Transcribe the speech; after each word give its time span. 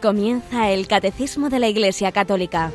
Comienza 0.00 0.70
el 0.70 0.88
Catecismo 0.88 1.50
de 1.50 1.58
la 1.58 1.68
Iglesia 1.68 2.10
Católica, 2.10 2.72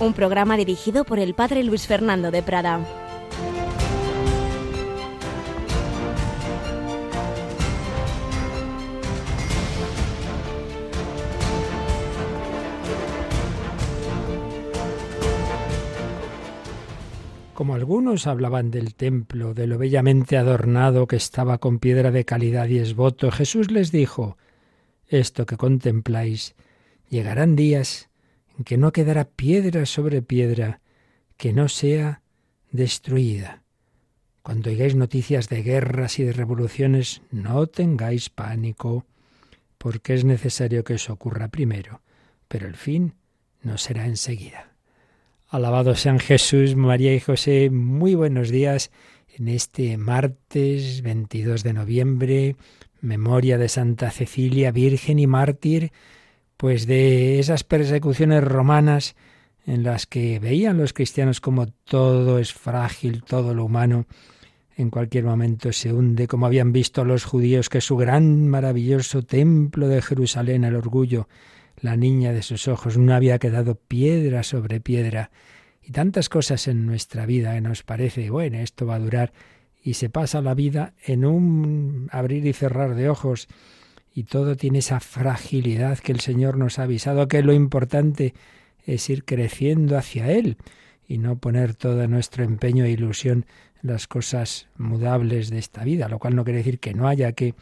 un 0.00 0.12
programa 0.12 0.56
dirigido 0.56 1.04
por 1.04 1.20
el 1.20 1.34
Padre 1.34 1.62
Luis 1.62 1.86
Fernando 1.86 2.32
de 2.32 2.42
Prada. 2.42 2.84
Como 17.54 17.76
algunos 17.76 18.26
hablaban 18.26 18.72
del 18.72 18.96
templo, 18.96 19.54
de 19.54 19.68
lo 19.68 19.78
bellamente 19.78 20.36
adornado 20.36 21.06
que 21.06 21.14
estaba 21.14 21.58
con 21.58 21.78
piedra 21.78 22.10
de 22.10 22.24
calidad 22.24 22.66
y 22.66 22.78
esvoto, 22.78 23.30
Jesús 23.30 23.70
les 23.70 23.92
dijo, 23.92 24.36
esto 25.08 25.46
que 25.46 25.56
contempláis, 25.56 26.54
llegarán 27.08 27.56
días 27.56 28.08
en 28.56 28.64
que 28.64 28.78
no 28.78 28.92
quedará 28.92 29.24
piedra 29.24 29.86
sobre 29.86 30.22
piedra 30.22 30.80
que 31.36 31.52
no 31.52 31.68
sea 31.68 32.22
destruida. 32.70 33.62
Cuando 34.42 34.70
oigáis 34.70 34.94
noticias 34.94 35.48
de 35.48 35.62
guerras 35.62 36.18
y 36.18 36.24
de 36.24 36.32
revoluciones, 36.32 37.22
no 37.30 37.66
tengáis 37.66 38.28
pánico, 38.28 39.06
porque 39.78 40.14
es 40.14 40.24
necesario 40.24 40.84
que 40.84 40.94
eso 40.94 41.12
ocurra 41.12 41.48
primero, 41.48 42.02
pero 42.48 42.66
el 42.66 42.74
fin 42.74 43.14
no 43.62 43.78
será 43.78 44.06
enseguida. 44.06 44.72
Alabado 45.48 45.94
sean 45.94 46.18
Jesús, 46.18 46.74
María 46.76 47.14
y 47.14 47.20
José, 47.20 47.70
muy 47.70 48.14
buenos 48.14 48.50
días 48.50 48.90
en 49.36 49.48
este 49.48 49.96
martes 49.96 51.02
22 51.02 51.62
de 51.62 51.72
noviembre, 51.72 52.56
memoria 53.04 53.58
de 53.58 53.68
Santa 53.68 54.10
Cecilia, 54.10 54.72
Virgen 54.72 55.18
y 55.18 55.26
mártir, 55.26 55.92
pues 56.56 56.86
de 56.86 57.38
esas 57.38 57.62
persecuciones 57.62 58.42
romanas 58.42 59.14
en 59.66 59.82
las 59.82 60.06
que 60.06 60.38
veían 60.38 60.78
los 60.78 60.92
cristianos 60.92 61.40
como 61.40 61.66
todo 61.66 62.38
es 62.38 62.52
frágil, 62.52 63.22
todo 63.22 63.54
lo 63.54 63.64
humano 63.64 64.06
en 64.76 64.90
cualquier 64.90 65.24
momento 65.24 65.72
se 65.72 65.92
hunde, 65.92 66.26
como 66.26 66.46
habían 66.46 66.72
visto 66.72 67.04
los 67.04 67.24
judíos 67.24 67.68
que 67.68 67.80
su 67.80 67.96
gran 67.96 68.48
maravilloso 68.48 69.22
templo 69.22 69.86
de 69.88 70.02
Jerusalén, 70.02 70.64
el 70.64 70.74
orgullo, 70.74 71.28
la 71.80 71.96
niña 71.96 72.32
de 72.32 72.42
sus 72.42 72.66
ojos, 72.66 72.98
no 72.98 73.14
había 73.14 73.38
quedado 73.38 73.76
piedra 73.76 74.42
sobre 74.42 74.80
piedra, 74.80 75.30
y 75.80 75.92
tantas 75.92 76.28
cosas 76.28 76.66
en 76.66 76.86
nuestra 76.86 77.26
vida 77.26 77.54
que 77.54 77.60
nos 77.60 77.82
parece, 77.82 78.30
bueno, 78.30 78.58
esto 78.58 78.86
va 78.86 78.96
a 78.96 79.00
durar 79.00 79.32
y 79.84 79.94
se 79.94 80.08
pasa 80.08 80.40
la 80.40 80.54
vida 80.54 80.94
en 81.04 81.26
un 81.26 82.08
abrir 82.10 82.46
y 82.46 82.54
cerrar 82.54 82.94
de 82.94 83.10
ojos 83.10 83.48
y 84.14 84.24
todo 84.24 84.56
tiene 84.56 84.78
esa 84.78 84.98
fragilidad 84.98 85.98
que 85.98 86.12
el 86.12 86.20
Señor 86.20 86.56
nos 86.56 86.78
ha 86.78 86.84
avisado 86.84 87.28
que 87.28 87.42
lo 87.42 87.52
importante 87.52 88.32
es 88.86 89.10
ir 89.10 89.24
creciendo 89.24 89.98
hacia 89.98 90.30
Él 90.30 90.56
y 91.06 91.18
no 91.18 91.36
poner 91.36 91.74
todo 91.74 92.08
nuestro 92.08 92.44
empeño 92.44 92.86
e 92.86 92.90
ilusión 92.90 93.44
en 93.82 93.90
las 93.90 94.08
cosas 94.08 94.68
mudables 94.78 95.50
de 95.50 95.58
esta 95.58 95.84
vida, 95.84 96.08
lo 96.08 96.18
cual 96.18 96.34
no 96.34 96.44
quiere 96.44 96.58
decir 96.58 96.80
que 96.80 96.94
no 96.94 97.06
haya 97.06 97.32
que 97.32 97.54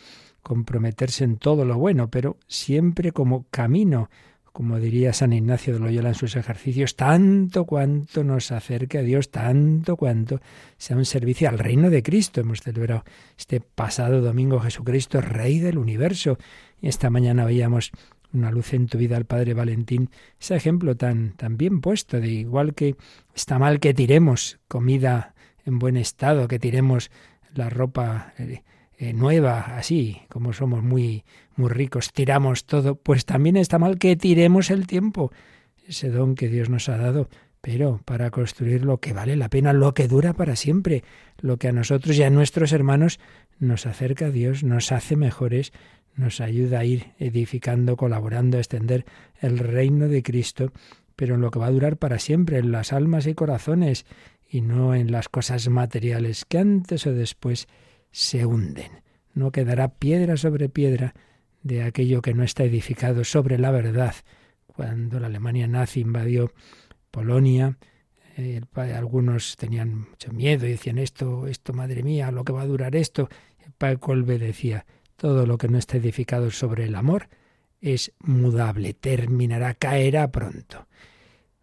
comprometerse 0.42 1.24
en 1.24 1.38
todo 1.38 1.64
lo 1.64 1.76
bueno, 1.76 2.08
pero 2.08 2.36
siempre 2.46 3.10
como 3.10 3.46
camino 3.50 4.10
como 4.52 4.78
diría 4.78 5.12
San 5.12 5.32
Ignacio 5.32 5.74
de 5.74 5.80
Loyola 5.80 6.10
en 6.10 6.14
sus 6.14 6.36
ejercicios, 6.36 6.94
tanto 6.94 7.64
cuanto 7.64 8.22
nos 8.22 8.52
acerque 8.52 8.98
a 8.98 9.02
Dios, 9.02 9.30
tanto 9.30 9.96
cuanto 9.96 10.40
sea 10.76 10.96
un 10.96 11.06
servicio 11.06 11.48
al 11.48 11.58
reino 11.58 11.88
de 11.88 12.02
Cristo. 12.02 12.40
Hemos 12.40 12.60
celebrado 12.60 13.04
este 13.38 13.60
pasado 13.60 14.20
domingo 14.20 14.60
Jesucristo, 14.60 15.20
Rey 15.20 15.58
del 15.58 15.78
universo. 15.78 16.38
Y 16.80 16.88
esta 16.88 17.08
mañana 17.08 17.46
veíamos 17.46 17.92
una 18.32 18.50
luz 18.50 18.74
en 18.74 18.86
tu 18.86 18.98
vida 18.98 19.16
al 19.16 19.24
Padre 19.24 19.54
Valentín, 19.54 20.10
ese 20.40 20.54
ejemplo 20.54 20.96
tan, 20.96 21.32
tan 21.32 21.56
bien 21.56 21.80
puesto, 21.80 22.20
de 22.20 22.28
igual 22.28 22.74
que 22.74 22.96
está 23.34 23.58
mal 23.58 23.80
que 23.80 23.94
tiremos 23.94 24.58
comida 24.68 25.34
en 25.64 25.78
buen 25.78 25.96
estado, 25.96 26.48
que 26.48 26.58
tiremos 26.58 27.10
la 27.54 27.70
ropa 27.70 28.32
eh, 28.38 28.62
eh, 29.02 29.12
nueva, 29.12 29.76
así 29.76 30.22
como 30.28 30.52
somos 30.52 30.84
muy, 30.84 31.24
muy 31.56 31.70
ricos, 31.70 32.12
tiramos 32.12 32.66
todo, 32.66 32.94
pues 32.94 33.24
también 33.24 33.56
está 33.56 33.76
mal 33.76 33.98
que 33.98 34.14
tiremos 34.14 34.70
el 34.70 34.86
tiempo, 34.86 35.32
ese 35.88 36.08
don 36.08 36.36
que 36.36 36.46
Dios 36.46 36.70
nos 36.70 36.88
ha 36.88 36.98
dado, 36.98 37.28
pero 37.60 38.00
para 38.04 38.30
construir 38.30 38.84
lo 38.84 38.98
que 38.98 39.12
vale 39.12 39.34
la 39.34 39.48
pena, 39.48 39.72
lo 39.72 39.92
que 39.92 40.06
dura 40.06 40.34
para 40.34 40.54
siempre, 40.54 41.02
lo 41.40 41.56
que 41.56 41.66
a 41.66 41.72
nosotros 41.72 42.16
y 42.16 42.22
a 42.22 42.30
nuestros 42.30 42.70
hermanos 42.70 43.18
nos 43.58 43.86
acerca 43.86 44.26
a 44.26 44.30
Dios, 44.30 44.62
nos 44.62 44.92
hace 44.92 45.16
mejores, 45.16 45.72
nos 46.14 46.40
ayuda 46.40 46.78
a 46.78 46.84
ir 46.84 47.06
edificando, 47.18 47.96
colaborando, 47.96 48.56
a 48.56 48.60
extender 48.60 49.04
el 49.40 49.58
reino 49.58 50.06
de 50.06 50.22
Cristo, 50.22 50.70
pero 51.16 51.34
en 51.34 51.40
lo 51.40 51.50
que 51.50 51.58
va 51.58 51.66
a 51.66 51.72
durar 51.72 51.96
para 51.96 52.20
siempre, 52.20 52.58
en 52.58 52.70
las 52.70 52.92
almas 52.92 53.26
y 53.26 53.34
corazones, 53.34 54.06
y 54.48 54.60
no 54.60 54.94
en 54.94 55.10
las 55.10 55.28
cosas 55.28 55.68
materiales 55.68 56.44
que 56.44 56.58
antes 56.58 57.04
o 57.08 57.12
después 57.12 57.66
se 58.12 58.46
hunden. 58.46 59.02
No 59.34 59.50
quedará 59.50 59.88
piedra 59.88 60.36
sobre 60.36 60.68
piedra 60.68 61.14
de 61.62 61.82
aquello 61.82 62.22
que 62.22 62.34
no 62.34 62.44
está 62.44 62.64
edificado 62.64 63.24
sobre 63.24 63.58
la 63.58 63.70
verdad. 63.70 64.14
Cuando 64.66 65.18
la 65.18 65.26
Alemania 65.26 65.66
nazi 65.66 66.00
invadió 66.00 66.52
Polonia, 67.10 67.78
eh, 68.36 68.60
algunos 68.94 69.56
tenían 69.56 70.10
mucho 70.10 70.32
miedo 70.32 70.66
y 70.66 70.70
decían 70.70 70.98
esto, 70.98 71.46
esto, 71.46 71.72
madre 71.72 72.02
mía, 72.02 72.30
lo 72.30 72.44
que 72.44 72.52
va 72.52 72.62
a 72.62 72.66
durar 72.66 72.94
esto. 72.94 73.28
El 73.64 73.72
padre 73.72 73.98
Colbe 73.98 74.38
decía, 74.38 74.86
todo 75.16 75.46
lo 75.46 75.58
que 75.58 75.68
no 75.68 75.78
está 75.78 75.96
edificado 75.96 76.50
sobre 76.50 76.84
el 76.84 76.94
amor 76.94 77.28
es 77.80 78.12
mudable, 78.20 78.94
terminará, 78.94 79.74
caerá 79.74 80.30
pronto. 80.30 80.86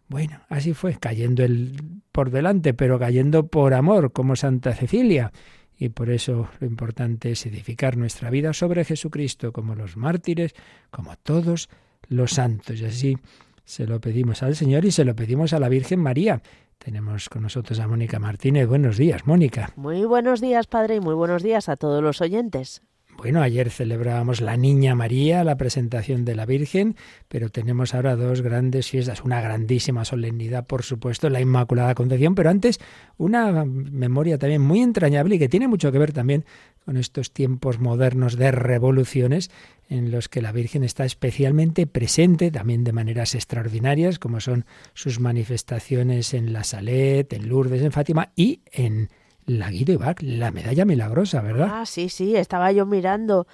Bueno, 0.08 0.40
así 0.48 0.74
fue, 0.74 0.96
cayendo 0.96 1.44
el 1.44 2.02
por 2.10 2.30
delante, 2.30 2.74
pero 2.74 2.98
cayendo 2.98 3.46
por 3.46 3.74
amor, 3.74 4.12
como 4.12 4.34
Santa 4.34 4.74
Cecilia 4.74 5.32
y 5.80 5.88
por 5.88 6.10
eso 6.10 6.50
lo 6.60 6.66
importante 6.66 7.32
es 7.32 7.46
edificar 7.46 7.96
nuestra 7.96 8.28
vida 8.28 8.52
sobre 8.52 8.84
Jesucristo 8.84 9.50
como 9.50 9.74
los 9.74 9.96
mártires, 9.96 10.54
como 10.90 11.16
todos 11.16 11.70
los 12.06 12.32
santos. 12.32 12.82
Y 12.82 12.84
así 12.84 13.18
se 13.64 13.86
lo 13.86 13.98
pedimos 13.98 14.42
al 14.42 14.54
Señor 14.54 14.84
y 14.84 14.90
se 14.90 15.06
lo 15.06 15.16
pedimos 15.16 15.54
a 15.54 15.58
la 15.58 15.70
Virgen 15.70 16.00
María. 16.00 16.42
Tenemos 16.76 17.30
con 17.30 17.42
nosotros 17.42 17.80
a 17.80 17.88
Mónica 17.88 18.18
Martínez. 18.18 18.68
Buenos 18.68 18.98
días, 18.98 19.26
Mónica. 19.26 19.72
Muy 19.74 20.04
buenos 20.04 20.42
días, 20.42 20.66
Padre, 20.66 20.96
y 20.96 21.00
muy 21.00 21.14
buenos 21.14 21.42
días 21.42 21.70
a 21.70 21.76
todos 21.76 22.02
los 22.02 22.20
oyentes. 22.20 22.82
Bueno, 23.22 23.42
ayer 23.42 23.68
celebrábamos 23.68 24.40
la 24.40 24.56
Niña 24.56 24.94
María, 24.94 25.44
la 25.44 25.58
presentación 25.58 26.24
de 26.24 26.34
la 26.34 26.46
Virgen, 26.46 26.96
pero 27.28 27.50
tenemos 27.50 27.94
ahora 27.94 28.16
dos 28.16 28.40
grandes 28.40 28.88
fiestas, 28.88 29.22
una 29.22 29.42
grandísima 29.42 30.06
solemnidad, 30.06 30.66
por 30.66 30.84
supuesto, 30.84 31.28
la 31.28 31.38
Inmaculada 31.38 31.94
Concepción, 31.94 32.34
pero 32.34 32.48
antes 32.48 32.80
una 33.18 33.66
memoria 33.66 34.38
también 34.38 34.62
muy 34.62 34.80
entrañable 34.80 35.34
y 35.34 35.38
que 35.38 35.50
tiene 35.50 35.68
mucho 35.68 35.92
que 35.92 35.98
ver 35.98 36.14
también 36.14 36.46
con 36.86 36.96
estos 36.96 37.30
tiempos 37.30 37.78
modernos 37.78 38.38
de 38.38 38.52
revoluciones 38.52 39.50
en 39.90 40.10
los 40.10 40.30
que 40.30 40.40
la 40.40 40.50
Virgen 40.50 40.82
está 40.82 41.04
especialmente 41.04 41.86
presente, 41.86 42.50
también 42.50 42.84
de 42.84 42.92
maneras 42.92 43.34
extraordinarias, 43.34 44.18
como 44.18 44.40
son 44.40 44.64
sus 44.94 45.20
manifestaciones 45.20 46.32
en 46.32 46.54
la 46.54 46.64
Salet, 46.64 47.30
en 47.34 47.50
Lourdes, 47.50 47.82
en 47.82 47.92
Fátima 47.92 48.32
y 48.34 48.62
en 48.72 49.10
la 49.58 49.70
Guido 49.70 49.98
la 50.20 50.50
medalla 50.50 50.84
milagrosa, 50.84 51.40
¿verdad? 51.42 51.68
Ah, 51.70 51.86
sí, 51.86 52.08
sí, 52.08 52.36
estaba 52.36 52.70
yo 52.72 52.86
mirando 52.86 53.46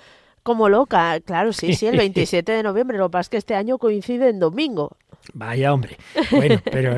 como 0.43 0.69
loca. 0.69 1.19
Claro, 1.21 1.53
sí, 1.53 1.75
sí, 1.75 1.87
el 1.87 1.97
27 1.99 2.53
de 2.53 2.63
noviembre. 2.63 2.99
Lo 2.99 3.09
que 3.09 3.13
pasa 3.13 3.21
es 3.23 3.29
que 3.31 3.37
este 3.39 3.55
año 3.55 3.79
coincide 3.79 4.29
en 4.29 4.39
domingo. 4.39 4.97
Vaya 5.33 5.73
hombre. 5.73 5.97
Bueno, 6.31 6.61
pero 6.71 6.97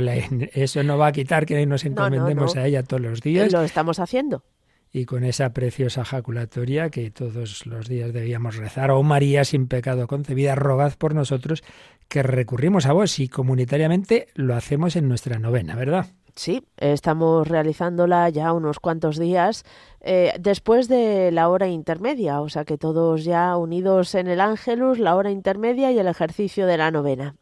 eso 0.52 0.82
no 0.82 0.98
va 0.98 1.08
a 1.08 1.12
quitar 1.12 1.46
que 1.46 1.64
nos 1.64 1.84
encomendemos 1.84 2.56
a 2.56 2.66
ella 2.66 2.82
todos 2.82 3.00
los 3.00 3.20
días. 3.20 3.52
Lo 3.52 3.62
estamos 3.62 4.00
haciendo. 4.00 4.42
Y 4.90 5.04
con 5.04 5.22
esa 5.22 5.52
preciosa 5.52 6.04
jaculatoria 6.04 6.88
que 6.88 7.10
todos 7.10 7.66
los 7.66 7.88
días 7.88 8.12
debíamos 8.12 8.56
rezar, 8.56 8.90
oh 8.90 9.02
María 9.02 9.44
sin 9.44 9.68
pecado 9.68 10.06
concebida, 10.06 10.54
rogad 10.54 10.94
por 10.94 11.14
nosotros 11.14 11.62
que 12.08 12.22
recurrimos 12.22 12.86
a 12.86 12.92
vos 12.94 13.18
y 13.18 13.28
comunitariamente 13.28 14.28
lo 14.34 14.54
hacemos 14.54 14.96
en 14.96 15.06
nuestra 15.08 15.38
novena, 15.38 15.76
¿verdad? 15.76 16.06
Sí, 16.34 16.64
estamos 16.76 17.48
realizándola 17.48 18.28
ya 18.28 18.52
unos 18.52 18.80
cuantos 18.80 19.18
días 19.18 19.64
eh, 20.00 20.32
después 20.38 20.88
de 20.88 21.32
la 21.32 21.48
hora 21.48 21.68
intermedia, 21.68 22.40
o 22.40 22.48
sea 22.48 22.64
que 22.64 22.78
todos 22.78 23.24
ya 23.24 23.56
unidos 23.56 24.14
en 24.14 24.28
el 24.28 24.40
Ángelus, 24.40 24.98
la 24.98 25.16
hora 25.16 25.30
intermedia 25.30 25.90
y 25.92 25.98
el 25.98 26.06
ejercicio 26.06 26.66
de 26.66 26.76
la 26.76 26.90
novena. 26.90 27.34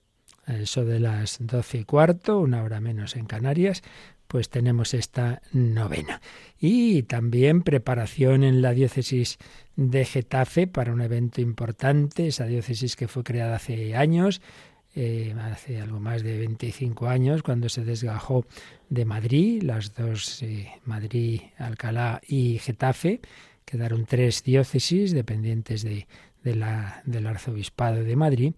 Eso 0.46 0.84
de 0.84 1.00
las 1.00 1.38
doce 1.40 1.78
y 1.78 1.84
cuarto, 1.84 2.38
una 2.38 2.62
hora 2.62 2.80
menos 2.80 3.16
en 3.16 3.26
Canarias, 3.26 3.82
pues 4.28 4.48
tenemos 4.48 4.94
esta 4.94 5.42
novena. 5.52 6.20
Y 6.58 7.02
también 7.02 7.62
preparación 7.62 8.44
en 8.44 8.62
la 8.62 8.72
diócesis 8.72 9.38
de 9.76 10.04
Getafe 10.04 10.66
para 10.66 10.92
un 10.92 11.00
evento 11.00 11.40
importante, 11.40 12.28
esa 12.28 12.46
diócesis 12.46 12.96
que 12.96 13.08
fue 13.08 13.24
creada 13.24 13.56
hace 13.56 13.96
años, 13.96 14.40
eh, 14.96 15.34
hace 15.38 15.80
algo 15.80 16.00
más 16.00 16.22
de 16.22 16.38
25 16.38 17.06
años, 17.06 17.42
cuando 17.42 17.68
se 17.68 17.84
desgajó 17.84 18.46
de 18.88 19.04
Madrid, 19.04 19.62
las 19.62 19.94
dos, 19.94 20.42
eh, 20.42 20.72
Madrid, 20.84 21.42
Alcalá 21.58 22.22
y 22.26 22.58
Getafe, 22.58 23.20
quedaron 23.64 24.06
tres 24.06 24.42
diócesis 24.42 25.12
dependientes 25.12 25.82
de, 25.82 26.06
de 26.42 26.54
la, 26.56 27.02
del 27.04 27.26
arzobispado 27.26 28.02
de 28.02 28.16
Madrid, 28.16 28.54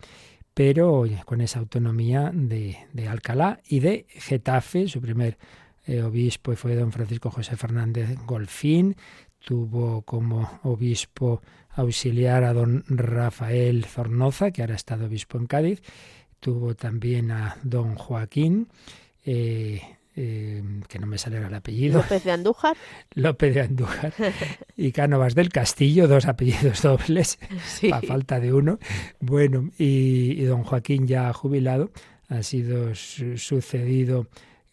pero 0.55 1.05
con 1.25 1.41
esa 1.41 1.59
autonomía 1.59 2.31
de, 2.33 2.79
de 2.93 3.09
Alcalá 3.09 3.61
y 3.69 3.81
de 3.81 4.07
Getafe, 4.09 4.87
su 4.87 5.01
primer 5.01 5.39
eh, 5.87 6.03
obispo 6.03 6.55
fue 6.55 6.77
don 6.77 6.93
Francisco 6.93 7.31
José 7.31 7.57
Fernández 7.57 8.17
Golfín, 8.27 8.95
tuvo 9.39 10.03
como 10.03 10.61
obispo 10.63 11.41
auxiliar 11.71 12.45
a 12.45 12.53
don 12.53 12.85
Rafael 12.89 13.85
Zornoza, 13.87 14.51
que 14.51 14.63
ahora 14.63 14.75
ha 14.75 14.77
estado 14.77 15.07
obispo 15.07 15.39
en 15.39 15.47
Cádiz, 15.47 15.83
tuvo 16.41 16.75
también 16.75 17.31
a 17.31 17.57
don 17.63 17.95
Joaquín, 17.95 18.69
eh, 19.25 19.81
eh, 20.17 20.63
que 20.89 20.99
no 20.99 21.07
me 21.07 21.19
sale 21.19 21.39
el 21.39 21.55
apellido. 21.55 21.99
López 22.01 22.25
de 22.25 22.33
Andújar. 22.33 22.77
López 23.15 23.55
de 23.55 23.61
Andújar. 23.63 24.13
Y 24.77 24.93
Cánovas 24.93 25.35
del 25.35 25.51
Castillo, 25.51 26.09
dos 26.09 26.27
apellidos 26.27 26.83
dobles, 26.83 27.39
a 27.93 28.01
falta 28.03 28.41
de 28.41 28.53
uno. 28.53 28.79
Bueno, 29.21 29.71
y, 29.79 30.41
y, 30.41 30.45
don 30.45 30.65
Joaquín 30.65 31.07
ya 31.07 31.33
jubilado, 31.33 31.91
ha 32.29 32.43
sido 32.43 32.95
sucedido 32.95 34.27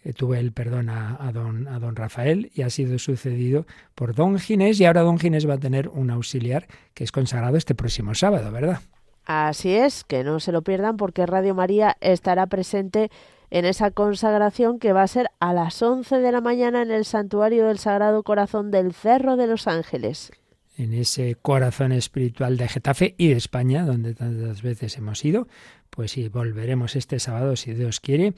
eh, 0.05 0.13
tuve 0.13 0.39
el 0.39 0.51
perdón 0.51 0.89
a, 0.89 1.31
don, 1.33 1.67
a 1.67 1.79
don 1.79 1.95
Rafael 1.95 2.51
y 2.53 2.61
ha 2.61 2.69
sido 2.69 2.99
sucedido 2.99 3.65
por 3.95 4.13
don 4.13 4.37
Ginés 4.37 4.79
y 4.79 4.85
ahora 4.85 5.01
don 5.01 5.17
Ginés 5.17 5.49
va 5.49 5.55
a 5.55 5.57
tener 5.57 5.89
un 5.89 6.11
auxiliar 6.11 6.67
que 6.93 7.03
es 7.03 7.11
consagrado 7.11 7.57
este 7.57 7.73
próximo 7.73 8.13
sábado, 8.13 8.51
¿verdad? 8.51 8.81
Así 9.25 9.73
es, 9.73 10.03
que 10.03 10.23
no 10.23 10.39
se 10.39 10.51
lo 10.51 10.61
pierdan 10.61 10.97
porque 10.97 11.25
Radio 11.25 11.55
María 11.55 11.97
estará 11.99 12.45
presente 12.47 13.09
en 13.49 13.65
esa 13.65 13.91
consagración 13.91 14.79
que 14.79 14.93
va 14.93 15.03
a 15.03 15.07
ser 15.07 15.29
a 15.39 15.53
las 15.53 15.81
11 15.81 16.17
de 16.17 16.31
la 16.31 16.41
mañana 16.41 16.81
en 16.81 16.91
el 16.91 17.05
Santuario 17.05 17.67
del 17.67 17.79
Sagrado 17.79 18.23
Corazón 18.23 18.71
del 18.71 18.93
Cerro 18.93 19.35
de 19.35 19.47
los 19.47 19.67
Ángeles. 19.67 20.31
En 20.77 20.93
ese 20.93 21.35
corazón 21.35 21.91
espiritual 21.91 22.57
de 22.57 22.67
Getafe 22.67 23.15
y 23.17 23.29
de 23.29 23.37
España, 23.37 23.85
donde 23.85 24.13
tantas 24.13 24.61
veces 24.61 24.97
hemos 24.97 25.23
ido, 25.23 25.47
pues 25.89 26.11
sí, 26.11 26.27
volveremos 26.27 26.95
este 26.95 27.19
sábado, 27.19 27.55
si 27.55 27.73
Dios 27.73 28.01
quiere, 28.01 28.33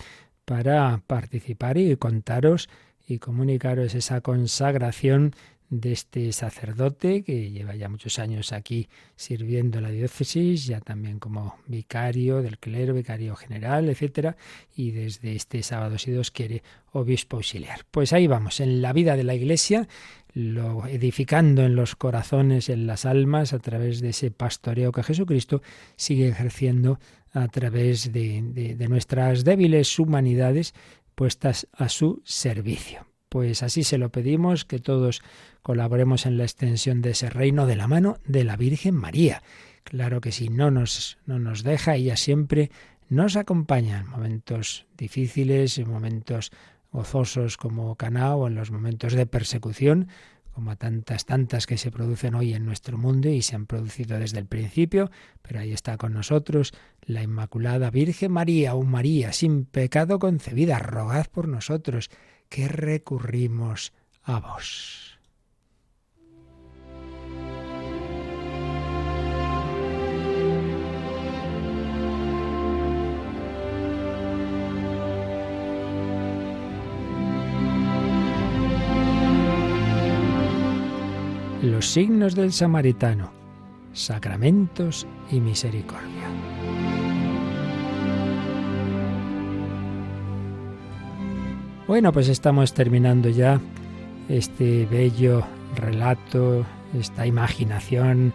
para 0.45 1.01
participar 1.07 1.77
y 1.77 1.95
contaros 1.97 2.69
y 3.07 3.17
comunicaros 3.19 3.95
esa 3.95 4.21
consagración 4.21 5.33
de 5.69 5.91
este 5.91 6.31
sacerdote 6.31 7.23
que 7.23 7.51
lleva 7.51 7.75
ya 7.75 7.89
muchos 7.89 8.19
años 8.19 8.53
aquí 8.53 8.87
sirviendo 9.15 9.81
la 9.81 9.89
diócesis, 9.89 10.65
ya 10.65 10.79
también 10.79 11.19
como 11.19 11.57
vicario 11.67 12.41
del 12.41 12.57
clero, 12.57 12.93
vicario 12.93 13.35
general, 13.35 13.89
etcétera, 13.89 14.37
y 14.75 14.91
desde 14.91 15.35
este 15.35 15.61
sábado, 15.63 15.97
si 15.97 16.11
Dios 16.11 16.31
quiere, 16.31 16.63
obispo 16.91 17.37
auxiliar. 17.37 17.81
Pues 17.91 18.13
ahí 18.13 18.27
vamos, 18.27 18.59
en 18.59 18.81
la 18.81 18.93
vida 18.93 19.17
de 19.17 19.23
la 19.23 19.35
Iglesia, 19.35 19.87
lo 20.33 20.85
edificando 20.85 21.63
en 21.63 21.75
los 21.75 21.95
corazones, 21.95 22.69
en 22.69 22.85
las 22.85 23.05
almas, 23.05 23.53
a 23.53 23.59
través 23.59 24.01
de 24.01 24.09
ese 24.09 24.31
pastoreo 24.31 24.91
que 24.91 25.03
Jesucristo 25.03 25.61
sigue 25.95 26.27
ejerciendo 26.27 26.99
a 27.33 27.47
través 27.47 28.13
de, 28.13 28.41
de, 28.77 28.87
nuestras 28.87 29.43
débiles 29.43 29.99
humanidades 29.99 30.73
puestas 31.15 31.67
a 31.73 31.89
su 31.89 32.21
servicio. 32.23 33.06
Pues 33.29 33.63
así 33.63 33.83
se 33.83 33.97
lo 33.97 34.09
pedimos, 34.09 34.65
que 34.65 34.79
todos 34.79 35.21
colaboremos 35.61 36.25
en 36.25 36.37
la 36.37 36.43
extensión 36.43 37.01
de 37.01 37.11
ese 37.11 37.29
reino 37.29 37.65
de 37.65 37.75
la 37.75 37.87
mano 37.87 38.17
de 38.25 38.43
la 38.43 38.55
Virgen 38.55 38.95
María. 38.95 39.43
Claro 39.83 40.21
que 40.21 40.31
si 40.31 40.49
no 40.49 40.71
nos, 40.71 41.17
no 41.25 41.39
nos 41.39 41.63
deja, 41.63 41.95
ella 41.95 42.17
siempre 42.17 42.71
nos 43.09 43.35
acompaña 43.35 43.99
en 43.99 44.07
momentos 44.09 44.85
difíciles, 44.97 45.77
en 45.77 45.89
momentos 45.89 46.51
gozosos 46.91 47.57
como 47.57 47.95
Caná 47.95 48.35
o 48.35 48.47
en 48.47 48.55
los 48.55 48.71
momentos 48.71 49.13
de 49.13 49.25
persecución, 49.25 50.07
como 50.57 50.75
tantas, 50.75 51.25
tantas 51.25 51.67
que 51.67 51.77
se 51.77 51.91
producen 51.91 52.33
hoy 52.33 52.53
en 52.53 52.65
nuestro 52.65 52.97
mundo 52.97 53.29
y 53.29 53.43
se 53.43 53.55
han 53.55 53.67
producido 53.67 54.17
desde 54.17 54.39
el 54.39 54.47
principio, 54.47 55.11
pero 55.43 55.59
ahí 55.59 55.71
está 55.71 55.97
con 55.97 56.13
nosotros 56.13 56.73
la 57.01 57.21
Inmaculada 57.21 57.91
Virgen 57.91 58.31
María, 58.31 58.73
o 58.73 58.81
María 58.81 59.33
sin 59.33 59.65
pecado 59.65 60.17
concebida, 60.17 60.79
rogad 60.79 61.27
por 61.27 61.47
nosotros, 61.47 62.09
que 62.49 62.67
recurrimos 62.67 63.93
a 64.23 64.39
vos. 64.39 65.07
los 81.67 81.87
signos 81.89 82.33
del 82.33 82.53
samaritano, 82.53 83.31
sacramentos 83.93 85.05
y 85.29 85.39
misericordia. 85.39 86.46
Bueno, 91.87 92.11
pues 92.11 92.27
estamos 92.27 92.73
terminando 92.73 93.29
ya 93.29 93.61
este 94.27 94.85
bello 94.87 95.47
relato, 95.73 96.65
esta 96.93 97.25
imaginación 97.25 98.33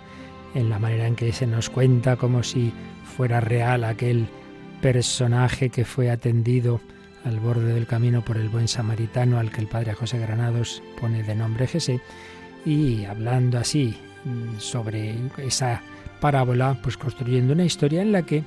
en 0.54 0.70
la 0.70 0.78
manera 0.78 1.06
en 1.06 1.16
que 1.16 1.34
se 1.34 1.46
nos 1.46 1.68
cuenta 1.68 2.16
como 2.16 2.42
si 2.42 2.72
fuera 3.04 3.40
real 3.40 3.84
aquel 3.84 4.26
personaje 4.80 5.68
que 5.68 5.84
fue 5.84 6.10
atendido 6.10 6.80
al 7.26 7.40
borde 7.40 7.74
del 7.74 7.86
camino 7.86 8.24
por 8.24 8.38
el 8.38 8.48
buen 8.48 8.68
samaritano 8.68 9.38
al 9.38 9.50
que 9.50 9.60
el 9.60 9.68
padre 9.68 9.92
José 9.92 10.18
Granados 10.18 10.82
pone 10.98 11.22
de 11.22 11.34
nombre 11.34 11.66
Jesé 11.66 12.00
y 12.64 13.04
hablando 13.04 13.58
así 13.58 13.98
mm, 14.24 14.60
sobre 14.60 15.14
esa 15.36 15.82
parábola, 16.22 16.78
pues 16.82 16.96
construyendo 16.96 17.52
una 17.52 17.66
historia 17.66 18.00
en 18.00 18.12
la 18.12 18.22
que 18.22 18.44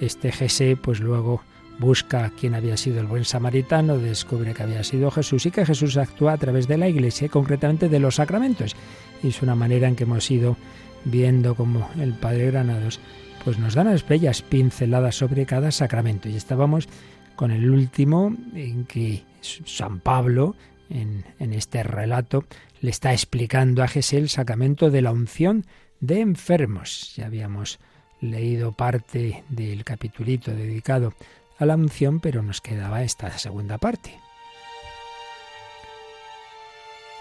este 0.00 0.30
Jesé 0.32 0.76
pues 0.76 1.00
luego 1.00 1.40
busca 1.78 2.30
quién 2.38 2.54
había 2.54 2.76
sido 2.76 3.00
el 3.00 3.06
buen 3.06 3.24
samaritano, 3.24 3.98
descubre 3.98 4.54
que 4.54 4.62
había 4.62 4.84
sido 4.84 5.10
Jesús 5.10 5.46
y 5.46 5.50
que 5.50 5.66
Jesús 5.66 5.96
actúa 5.96 6.32
a 6.32 6.38
través 6.38 6.68
de 6.68 6.78
la 6.78 6.88
iglesia, 6.88 7.28
concretamente 7.28 7.88
de 7.88 8.00
los 8.00 8.16
sacramentos. 8.16 8.76
Y 9.22 9.28
es 9.28 9.42
una 9.42 9.54
manera 9.54 9.88
en 9.88 9.96
que 9.96 10.04
hemos 10.04 10.30
ido 10.30 10.56
viendo 11.04 11.54
como 11.54 11.88
el 12.00 12.14
Padre 12.14 12.50
Granados 12.50 13.00
pues 13.44 13.58
nos 13.58 13.74
da 13.74 13.82
unas 13.82 14.08
bellas 14.08 14.40
pinceladas 14.40 15.16
sobre 15.16 15.44
cada 15.44 15.70
sacramento. 15.70 16.28
Y 16.28 16.36
estábamos 16.36 16.88
con 17.36 17.50
el 17.50 17.70
último 17.70 18.34
en 18.54 18.86
que 18.86 19.22
San 19.42 20.00
Pablo, 20.00 20.56
en, 20.88 21.24
en 21.38 21.52
este 21.52 21.82
relato, 21.82 22.44
le 22.80 22.90
está 22.90 23.12
explicando 23.12 23.82
a 23.82 23.88
Jesús 23.88 24.14
el 24.14 24.28
sacramento 24.30 24.90
de 24.90 25.02
la 25.02 25.12
unción 25.12 25.66
de 26.00 26.20
enfermos. 26.20 27.14
Ya 27.16 27.26
habíamos 27.26 27.78
leído 28.20 28.72
parte 28.72 29.44
del 29.50 29.84
capitulito 29.84 30.52
dedicado 30.52 31.12
a 31.58 31.66
la 31.66 31.76
unción, 31.76 32.20
pero 32.20 32.42
nos 32.42 32.60
quedaba 32.60 33.02
esta 33.02 33.36
segunda 33.38 33.78
parte. 33.78 34.18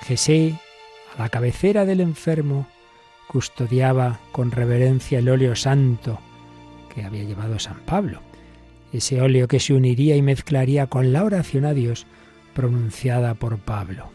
Jesé, 0.02 0.60
a 1.16 1.24
la 1.24 1.30
cabecera 1.30 1.86
del 1.86 2.02
enfermo, 2.02 2.68
custodiaba 3.28 4.20
con 4.32 4.52
reverencia 4.52 5.20
el 5.20 5.30
óleo 5.30 5.56
santo 5.56 6.20
que 6.94 7.04
había 7.04 7.24
llevado 7.24 7.58
San 7.60 7.80
Pablo, 7.82 8.22
ese 8.92 9.22
óleo 9.22 9.48
que 9.48 9.60
se 9.60 9.74
uniría 9.74 10.16
y 10.16 10.22
mezclaría 10.22 10.88
con 10.88 11.14
la 11.14 11.24
oración 11.24 11.66
a 11.66 11.74
Dios 11.74 12.06
pronunciada 12.54 13.34
por 13.34 13.58
Pablo 13.60 14.12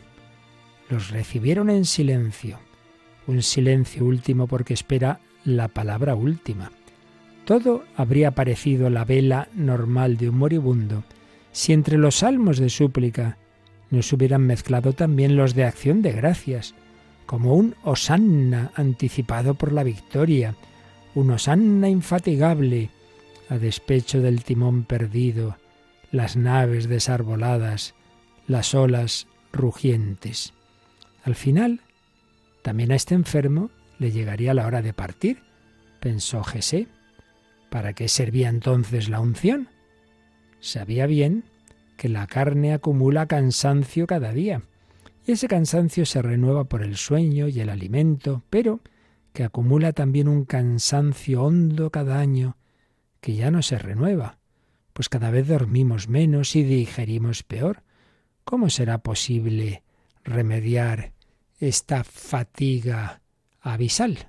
los 0.88 1.10
recibieron 1.10 1.70
en 1.70 1.84
silencio, 1.84 2.58
un 3.26 3.42
silencio 3.42 4.04
último 4.04 4.46
porque 4.46 4.74
espera 4.74 5.20
la 5.44 5.68
palabra 5.68 6.14
última. 6.14 6.72
Todo 7.48 7.82
habría 7.96 8.32
parecido 8.32 8.90
la 8.90 9.06
vela 9.06 9.48
normal 9.54 10.18
de 10.18 10.28
un 10.28 10.36
moribundo 10.36 11.04
si 11.50 11.72
entre 11.72 11.96
los 11.96 12.16
salmos 12.16 12.58
de 12.58 12.68
súplica 12.68 13.38
nos 13.88 14.12
hubieran 14.12 14.42
mezclado 14.42 14.92
también 14.92 15.34
los 15.34 15.54
de 15.54 15.64
acción 15.64 16.02
de 16.02 16.12
gracias, 16.12 16.74
como 17.24 17.54
un 17.54 17.74
hosanna 17.84 18.70
anticipado 18.74 19.54
por 19.54 19.72
la 19.72 19.82
victoria, 19.82 20.56
un 21.14 21.30
hosanna 21.30 21.88
infatigable 21.88 22.90
a 23.48 23.56
despecho 23.56 24.20
del 24.20 24.44
timón 24.44 24.84
perdido, 24.84 25.56
las 26.12 26.36
naves 26.36 26.86
desarboladas, 26.86 27.94
las 28.46 28.74
olas 28.74 29.26
rugientes. 29.54 30.52
Al 31.24 31.34
final, 31.34 31.80
también 32.60 32.92
a 32.92 32.96
este 32.96 33.14
enfermo 33.14 33.70
le 33.98 34.12
llegaría 34.12 34.52
la 34.52 34.66
hora 34.66 34.82
de 34.82 34.92
partir, 34.92 35.38
pensó 35.98 36.44
Jesé. 36.44 36.88
¿Para 37.70 37.92
qué 37.92 38.08
servía 38.08 38.48
entonces 38.48 39.08
la 39.08 39.20
unción? 39.20 39.68
Sabía 40.60 41.06
bien 41.06 41.44
que 41.96 42.08
la 42.08 42.26
carne 42.26 42.72
acumula 42.72 43.26
cansancio 43.26 44.06
cada 44.06 44.32
día, 44.32 44.62
y 45.26 45.32
ese 45.32 45.48
cansancio 45.48 46.06
se 46.06 46.22
renueva 46.22 46.64
por 46.64 46.82
el 46.82 46.96
sueño 46.96 47.48
y 47.48 47.60
el 47.60 47.68
alimento, 47.68 48.42
pero 48.50 48.80
que 49.32 49.44
acumula 49.44 49.92
también 49.92 50.28
un 50.28 50.44
cansancio 50.44 51.42
hondo 51.42 51.90
cada 51.90 52.18
año, 52.18 52.56
que 53.20 53.34
ya 53.34 53.50
no 53.50 53.62
se 53.62 53.78
renueva, 53.78 54.38
pues 54.92 55.08
cada 55.08 55.30
vez 55.30 55.48
dormimos 55.48 56.08
menos 56.08 56.56
y 56.56 56.62
digerimos 56.62 57.42
peor. 57.42 57.82
¿Cómo 58.44 58.70
será 58.70 58.98
posible 58.98 59.82
remediar 60.24 61.12
esta 61.58 62.04
fatiga 62.04 63.20
abisal. 63.60 64.28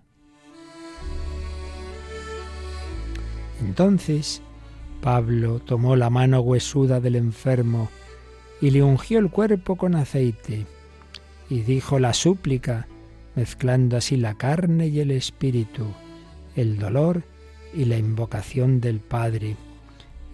Entonces 3.61 4.41
Pablo 5.01 5.59
tomó 5.59 5.95
la 5.95 6.09
mano 6.09 6.41
huesuda 6.41 6.99
del 6.99 7.15
enfermo 7.15 7.89
y 8.61 8.71
le 8.71 8.83
ungió 8.83 9.19
el 9.19 9.29
cuerpo 9.29 9.75
con 9.75 9.95
aceite 9.95 10.65
y 11.49 11.61
dijo 11.61 11.99
la 11.99 12.13
súplica, 12.13 12.87
mezclando 13.35 13.97
así 13.97 14.17
la 14.17 14.35
carne 14.35 14.87
y 14.87 14.99
el 14.99 15.11
espíritu, 15.11 15.85
el 16.55 16.77
dolor 16.77 17.23
y 17.73 17.85
la 17.85 17.97
invocación 17.97 18.81
del 18.81 18.99
Padre. 18.99 19.55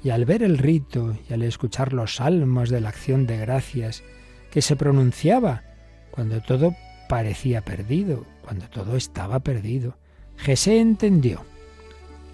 Y 0.04 0.10
al 0.10 0.26
ver 0.26 0.44
el 0.44 0.58
rito 0.58 1.18
y 1.30 1.34
al 1.34 1.44
escuchar 1.44 1.94
los 1.94 2.16
salmos 2.16 2.70
de 2.70 2.82
la 2.82 2.90
acción 2.90 3.26
de 3.28 3.38
gracias 3.38 4.04
que 4.52 4.62
se 4.62 4.76
pronunciaba 4.76 5.64
cuando 6.12 6.42
todo 6.42 6.76
parecía 7.08 7.62
perdido, 7.62 8.26
cuando 8.44 8.68
todo 8.70 8.96
estaba 8.96 9.40
perdido, 9.40 9.98
Jesé 10.38 10.80
entendió. 10.80 11.42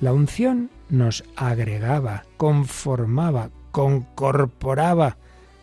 La 0.01 0.13
unción 0.13 0.69
nos 0.91 1.23
agregaba, 1.35 2.25
conformaba, 2.37 3.49
concorporaba 3.71 5.17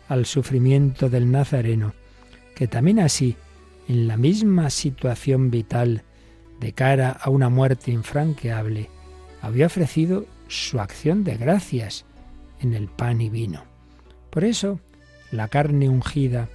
al 0.09 0.25
sufrimiento 0.25 1.09
del 1.09 1.31
Nazareno, 1.31 1.93
que 2.55 2.67
también 2.67 2.99
así, 2.99 3.37
en 3.87 4.07
la 4.07 4.17
misma 4.17 4.69
situación 4.69 5.51
vital, 5.51 6.03
de 6.59 6.73
cara 6.73 7.11
a 7.11 7.29
una 7.29 7.47
muerte 7.47 7.91
infranqueable, 7.91 8.89
había 9.41 9.67
ofrecido 9.67 10.25
su 10.49 10.79
acción 10.79 11.23
de 11.23 11.37
gracias 11.37 12.05
en 12.59 12.73
el 12.73 12.89
pan 12.89 13.21
y 13.21 13.29
vino. 13.29 13.63
Por 14.29 14.43
eso, 14.43 14.81
la 15.31 15.47
carne 15.47 15.87
ungida 15.87 16.49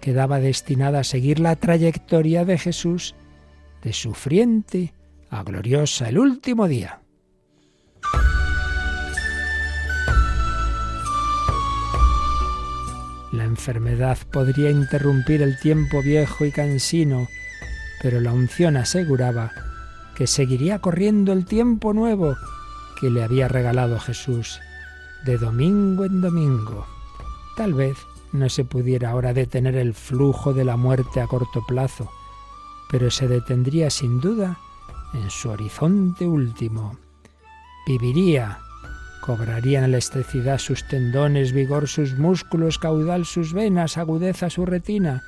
quedaba 0.00 0.40
destinada 0.40 1.00
a 1.00 1.04
seguir 1.04 1.38
la 1.38 1.56
trayectoria 1.56 2.44
de 2.44 2.56
Jesús 2.56 3.14
de 3.82 3.92
sufriente 3.92 4.94
a 5.28 5.42
gloriosa 5.42 6.08
el 6.08 6.18
último 6.18 6.66
día. 6.68 7.01
La 13.32 13.44
enfermedad 13.44 14.18
podría 14.30 14.70
interrumpir 14.70 15.40
el 15.40 15.58
tiempo 15.58 16.02
viejo 16.02 16.44
y 16.44 16.52
cansino, 16.52 17.28
pero 18.02 18.20
la 18.20 18.30
unción 18.30 18.76
aseguraba 18.76 19.50
que 20.14 20.26
seguiría 20.26 20.80
corriendo 20.80 21.32
el 21.32 21.46
tiempo 21.46 21.94
nuevo 21.94 22.36
que 23.00 23.08
le 23.10 23.24
había 23.24 23.48
regalado 23.48 23.98
Jesús, 23.98 24.60
de 25.24 25.38
domingo 25.38 26.04
en 26.04 26.20
domingo. 26.20 26.86
Tal 27.56 27.72
vez 27.72 27.96
no 28.32 28.50
se 28.50 28.64
pudiera 28.64 29.10
ahora 29.10 29.32
detener 29.32 29.76
el 29.76 29.94
flujo 29.94 30.52
de 30.52 30.64
la 30.66 30.76
muerte 30.76 31.22
a 31.22 31.26
corto 31.26 31.64
plazo, 31.66 32.10
pero 32.90 33.10
se 33.10 33.28
detendría 33.28 33.88
sin 33.88 34.20
duda 34.20 34.58
en 35.14 35.30
su 35.30 35.48
horizonte 35.48 36.26
último. 36.26 36.98
Viviría, 37.86 38.58
cobrarían 39.22 39.84
elasticidad 39.84 40.58
sus 40.58 40.86
tendones, 40.88 41.52
vigor 41.52 41.86
sus 41.86 42.18
músculos, 42.18 42.78
caudal 42.78 43.24
sus 43.24 43.54
venas, 43.54 43.96
agudeza 43.96 44.50
su 44.50 44.66
retina. 44.66 45.22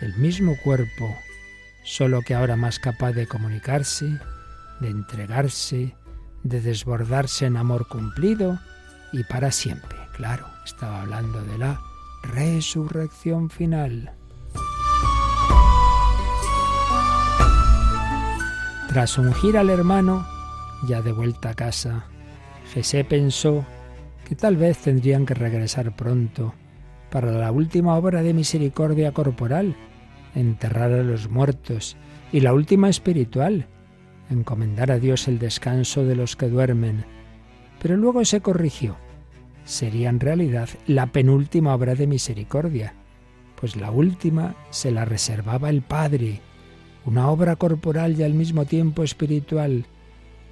El 0.00 0.14
mismo 0.16 0.56
cuerpo, 0.62 1.12
solo 1.84 2.22
que 2.22 2.36
ahora 2.36 2.54
más 2.54 2.78
capaz 2.78 3.12
de 3.12 3.26
comunicarse, 3.26 4.16
de 4.78 4.90
entregarse, 4.90 5.96
de 6.44 6.60
desbordarse 6.60 7.46
en 7.46 7.56
amor 7.56 7.88
cumplido 7.88 8.60
y 9.12 9.24
para 9.24 9.50
siempre. 9.50 9.98
Claro, 10.16 10.46
estaba 10.64 11.02
hablando 11.02 11.42
de 11.42 11.58
la 11.58 11.80
resurrección 12.22 13.50
final. 13.50 14.12
Tras 18.88 19.18
ungir 19.18 19.58
al 19.58 19.68
hermano, 19.68 20.24
ya 20.86 21.02
de 21.02 21.10
vuelta 21.10 21.50
a 21.50 21.54
casa, 21.54 22.06
Jesé 22.72 23.04
pensó 23.04 23.64
que 24.28 24.36
tal 24.36 24.56
vez 24.56 24.78
tendrían 24.78 25.26
que 25.26 25.34
regresar 25.34 25.96
pronto 25.96 26.54
para 27.10 27.32
la 27.32 27.50
última 27.50 27.96
obra 27.96 28.22
de 28.22 28.32
misericordia 28.32 29.12
corporal, 29.12 29.74
enterrar 30.34 30.92
a 30.92 31.02
los 31.02 31.28
muertos, 31.28 31.96
y 32.32 32.40
la 32.40 32.54
última 32.54 32.88
espiritual, 32.88 33.66
encomendar 34.30 34.92
a 34.92 35.00
Dios 35.00 35.26
el 35.26 35.40
descanso 35.40 36.04
de 36.04 36.14
los 36.14 36.36
que 36.36 36.48
duermen. 36.48 37.04
Pero 37.82 37.96
luego 37.96 38.24
se 38.24 38.40
corrigió. 38.40 38.96
Sería 39.64 40.08
en 40.08 40.20
realidad 40.20 40.68
la 40.86 41.06
penúltima 41.06 41.74
obra 41.74 41.96
de 41.96 42.06
misericordia, 42.06 42.94
pues 43.60 43.74
la 43.74 43.90
última 43.90 44.54
se 44.70 44.92
la 44.92 45.04
reservaba 45.04 45.70
el 45.70 45.82
Padre, 45.82 46.40
una 47.04 47.28
obra 47.28 47.56
corporal 47.56 48.18
y 48.18 48.22
al 48.22 48.34
mismo 48.34 48.64
tiempo 48.64 49.02
espiritual, 49.02 49.86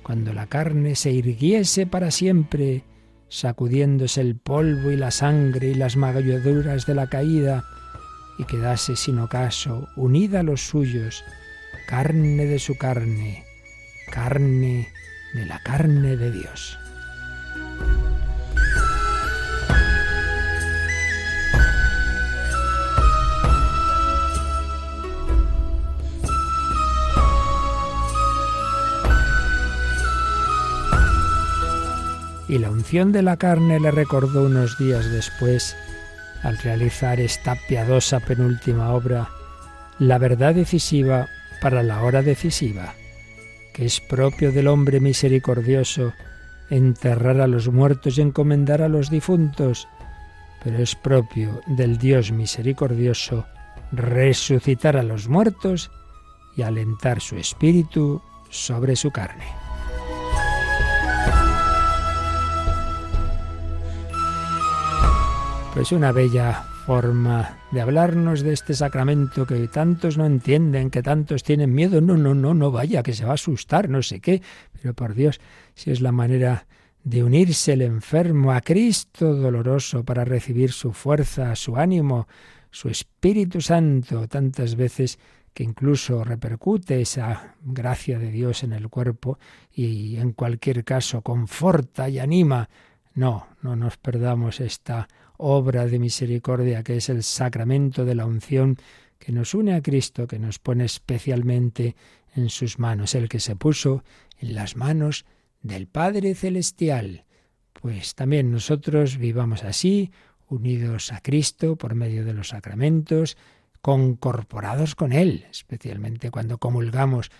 cuando 0.09 0.33
la 0.33 0.47
carne 0.47 0.95
se 0.97 1.11
irguiese 1.11 1.87
para 1.87 2.11
siempre, 2.11 2.83
sacudiéndose 3.29 4.23
el 4.23 4.37
polvo 4.37 4.91
y 4.91 4.97
la 4.97 5.11
sangre 5.11 5.67
y 5.69 5.75
las 5.75 5.99
magulladuras 5.99 6.87
de 6.87 6.95
la 6.95 7.11
caída, 7.11 7.67
y 8.39 8.45
quedase 8.45 8.97
sin 8.97 9.19
ocaso, 9.19 9.87
unida 9.97 10.41
a 10.41 10.45
los 10.45 10.63
suyos, 10.63 11.23
carne 11.87 12.47
de 12.47 12.59
su 12.59 12.79
carne, 12.79 13.45
carne 14.11 14.89
de 15.35 15.45
la 15.45 15.63
carne 15.63 16.17
de 16.17 16.31
Dios. 16.33 16.79
Y 32.49 32.59
la 32.59 32.71
unción 32.71 33.13
de 33.13 33.23
la 33.23 33.37
carne 33.37 33.79
le 33.79 33.91
recordó 33.91 34.45
unos 34.45 34.79
días 34.79 35.11
después, 35.11 35.77
al 36.43 36.57
realizar 36.59 37.21
esta 37.21 37.57
piadosa 37.69 38.21
penúltima 38.21 38.91
obra, 38.93 39.29
la 39.99 40.19
verdad 40.19 40.55
decisiva 40.55 41.29
para 41.61 41.83
la 41.83 42.03
hora 42.03 42.23
decisiva, 42.23 42.95
que 43.75 43.85
es 43.85 44.01
propio 44.01 44.53
del 44.53 44.69
hombre 44.69 45.01
misericordioso 45.01 46.13
enterrar 46.71 47.41
a 47.41 47.47
los 47.47 47.69
muertos 47.69 48.19
y 48.19 48.23
encomendar 48.23 48.83
a 48.83 48.89
los 48.89 49.11
difuntos, 49.11 49.89
pero 50.63 50.79
es 50.79 50.95
propio 50.95 51.61
del 51.67 51.99
Dios 51.99 52.33
misericordioso 52.33 53.47
resucitar 53.93 54.97
a 54.97 55.03
los 55.03 55.29
muertos 55.29 55.91
y 56.57 56.63
alentar 56.63 57.21
su 57.21 57.37
espíritu 57.37 58.23
sobre 58.51 58.97
su 58.97 59.11
carne. 59.11 59.68
Es 65.77 65.93
una 65.93 66.11
bella 66.11 66.65
forma 66.87 67.59
de 67.71 67.81
hablarnos 67.81 68.41
de 68.41 68.53
este 68.53 68.75
sacramento 68.75 69.47
que 69.47 69.69
tantos 69.69 70.19
no 70.19 70.27
entienden, 70.27 70.91
que 70.91 71.03
tantos 71.03 71.45
tienen 71.45 71.73
miedo. 71.73 72.01
No, 72.01 72.17
no, 72.17 72.35
no, 72.35 72.53
no 72.53 72.71
vaya, 72.73 73.03
que 73.03 73.13
se 73.13 73.25
va 73.25 73.33
a 73.33 73.35
asustar, 73.35 73.89
no 73.89 74.03
sé 74.03 74.21
qué. 74.21 74.43
Pero 74.73 74.95
por 74.95 75.15
Dios, 75.15 75.41
si 75.75 75.91
es 75.91 76.01
la 76.01 76.11
manera 76.11 76.67
de 77.05 77.23
unirse 77.23 77.75
el 77.75 77.83
enfermo 77.83 78.53
a 78.53 78.61
Cristo 78.61 79.35
doloroso 79.35 80.05
para 80.05 80.25
recibir 80.25 80.73
su 80.73 80.93
fuerza, 80.93 81.55
su 81.55 81.77
ánimo, 81.77 82.27
su 82.71 82.89
Espíritu 82.89 83.61
Santo, 83.61 84.27
tantas 84.27 84.75
veces 84.75 85.19
que 85.55 85.63
incluso 85.63 86.25
repercute 86.25 87.01
esa 87.01 87.55
gracia 87.63 88.19
de 88.19 88.31
Dios 88.31 88.63
en 88.63 88.73
el 88.73 88.89
cuerpo 88.89 89.39
y 89.73 90.17
en 90.17 90.33
cualquier 90.33 90.85
caso 90.85 91.23
conforta 91.23 92.09
y 92.09 92.19
anima. 92.19 92.69
No, 93.15 93.47
no 93.63 93.77
nos 93.77 93.97
perdamos 93.97 94.61
esta 94.61 95.09
obra 95.39 95.87
de 95.87 95.99
misericordia 95.99 96.83
que 96.83 96.97
es 96.97 97.09
el 97.09 97.23
sacramento 97.23 98.05
de 98.05 98.15
la 98.15 98.27
unción 98.27 98.77
que 99.19 99.33
nos 99.33 99.55
une 99.55 99.75
a 99.75 99.83
Cristo, 99.83 100.27
que 100.27 100.39
nos 100.39 100.59
pone 100.59 100.85
especialmente 100.85 101.97
en 102.35 102.51
sus 102.51 102.79
manos, 102.79 103.15
el 103.15 103.29
que 103.29 103.41
se 103.41 103.57
puso 103.57 104.05
en 104.39 104.55
las 104.55 104.77
manos 104.77 105.25
del 105.63 105.87
Padre 105.87 106.35
Celestial. 106.35 107.25
Pues 107.73 108.15
también 108.15 108.51
nosotros 108.51 109.17
vivamos 109.17 109.65
así, 109.65 110.13
unidos 110.49 111.13
a 111.13 111.21
Cristo 111.21 111.77
por 111.77 111.95
medio 111.95 112.25
de 112.25 112.35
los 112.35 112.49
sacramentos, 112.49 113.37
concorporados 113.81 114.95
con 114.95 115.13
Él, 115.13 115.47
especialmente 115.51 116.31
cuando 116.31 116.59
comulgamos, 116.59 117.31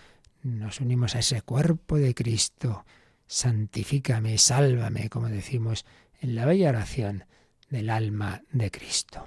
nos 0.41 0.79
unimos 0.79 1.15
a 1.15 1.19
ese 1.19 1.41
cuerpo 1.41 1.97
de 1.97 2.13
Cristo. 2.13 2.85
Santifícame, 3.27 4.37
sálvame, 4.37 5.09
como 5.09 5.27
decimos 5.27 5.85
en 6.21 6.35
la 6.35 6.45
bella 6.45 6.69
oración 6.69 7.25
del 7.69 7.89
alma 7.89 8.41
de 8.51 8.71
Cristo. 8.71 9.25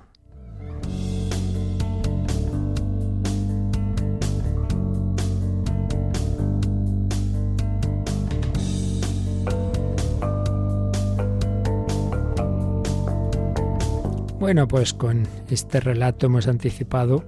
Bueno, 14.42 14.66
pues 14.66 14.92
con 14.92 15.28
este 15.50 15.78
relato 15.78 16.26
hemos 16.26 16.49
anticipado 16.49 17.25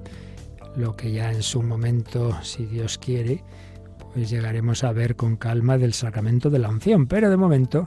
lo 0.76 0.96
que 0.96 1.12
ya 1.12 1.30
en 1.30 1.44
su 1.44 1.62
momento, 1.62 2.36
si 2.42 2.66
Dios 2.66 2.98
quiere, 2.98 3.44
pues 4.12 4.30
llegaremos 4.30 4.82
a 4.82 4.92
ver 4.92 5.14
con 5.14 5.36
calma 5.36 5.78
del 5.78 5.92
sacramento 5.92 6.50
de 6.50 6.58
la 6.58 6.68
unción. 6.68 7.06
Pero 7.06 7.30
de 7.30 7.36
momento 7.36 7.86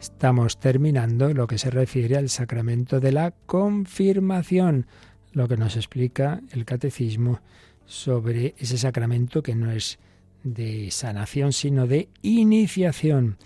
estamos 0.00 0.58
terminando 0.58 1.32
lo 1.32 1.46
que 1.46 1.58
se 1.58 1.70
refiere 1.70 2.16
al 2.16 2.28
sacramento 2.28 3.00
de 3.00 3.12
la 3.12 3.30
confirmación, 3.30 4.86
lo 5.32 5.48
que 5.48 5.56
nos 5.56 5.76
explica 5.76 6.40
el 6.52 6.64
catecismo 6.64 7.40
sobre 7.86 8.54
ese 8.58 8.78
sacramento 8.78 9.42
que 9.42 9.54
no 9.54 9.70
es 9.70 9.98
de 10.42 10.90
sanación, 10.90 11.52
sino 11.52 11.86
de 11.86 12.08
iniciación. 12.22 13.36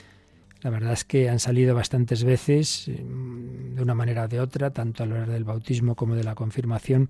La 0.62 0.71
verdad 0.71 0.92
es 0.92 1.04
que 1.04 1.30
han 1.30 1.38
salido 1.38 1.75
bastantes 1.75 2.25
veces, 2.25 2.88
mm, 2.88 3.76
de 3.76 3.83
una 3.83 3.95
manera 3.95 4.25
o 4.25 4.28
de 4.28 4.40
otra, 4.40 4.71
tanto 4.71 5.02
a 5.02 5.07
lo 5.07 5.16
largo 5.16 5.33
del 5.33 5.45
bautismo 5.45 5.95
como 5.95 6.14
de 6.14 6.25
la 6.25 6.35
confirmación, 6.35 7.09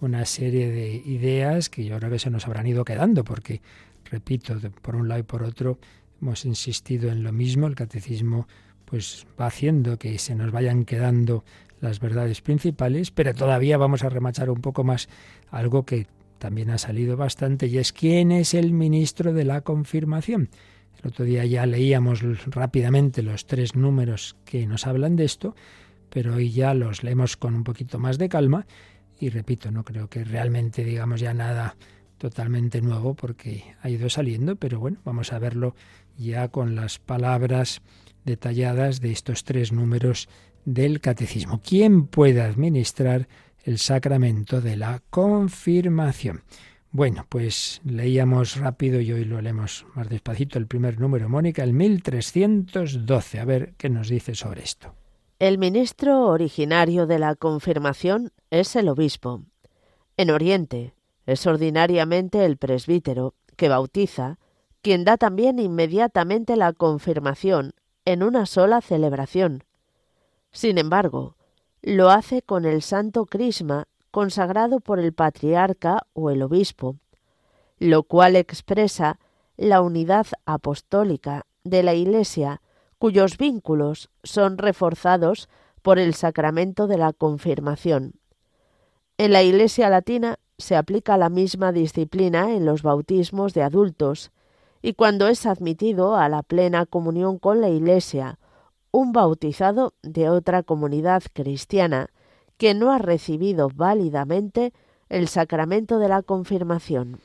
una 0.00 0.24
serie 0.24 0.70
de 0.70 0.94
ideas 0.94 1.68
que 1.68 1.84
yo 1.84 1.98
creo 1.98 2.10
que 2.10 2.18
se 2.18 2.30
nos 2.30 2.46
habrán 2.46 2.66
ido 2.66 2.84
quedando, 2.84 3.24
porque, 3.24 3.60
repito, 4.10 4.58
por 4.82 4.96
un 4.96 5.08
lado 5.08 5.20
y 5.20 5.24
por 5.24 5.42
otro, 5.42 5.78
hemos 6.20 6.44
insistido 6.46 7.10
en 7.10 7.22
lo 7.22 7.32
mismo, 7.32 7.66
el 7.66 7.74
catecismo 7.74 8.46
pues 8.86 9.26
va 9.38 9.46
haciendo 9.46 9.98
que 9.98 10.18
se 10.18 10.34
nos 10.34 10.50
vayan 10.50 10.84
quedando 10.84 11.44
las 11.80 12.00
verdades 12.00 12.40
principales, 12.40 13.10
pero 13.10 13.34
todavía 13.34 13.76
vamos 13.76 14.02
a 14.02 14.08
remachar 14.08 14.48
un 14.48 14.62
poco 14.62 14.82
más 14.82 15.08
algo 15.50 15.84
que 15.84 16.06
también 16.38 16.70
ha 16.70 16.78
salido 16.78 17.16
bastante 17.16 17.66
y 17.66 17.78
es 17.78 17.92
quién 17.92 18.32
es 18.32 18.54
el 18.54 18.72
ministro 18.72 19.32
de 19.32 19.44
la 19.44 19.60
confirmación. 19.60 20.48
El 21.02 21.08
otro 21.08 21.24
día 21.24 21.44
ya 21.44 21.66
leíamos 21.66 22.22
rápidamente 22.46 23.22
los 23.22 23.46
tres 23.46 23.74
números 23.74 24.36
que 24.44 24.66
nos 24.66 24.86
hablan 24.86 25.16
de 25.16 25.24
esto, 25.24 25.54
pero 26.08 26.34
hoy 26.34 26.50
ya 26.50 26.72
los 26.74 27.02
leemos 27.02 27.36
con 27.36 27.54
un 27.54 27.64
poquito 27.64 27.98
más 27.98 28.18
de 28.18 28.28
calma 28.28 28.66
y 29.18 29.30
repito, 29.30 29.70
no 29.70 29.84
creo 29.84 30.08
que 30.08 30.24
realmente 30.24 30.84
digamos 30.84 31.20
ya 31.20 31.34
nada 31.34 31.76
totalmente 32.18 32.80
nuevo 32.80 33.14
porque 33.14 33.74
ha 33.82 33.90
ido 33.90 34.08
saliendo, 34.08 34.56
pero 34.56 34.80
bueno, 34.80 34.98
vamos 35.04 35.32
a 35.32 35.38
verlo 35.38 35.74
ya 36.16 36.48
con 36.48 36.74
las 36.74 36.98
palabras 36.98 37.82
detalladas 38.26 39.00
de 39.00 39.12
estos 39.12 39.44
tres 39.44 39.72
números 39.72 40.28
del 40.66 41.00
catecismo. 41.00 41.62
¿Quién 41.64 42.06
puede 42.06 42.42
administrar 42.42 43.28
el 43.64 43.78
sacramento 43.78 44.60
de 44.60 44.76
la 44.76 45.00
confirmación? 45.08 46.42
Bueno, 46.90 47.26
pues 47.28 47.80
leíamos 47.84 48.56
rápido 48.56 49.00
y 49.00 49.12
hoy 49.12 49.24
lo 49.24 49.40
leemos 49.40 49.86
más 49.94 50.08
despacito 50.08 50.58
el 50.58 50.66
primer 50.66 51.00
número, 51.00 51.28
Mónica, 51.28 51.62
el 51.62 51.72
1312. 51.72 53.40
A 53.40 53.44
ver 53.44 53.74
qué 53.76 53.88
nos 53.88 54.08
dice 54.08 54.34
sobre 54.34 54.62
esto. 54.62 54.94
El 55.38 55.58
ministro 55.58 56.26
originario 56.26 57.06
de 57.06 57.18
la 57.18 57.34
confirmación 57.34 58.32
es 58.50 58.74
el 58.76 58.88
obispo. 58.88 59.42
En 60.16 60.30
Oriente 60.30 60.94
es 61.26 61.46
ordinariamente 61.46 62.44
el 62.44 62.56
presbítero, 62.56 63.34
que 63.56 63.68
bautiza, 63.68 64.38
quien 64.80 65.04
da 65.04 65.16
también 65.16 65.58
inmediatamente 65.58 66.56
la 66.56 66.72
confirmación 66.72 67.74
en 68.06 68.22
una 68.22 68.46
sola 68.46 68.80
celebración. 68.80 69.64
Sin 70.52 70.78
embargo, 70.78 71.36
lo 71.82 72.08
hace 72.08 72.40
con 72.40 72.64
el 72.64 72.80
santo 72.80 73.26
crisma 73.26 73.88
consagrado 74.10 74.80
por 74.80 74.98
el 74.98 75.12
patriarca 75.12 76.06
o 76.14 76.30
el 76.30 76.42
obispo, 76.42 76.96
lo 77.78 78.04
cual 78.04 78.36
expresa 78.36 79.18
la 79.58 79.82
unidad 79.82 80.26
apostólica 80.46 81.44
de 81.64 81.82
la 81.82 81.92
Iglesia, 81.92 82.62
cuyos 82.98 83.36
vínculos 83.36 84.08
son 84.22 84.56
reforzados 84.56 85.50
por 85.82 85.98
el 85.98 86.14
sacramento 86.14 86.86
de 86.86 86.98
la 86.98 87.12
confirmación. 87.12 88.14
En 89.18 89.32
la 89.32 89.42
Iglesia 89.42 89.90
latina 89.90 90.38
se 90.58 90.76
aplica 90.76 91.16
la 91.16 91.28
misma 91.28 91.72
disciplina 91.72 92.54
en 92.54 92.64
los 92.64 92.82
bautismos 92.82 93.52
de 93.52 93.62
adultos, 93.62 94.30
y 94.86 94.94
cuando 94.94 95.26
es 95.26 95.46
admitido 95.46 96.14
a 96.14 96.28
la 96.28 96.44
plena 96.44 96.86
comunión 96.86 97.40
con 97.40 97.60
la 97.60 97.68
Iglesia 97.68 98.38
un 98.92 99.12
bautizado 99.12 99.94
de 100.04 100.28
otra 100.28 100.62
comunidad 100.62 101.24
cristiana 101.32 102.10
que 102.56 102.72
no 102.72 102.92
ha 102.92 102.98
recibido 102.98 103.68
válidamente 103.68 104.72
el 105.08 105.26
sacramento 105.26 105.98
de 105.98 106.08
la 106.08 106.22
confirmación. 106.22 107.18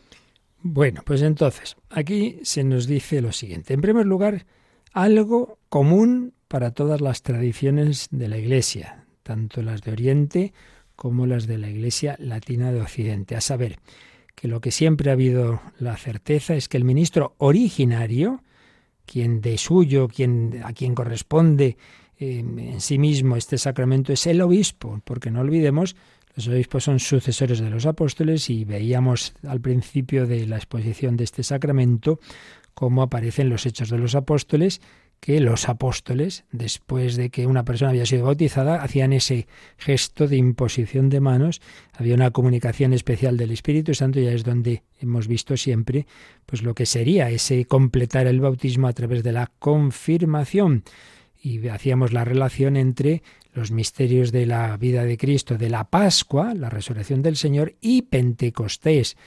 Bueno, 0.63 1.03
pues 1.05 1.21
entonces, 1.21 1.75
aquí 1.91 2.39
se 2.41 2.63
nos 2.63 2.87
dice 2.87 3.21
lo 3.21 3.31
siguiente. 3.31 3.75
En 3.75 3.81
primer 3.81 4.07
lugar, 4.07 4.47
algo 4.91 5.59
común 5.69 6.33
para 6.47 6.71
todas 6.71 6.99
las 6.99 7.21
tradiciones 7.21 8.07
de 8.09 8.27
la 8.27 8.39
Iglesia, 8.39 9.05
tanto 9.21 9.61
las 9.61 9.83
de 9.83 9.91
Oriente 9.91 10.53
como 10.95 11.27
las 11.27 11.45
de 11.45 11.59
la 11.59 11.69
Iglesia 11.69 12.15
Latina 12.17 12.71
de 12.71 12.81
Occidente, 12.81 13.35
a 13.35 13.41
saber, 13.41 13.77
que 14.41 14.47
lo 14.47 14.59
que 14.59 14.71
siempre 14.71 15.11
ha 15.11 15.13
habido 15.13 15.61
la 15.77 15.95
certeza 15.97 16.55
es 16.55 16.67
que 16.67 16.77
el 16.77 16.83
ministro 16.83 17.35
originario, 17.37 18.41
quien 19.05 19.39
de 19.39 19.59
suyo, 19.59 20.07
quien, 20.07 20.61
a 20.63 20.73
quien 20.73 20.95
corresponde 20.95 21.77
eh, 22.17 22.39
en 22.39 22.81
sí 22.81 22.97
mismo 22.97 23.35
este 23.35 23.59
sacramento, 23.59 24.11
es 24.11 24.25
el 24.25 24.41
obispo, 24.41 24.99
porque 25.03 25.29
no 25.29 25.41
olvidemos, 25.41 25.95
los 26.35 26.47
obispos 26.47 26.85
son 26.85 26.99
sucesores 26.99 27.59
de 27.59 27.69
los 27.69 27.85
apóstoles 27.85 28.49
y 28.49 28.65
veíamos 28.65 29.35
al 29.47 29.61
principio 29.61 30.25
de 30.25 30.47
la 30.47 30.55
exposición 30.55 31.17
de 31.17 31.25
este 31.25 31.43
sacramento 31.43 32.19
cómo 32.73 33.03
aparecen 33.03 33.47
los 33.47 33.67
hechos 33.67 33.89
de 33.89 33.99
los 33.99 34.15
apóstoles 34.15 34.81
que 35.21 35.39
los 35.39 35.69
apóstoles, 35.69 36.45
después 36.51 37.15
de 37.15 37.29
que 37.29 37.45
una 37.45 37.63
persona 37.63 37.91
había 37.91 38.07
sido 38.07 38.25
bautizada, 38.25 38.81
hacían 38.81 39.13
ese 39.13 39.47
gesto 39.77 40.27
de 40.27 40.35
imposición 40.35 41.09
de 41.09 41.19
manos, 41.19 41.61
había 41.93 42.15
una 42.15 42.31
comunicación 42.31 42.91
especial 42.91 43.37
del 43.37 43.51
Espíritu 43.51 43.93
Santo, 43.93 44.19
ya 44.19 44.31
es 44.31 44.43
donde 44.43 44.81
hemos 44.99 45.27
visto 45.27 45.55
siempre 45.57 46.07
pues 46.47 46.63
lo 46.63 46.73
que 46.73 46.87
sería 46.87 47.29
ese 47.29 47.65
completar 47.65 48.25
el 48.25 48.41
bautismo 48.41 48.87
a 48.87 48.93
través 48.93 49.21
de 49.21 49.31
la 49.31 49.51
confirmación. 49.59 50.83
Y 51.39 51.67
hacíamos 51.67 52.13
la 52.13 52.25
relación 52.25 52.75
entre 52.75 53.21
los 53.53 53.71
misterios 53.71 54.31
de 54.31 54.47
la 54.47 54.75
vida 54.77 55.03
de 55.03 55.17
Cristo, 55.17 55.55
de 55.55 55.69
la 55.69 55.83
Pascua, 55.83 56.55
la 56.55 56.71
resurrección 56.71 57.21
del 57.21 57.35
Señor, 57.35 57.75
y 57.79 58.03
Pentecostés 58.03 59.17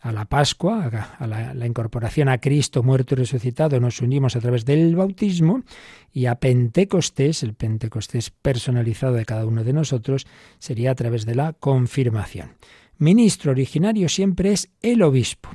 a 0.00 0.12
la 0.12 0.24
Pascua, 0.24 0.90
a 1.18 1.26
la, 1.26 1.66
incorporación 1.66 2.28
a 2.28 2.38
Cristo 2.38 2.82
muerto 2.82 3.14
y 3.14 3.18
resucitado, 3.18 3.80
nos 3.80 4.00
unimos 4.00 4.34
a 4.34 4.40
través 4.40 4.64
del 4.64 4.96
bautismo 4.96 5.62
y 6.12 6.26
a 6.26 6.36
Pentecostés, 6.36 7.42
el 7.42 7.54
Pentecostés 7.54 8.30
personalizado 8.30 9.14
de 9.14 9.26
cada 9.26 9.44
uno 9.44 9.62
de 9.62 9.72
nosotros, 9.72 10.26
sería 10.58 10.92
a 10.92 10.94
través 10.94 11.26
de 11.26 11.34
la 11.34 11.52
confirmación. 11.52 12.52
Ministro 12.98 13.52
originario 13.52 14.08
siempre 14.08 14.52
es 14.52 14.70
el 14.82 15.02
obispo. 15.02 15.50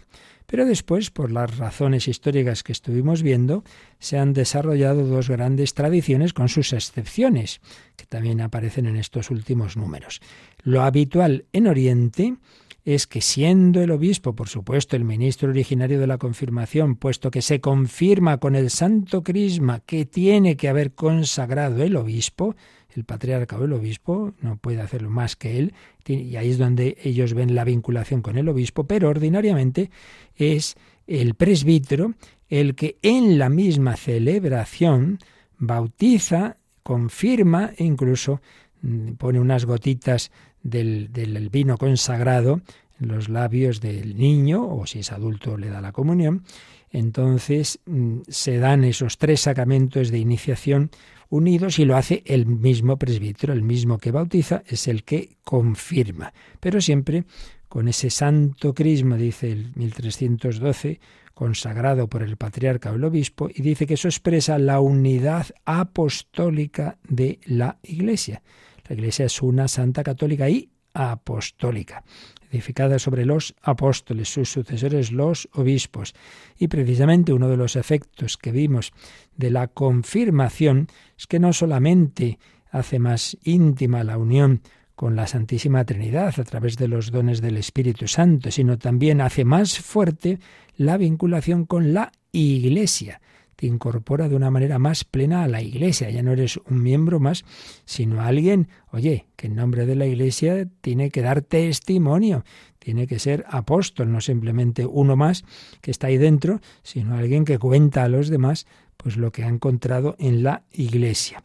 Pero 0.47 0.65
después, 0.65 1.09
por 1.09 1.31
las 1.31 1.57
razones 1.57 2.07
históricas 2.07 2.61
que 2.61 2.71
estuvimos 2.71 3.23
viendo, 3.23 3.63
se 3.99 4.19
han 4.19 4.33
desarrollado 4.33 5.05
dos 5.05 5.29
grandes 5.29 5.73
tradiciones 5.73 6.33
con 6.33 6.49
sus 6.49 6.71
excepciones, 6.71 7.61
que 7.95 8.05
también 8.05 8.41
aparecen 8.41 8.85
en 8.85 8.95
estos 8.95 9.31
últimos 9.31 9.75
números. 9.75 10.21
Lo 10.61 10.83
habitual 10.83 11.45
en 11.51 11.67
Oriente 11.67 12.35
es 12.85 13.07
que 13.07 13.19
siendo 13.19 13.81
el 13.81 13.89
obispo, 13.89 14.35
por 14.35 14.47
supuesto, 14.47 14.95
el 14.95 15.03
ministro 15.03 15.49
originario 15.49 15.99
de 15.99 16.05
la 16.05 16.19
confirmación, 16.19 16.95
puesto 16.95 17.31
que 17.31 17.41
se 17.41 17.59
confirma 17.59 18.37
con 18.37 18.55
el 18.55 18.69
santo 18.69 19.23
crisma 19.23 19.79
que 19.79 20.05
tiene 20.05 20.55
que 20.55 20.69
haber 20.69 20.93
consagrado 20.93 21.83
el 21.83 21.95
obispo, 21.95 22.55
el 22.95 23.03
patriarca 23.03 23.57
o 23.57 23.65
el 23.65 23.73
obispo 23.73 24.35
no 24.39 24.57
puede 24.57 24.81
hacerlo 24.81 25.09
más 25.09 25.35
que 25.35 25.57
él, 25.57 25.73
y 26.05 26.35
ahí 26.35 26.51
es 26.51 26.59
donde 26.59 26.95
ellos 27.03 27.33
ven 27.33 27.55
la 27.55 27.63
vinculación 27.63 28.21
con 28.21 28.37
el 28.37 28.47
obispo, 28.47 28.85
pero 28.85 29.09
ordinariamente 29.09 29.89
es 30.35 30.75
el 31.07 31.33
presbítero 31.33 32.13
el 32.49 32.75
que 32.75 32.97
en 33.01 33.39
la 33.39 33.49
misma 33.49 33.97
celebración 33.97 35.17
bautiza, 35.57 36.57
confirma 36.83 37.71
e 37.75 37.83
incluso 37.83 38.41
mm, 38.83 39.13
pone 39.13 39.39
unas 39.39 39.65
gotitas 39.65 40.31
del, 40.65 41.13
del 41.13 41.49
vino 41.49 41.77
consagrado 41.77 42.61
en 42.99 43.07
los 43.07 43.29
labios 43.29 43.79
del 43.79 44.17
niño, 44.17 44.65
o 44.67 44.85
si 44.85 44.99
es 44.99 45.11
adulto 45.11 45.57
le 45.57 45.69
da 45.69 45.79
la 45.79 45.91
comunión, 45.91 46.43
entonces 46.91 47.79
mm, 47.85 48.21
se 48.27 48.57
dan 48.57 48.83
esos 48.83 49.17
tres 49.17 49.41
sacramentos 49.41 50.11
de 50.11 50.17
iniciación 50.17 50.91
unidos 51.29 51.79
y 51.79 51.85
lo 51.85 51.97
hace 51.97 52.23
el 52.25 52.45
mismo 52.45 52.97
presbítero, 52.97 53.53
el 53.53 53.63
mismo 53.63 53.97
que 53.97 54.11
bautiza, 54.11 54.63
es 54.67 54.87
el 54.87 55.03
que 55.03 55.37
confirma. 55.43 56.33
Pero 56.59 56.81
siempre 56.81 57.25
con 57.67 57.87
ese 57.87 58.09
santo 58.09 58.73
crisma, 58.73 59.17
dice 59.17 59.51
el 59.51 59.71
1312, 59.75 60.99
consagrado 61.33 62.07
por 62.07 62.23
el 62.23 62.37
patriarca 62.37 62.91
o 62.91 62.95
el 62.95 63.03
obispo, 63.03 63.49
y 63.53 63.61
dice 63.61 63.85
que 63.85 63.95
eso 63.95 64.07
expresa 64.07 64.57
la 64.57 64.79
unidad 64.79 65.47
apostólica 65.65 66.97
de 67.07 67.39
la 67.45 67.77
Iglesia. 67.83 68.41
La 68.87 68.95
Iglesia 68.95 69.25
es 69.25 69.41
una 69.41 69.67
santa 69.67 70.03
católica 70.03 70.49
y 70.49 70.69
apostólica, 70.93 72.03
edificada 72.49 72.99
sobre 72.99 73.25
los 73.25 73.53
apóstoles, 73.61 74.29
sus 74.29 74.49
sucesores 74.49 75.11
los 75.11 75.49
obispos. 75.53 76.15
Y 76.57 76.67
precisamente 76.67 77.33
uno 77.33 77.49
de 77.49 77.57
los 77.57 77.75
efectos 77.75 78.37
que 78.37 78.51
vimos 78.51 78.93
de 79.35 79.51
la 79.51 79.67
confirmación 79.67 80.87
es 81.17 81.27
que 81.27 81.39
no 81.39 81.51
solamente 81.53 82.39
hace 82.71 82.99
más 82.99 83.37
íntima 83.43 84.03
la 84.03 84.17
unión 84.17 84.61
con 84.95 85.15
la 85.17 85.27
Santísima 85.27 85.83
Trinidad 85.83 86.39
a 86.39 86.43
través 86.43 86.77
de 86.77 86.87
los 86.87 87.11
dones 87.11 87.41
del 87.41 87.57
Espíritu 87.57 88.07
Santo, 88.07 88.49
sino 88.49 88.77
también 88.77 89.19
hace 89.19 89.43
más 89.43 89.77
fuerte 89.79 90.39
la 90.77 90.97
vinculación 90.97 91.65
con 91.65 91.93
la 91.93 92.13
Iglesia. 92.31 93.19
Te 93.55 93.67
incorpora 93.67 94.27
de 94.27 94.35
una 94.35 94.51
manera 94.51 94.79
más 94.79 95.03
plena 95.03 95.43
a 95.43 95.47
la 95.47 95.61
Iglesia. 95.61 96.09
Ya 96.09 96.23
no 96.23 96.33
eres 96.33 96.57
un 96.69 96.83
miembro 96.83 97.19
más, 97.19 97.45
sino 97.85 98.21
alguien, 98.21 98.67
oye, 98.91 99.27
que 99.35 99.47
en 99.47 99.55
nombre 99.55 99.85
de 99.85 99.95
la 99.95 100.05
Iglesia 100.05 100.67
tiene 100.81 101.09
que 101.09 101.21
dar 101.21 101.41
testimonio, 101.41 102.43
tiene 102.79 103.07
que 103.07 103.19
ser 103.19 103.45
apóstol, 103.49 104.11
no 104.11 104.21
simplemente 104.21 104.85
uno 104.85 105.15
más 105.15 105.43
que 105.81 105.91
está 105.91 106.07
ahí 106.07 106.17
dentro, 106.17 106.59
sino 106.83 107.15
alguien 107.15 107.45
que 107.45 107.59
cuenta 107.59 108.03
a 108.03 108.09
los 108.09 108.29
demás 108.29 108.67
pues 108.97 109.17
lo 109.17 109.31
que 109.31 109.43
ha 109.43 109.47
encontrado 109.47 110.15
en 110.19 110.43
la 110.43 110.63
Iglesia. 110.71 111.43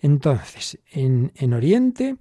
Entonces, 0.00 0.78
en, 0.92 1.32
en 1.36 1.52
Oriente, 1.52 2.16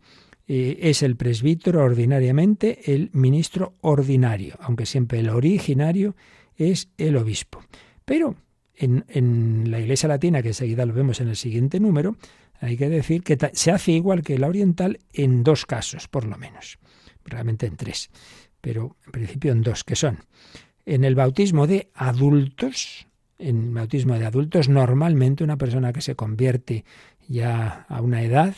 eh, 0.47 0.77
es 0.81 1.01
el 1.01 1.15
presbítero 1.15 1.83
ordinariamente 1.83 2.93
el 2.93 3.09
ministro 3.13 3.73
ordinario, 3.81 4.55
aunque 4.59 4.85
siempre 4.85 5.19
el 5.19 5.29
originario 5.29 6.15
es 6.55 6.89
el 6.97 7.17
obispo. 7.17 7.63
Pero 8.05 8.35
en, 8.77 9.71
la 9.71 9.79
Iglesia 9.79 10.09
Latina, 10.09 10.41
que 10.41 10.49
enseguida 10.49 10.85
lo 10.85 10.93
vemos 10.93 11.21
en 11.21 11.29
el 11.29 11.35
siguiente 11.35 11.79
número, 11.79 12.17
hay 12.59 12.77
que 12.77 12.89
decir 12.89 13.23
que 13.23 13.37
se 13.53 13.71
hace 13.71 13.91
igual 13.91 14.21
que 14.21 14.37
la 14.37 14.47
oriental 14.47 14.99
en 15.13 15.43
dos 15.43 15.65
casos, 15.65 16.07
por 16.07 16.25
lo 16.25 16.37
menos. 16.37 16.79
Realmente 17.25 17.65
en 17.65 17.75
tres, 17.75 18.09
pero 18.61 18.95
en 19.05 19.11
principio 19.11 19.51
en 19.51 19.61
dos, 19.61 19.83
que 19.83 19.95
son 19.95 20.19
en 20.85 21.03
el 21.03 21.15
bautismo 21.15 21.67
de 21.67 21.89
adultos, 21.95 23.07
en 23.39 23.63
el 23.63 23.73
bautismo 23.73 24.17
de 24.17 24.25
adultos, 24.25 24.69
normalmente 24.69 25.43
una 25.43 25.57
persona 25.57 25.91
que 25.91 26.01
se 26.01 26.15
convierte 26.15 26.85
ya 27.27 27.85
a 27.89 28.01
una 28.01 28.21
edad, 28.21 28.55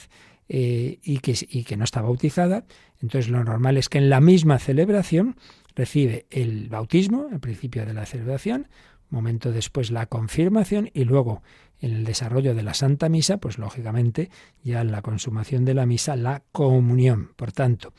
eh, 0.49 0.99
y, 1.03 1.19
que, 1.19 1.35
y 1.49 1.65
que 1.65 1.75
no 1.75 1.83
está 1.83 2.01
bautizada, 2.01 2.65
entonces 3.01 3.29
lo 3.29 3.43
normal 3.43 3.75
es 3.75 3.89
que 3.89 3.97
en 3.97 4.09
la 4.09 4.21
misma 4.21 4.59
celebración 4.59 5.35
recibe 5.75 6.25
el 6.29 6.69
bautismo, 6.69 7.27
al 7.29 7.41
principio 7.41 7.85
de 7.85 7.93
la 7.93 8.05
celebración, 8.05 8.69
momento 9.09 9.51
después 9.51 9.91
la 9.91 10.05
confirmación 10.05 10.89
y 10.93 11.03
luego 11.03 11.41
en 11.79 11.93
el 11.93 12.03
desarrollo 12.05 12.55
de 12.55 12.63
la 12.63 12.73
Santa 12.73 13.09
Misa, 13.09 13.37
pues 13.37 13.57
lógicamente 13.57 14.29
ya 14.63 14.81
en 14.81 14.91
la 14.91 15.01
consumación 15.01 15.65
de 15.65 15.73
la 15.73 15.85
misa, 15.85 16.15
la 16.15 16.43
comunión. 16.51 17.31
Por 17.35 17.51
tanto, 17.51 17.93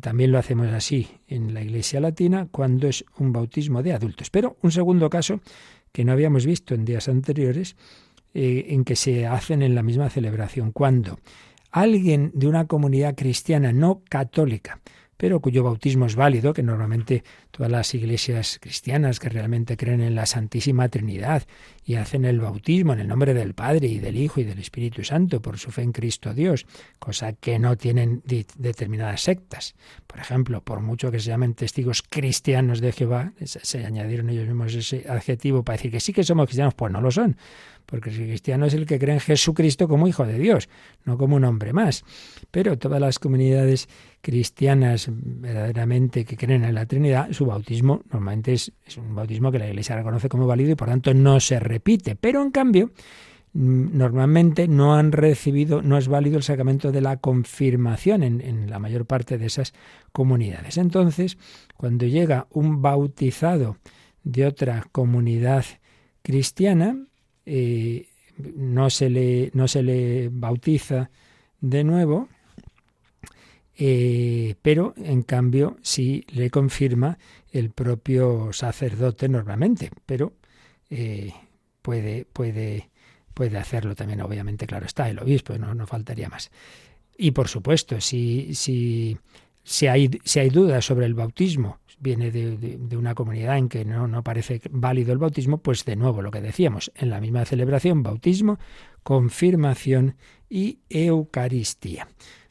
también 0.00 0.32
lo 0.32 0.38
hacemos 0.38 0.68
así 0.68 1.08
en 1.26 1.52
la 1.52 1.62
Iglesia 1.62 2.00
Latina 2.00 2.48
cuando 2.50 2.88
es 2.88 3.04
un 3.18 3.32
bautismo 3.32 3.82
de 3.82 3.92
adultos. 3.92 4.30
Pero 4.30 4.56
un 4.62 4.72
segundo 4.72 5.10
caso 5.10 5.40
que 5.92 6.04
no 6.04 6.12
habíamos 6.12 6.46
visto 6.46 6.74
en 6.74 6.84
días 6.84 7.08
anteriores, 7.08 7.76
eh, 8.32 8.66
en 8.68 8.84
que 8.84 8.96
se 8.96 9.26
hacen 9.26 9.62
en 9.62 9.74
la 9.74 9.82
misma 9.82 10.08
celebración, 10.08 10.70
cuando 10.70 11.18
alguien 11.72 12.30
de 12.34 12.46
una 12.46 12.66
comunidad 12.66 13.16
cristiana 13.16 13.72
no 13.72 14.02
católica, 14.08 14.80
pero 15.16 15.40
cuyo 15.40 15.64
bautismo 15.64 16.06
es 16.06 16.14
válido, 16.14 16.54
que 16.54 16.62
normalmente 16.62 17.24
todas 17.60 17.72
las 17.72 17.94
iglesias 17.94 18.58
cristianas 18.58 19.20
que 19.20 19.28
realmente 19.28 19.76
creen 19.76 20.00
en 20.00 20.14
la 20.14 20.24
Santísima 20.24 20.88
Trinidad 20.88 21.42
y 21.84 21.96
hacen 21.96 22.24
el 22.24 22.40
bautismo 22.40 22.94
en 22.94 23.00
el 23.00 23.08
nombre 23.08 23.34
del 23.34 23.52
Padre 23.52 23.86
y 23.86 23.98
del 23.98 24.16
Hijo 24.16 24.40
y 24.40 24.44
del 24.44 24.58
Espíritu 24.58 25.04
Santo 25.04 25.42
por 25.42 25.58
su 25.58 25.70
fe 25.70 25.82
en 25.82 25.92
Cristo 25.92 26.32
Dios, 26.32 26.64
cosa 26.98 27.34
que 27.34 27.58
no 27.58 27.76
tienen 27.76 28.22
determinadas 28.24 29.20
sectas. 29.20 29.74
Por 30.06 30.20
ejemplo, 30.20 30.62
por 30.62 30.80
mucho 30.80 31.10
que 31.10 31.20
se 31.20 31.26
llamen 31.26 31.52
testigos 31.52 32.00
cristianos 32.00 32.80
de 32.80 32.92
Jehová, 32.92 33.34
se 33.44 33.84
añadieron 33.84 34.30
ellos 34.30 34.46
mismos 34.46 34.72
ese 34.72 35.04
adjetivo 35.06 35.62
para 35.62 35.76
decir 35.76 35.90
que 35.90 36.00
sí 36.00 36.14
que 36.14 36.24
somos 36.24 36.46
cristianos, 36.46 36.72
pues 36.72 36.90
no 36.90 37.02
lo 37.02 37.10
son 37.10 37.36
porque 37.90 38.10
el 38.10 38.16
cristiano 38.16 38.66
es 38.66 38.74
el 38.74 38.86
que 38.86 38.98
cree 38.98 39.14
en 39.14 39.20
Jesucristo 39.20 39.88
como 39.88 40.06
Hijo 40.06 40.24
de 40.24 40.38
Dios, 40.38 40.68
no 41.04 41.18
como 41.18 41.36
un 41.36 41.44
hombre 41.44 41.72
más. 41.72 42.04
Pero 42.50 42.78
todas 42.78 43.00
las 43.00 43.18
comunidades 43.18 43.88
cristianas 44.20 45.08
verdaderamente 45.10 46.24
que 46.24 46.36
creen 46.36 46.64
en 46.64 46.74
la 46.74 46.86
Trinidad, 46.86 47.32
su 47.32 47.46
bautismo 47.50 48.02
normalmente 48.10 48.52
es, 48.52 48.72
un 48.96 49.14
bautismo 49.14 49.52
que 49.52 49.58
la 49.58 49.68
Iglesia 49.68 49.96
reconoce 49.96 50.28
como 50.28 50.46
válido 50.46 50.70
y 50.70 50.74
por 50.74 50.88
tanto 50.88 51.12
no 51.12 51.38
se 51.40 51.60
repite. 51.60 52.16
Pero 52.16 52.42
en 52.42 52.50
cambio, 52.50 52.90
mm, 53.52 53.96
normalmente 53.96 54.68
no 54.68 54.94
han 54.94 55.12
recibido, 55.12 55.82
no 55.82 55.98
es 55.98 56.08
válido 56.08 56.36
el 56.38 56.42
sacramento 56.42 56.92
de 56.92 57.00
la 57.00 57.18
confirmación 57.18 58.22
en, 58.22 58.70
la 58.70 58.78
mayor 58.78 59.06
parte 59.06 59.38
de 59.38 59.46
esas 59.46 59.74
comunidades. 60.12 60.78
Entonces, 60.78 61.36
cuando 61.76 62.06
llega 62.06 62.46
un 62.50 62.80
bautizado 62.80 63.76
de 64.24 64.46
otra 64.46 64.86
comunidad 64.92 65.64
cristiana, 66.22 66.96
eh, 67.46 68.06
no, 68.56 68.90
se 68.90 69.10
le, 69.10 69.50
no 69.54 69.68
se 69.68 69.82
le 69.82 70.28
bautiza 70.30 71.10
de 71.60 71.84
nuevo, 71.84 72.28
eh, 73.82 74.56
pero 74.60 74.92
en 74.98 75.22
cambio 75.22 75.78
sí 75.80 76.26
le 76.34 76.50
confirma 76.50 77.18
el 77.52 77.70
propio 77.70 78.52
sacerdote 78.52 79.28
normalmente, 79.28 79.90
pero 80.06 80.34
eh, 80.88 81.32
puede, 81.82 82.24
puede, 82.24 82.90
puede 83.34 83.58
hacerlo 83.58 83.94
también, 83.94 84.20
obviamente, 84.20 84.66
claro 84.66 84.86
está, 84.86 85.08
el 85.08 85.18
obispo, 85.18 85.56
no, 85.58 85.74
no 85.74 85.86
faltaría 85.86 86.28
más. 86.28 86.50
Y 87.16 87.32
por 87.32 87.48
supuesto, 87.48 88.00
si, 88.00 88.54
si, 88.54 89.18
si, 89.62 89.86
hay, 89.86 90.10
si 90.24 90.40
hay 90.40 90.50
dudas 90.50 90.84
sobre 90.84 91.06
el 91.06 91.14
bautismo, 91.14 91.80
viene 92.00 92.30
de, 92.30 92.96
una 92.96 93.14
comunidad 93.14 93.58
en 93.58 93.68
que 93.68 93.84
no, 93.84 94.08
no 94.08 94.24
parece 94.24 94.60
válido 94.70 95.12
el 95.12 95.18
bautismo, 95.18 95.58
pues 95.58 95.84
de 95.84 95.96
nuevo 95.96 96.22
lo 96.22 96.30
que 96.30 96.40
decíamos, 96.40 96.90
en 96.94 97.10
la 97.10 97.20
misma 97.20 97.44
celebración, 97.44 98.02
bautismo, 98.02 98.58
confirmación 99.02 100.16
y 100.48 100.78
Eucaristía. 100.88 102.08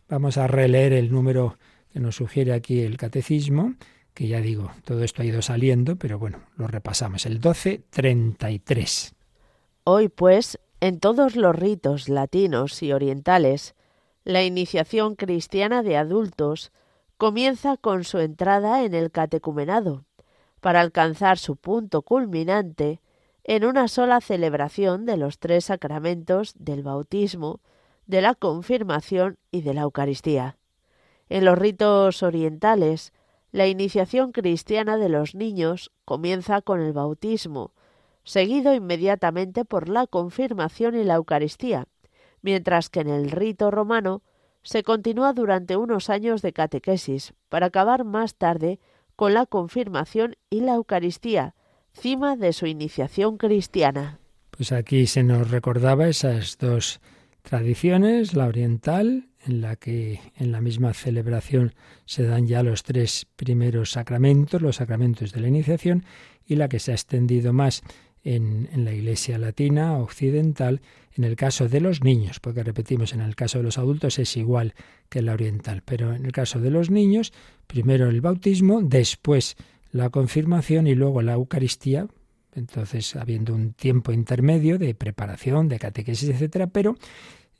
Vamos 0.07 0.37
a 0.37 0.47
releer 0.47 0.93
el 0.93 1.11
número 1.11 1.57
que 1.91 1.99
nos 1.99 2.15
sugiere 2.15 2.53
aquí 2.53 2.81
el 2.81 2.97
catecismo, 2.97 3.73
que 4.19 4.27
ya 4.27 4.41
digo, 4.41 4.69
todo 4.83 5.05
esto 5.05 5.21
ha 5.21 5.25
ido 5.25 5.41
saliendo, 5.41 5.95
pero 5.95 6.19
bueno, 6.19 6.39
lo 6.57 6.67
repasamos. 6.67 7.25
El 7.25 7.35
1233. 7.35 9.15
Hoy, 9.85 10.09
pues, 10.09 10.59
en 10.81 10.99
todos 10.99 11.37
los 11.37 11.55
ritos 11.55 12.09
latinos 12.09 12.83
y 12.83 12.91
orientales, 12.91 13.75
la 14.25 14.43
iniciación 14.43 15.15
cristiana 15.15 15.83
de 15.83 15.95
adultos 15.95 16.73
comienza 17.15 17.77
con 17.77 18.03
su 18.03 18.17
entrada 18.17 18.83
en 18.83 18.93
el 18.93 19.09
catecumenado, 19.09 20.03
para 20.59 20.81
alcanzar 20.81 21.37
su 21.37 21.55
punto 21.55 22.01
culminante 22.01 22.99
en 23.45 23.63
una 23.63 23.87
sola 23.87 24.19
celebración 24.19 25.05
de 25.05 25.15
los 25.15 25.39
tres 25.39 25.63
sacramentos 25.63 26.55
del 26.57 26.83
bautismo, 26.83 27.61
de 28.05 28.21
la 28.21 28.35
confirmación 28.35 29.37
y 29.49 29.61
de 29.61 29.73
la 29.73 29.83
Eucaristía. 29.83 30.57
En 31.29 31.45
los 31.45 31.57
ritos 31.57 32.21
orientales, 32.21 33.13
la 33.51 33.67
iniciación 33.67 34.31
cristiana 34.31 34.97
de 34.97 35.09
los 35.09 35.35
niños 35.35 35.91
comienza 36.05 36.61
con 36.61 36.81
el 36.81 36.93
bautismo, 36.93 37.73
seguido 38.23 38.73
inmediatamente 38.73 39.65
por 39.65 39.89
la 39.89 40.05
confirmación 40.07 40.95
y 40.95 41.03
la 41.03 41.15
Eucaristía, 41.15 41.87
mientras 42.41 42.89
que 42.89 42.99
en 43.01 43.09
el 43.09 43.31
rito 43.31 43.71
romano 43.71 44.21
se 44.61 44.83
continúa 44.83 45.33
durante 45.33 45.77
unos 45.77 46.09
años 46.09 46.41
de 46.41 46.53
catequesis, 46.53 47.33
para 47.49 47.67
acabar 47.67 48.03
más 48.03 48.35
tarde 48.35 48.79
con 49.15 49.33
la 49.33 49.45
confirmación 49.45 50.35
y 50.49 50.61
la 50.61 50.75
Eucaristía, 50.75 51.55
cima 51.93 52.35
de 52.35 52.53
su 52.53 52.67
iniciación 52.67 53.37
cristiana. 53.37 54.19
Pues 54.51 54.71
aquí 54.71 55.07
se 55.07 55.23
nos 55.23 55.49
recordaba 55.49 56.07
esas 56.07 56.57
dos 56.57 57.01
tradiciones, 57.41 58.35
la 58.35 58.45
oriental, 58.45 59.29
en 59.45 59.61
la 59.61 59.75
que 59.75 60.19
en 60.35 60.51
la 60.51 60.61
misma 60.61 60.93
celebración 60.93 61.73
se 62.05 62.23
dan 62.23 62.47
ya 62.47 62.63
los 62.63 62.83
tres 62.83 63.25
primeros 63.35 63.91
sacramentos, 63.91 64.61
los 64.61 64.77
sacramentos 64.77 65.31
de 65.31 65.41
la 65.41 65.47
iniciación, 65.47 66.03
y 66.45 66.55
la 66.55 66.67
que 66.67 66.79
se 66.79 66.91
ha 66.91 66.95
extendido 66.95 67.53
más 67.53 67.83
en, 68.23 68.67
en, 68.73 68.83
la 68.83 68.93
Iglesia 68.93 69.37
latina 69.37 69.97
occidental, 69.97 70.81
en 71.15 71.23
el 71.23 71.35
caso 71.35 71.69
de 71.69 71.79
los 71.79 72.03
niños, 72.03 72.39
porque 72.39 72.63
repetimos, 72.63 73.13
en 73.13 73.21
el 73.21 73.35
caso 73.35 73.59
de 73.59 73.63
los 73.63 73.77
adultos 73.77 74.19
es 74.19 74.35
igual 74.35 74.73
que 75.09 75.21
la 75.21 75.33
oriental, 75.33 75.83
pero 75.85 76.13
en 76.13 76.25
el 76.25 76.31
caso 76.31 76.59
de 76.59 76.69
los 76.69 76.89
niños, 76.89 77.31
primero 77.67 78.09
el 78.09 78.21
bautismo, 78.21 78.81
después 78.81 79.55
la 79.91 80.09
confirmación 80.09 80.87
y 80.87 80.95
luego 80.95 81.21
la 81.21 81.33
Eucaristía, 81.33 82.07
entonces 82.53 83.15
habiendo 83.15 83.53
un 83.53 83.73
tiempo 83.73 84.11
intermedio 84.11 84.77
de 84.77 84.93
preparación, 84.95 85.69
de 85.69 85.79
catequesis, 85.79 86.29
etcétera, 86.29 86.67
pero 86.67 86.97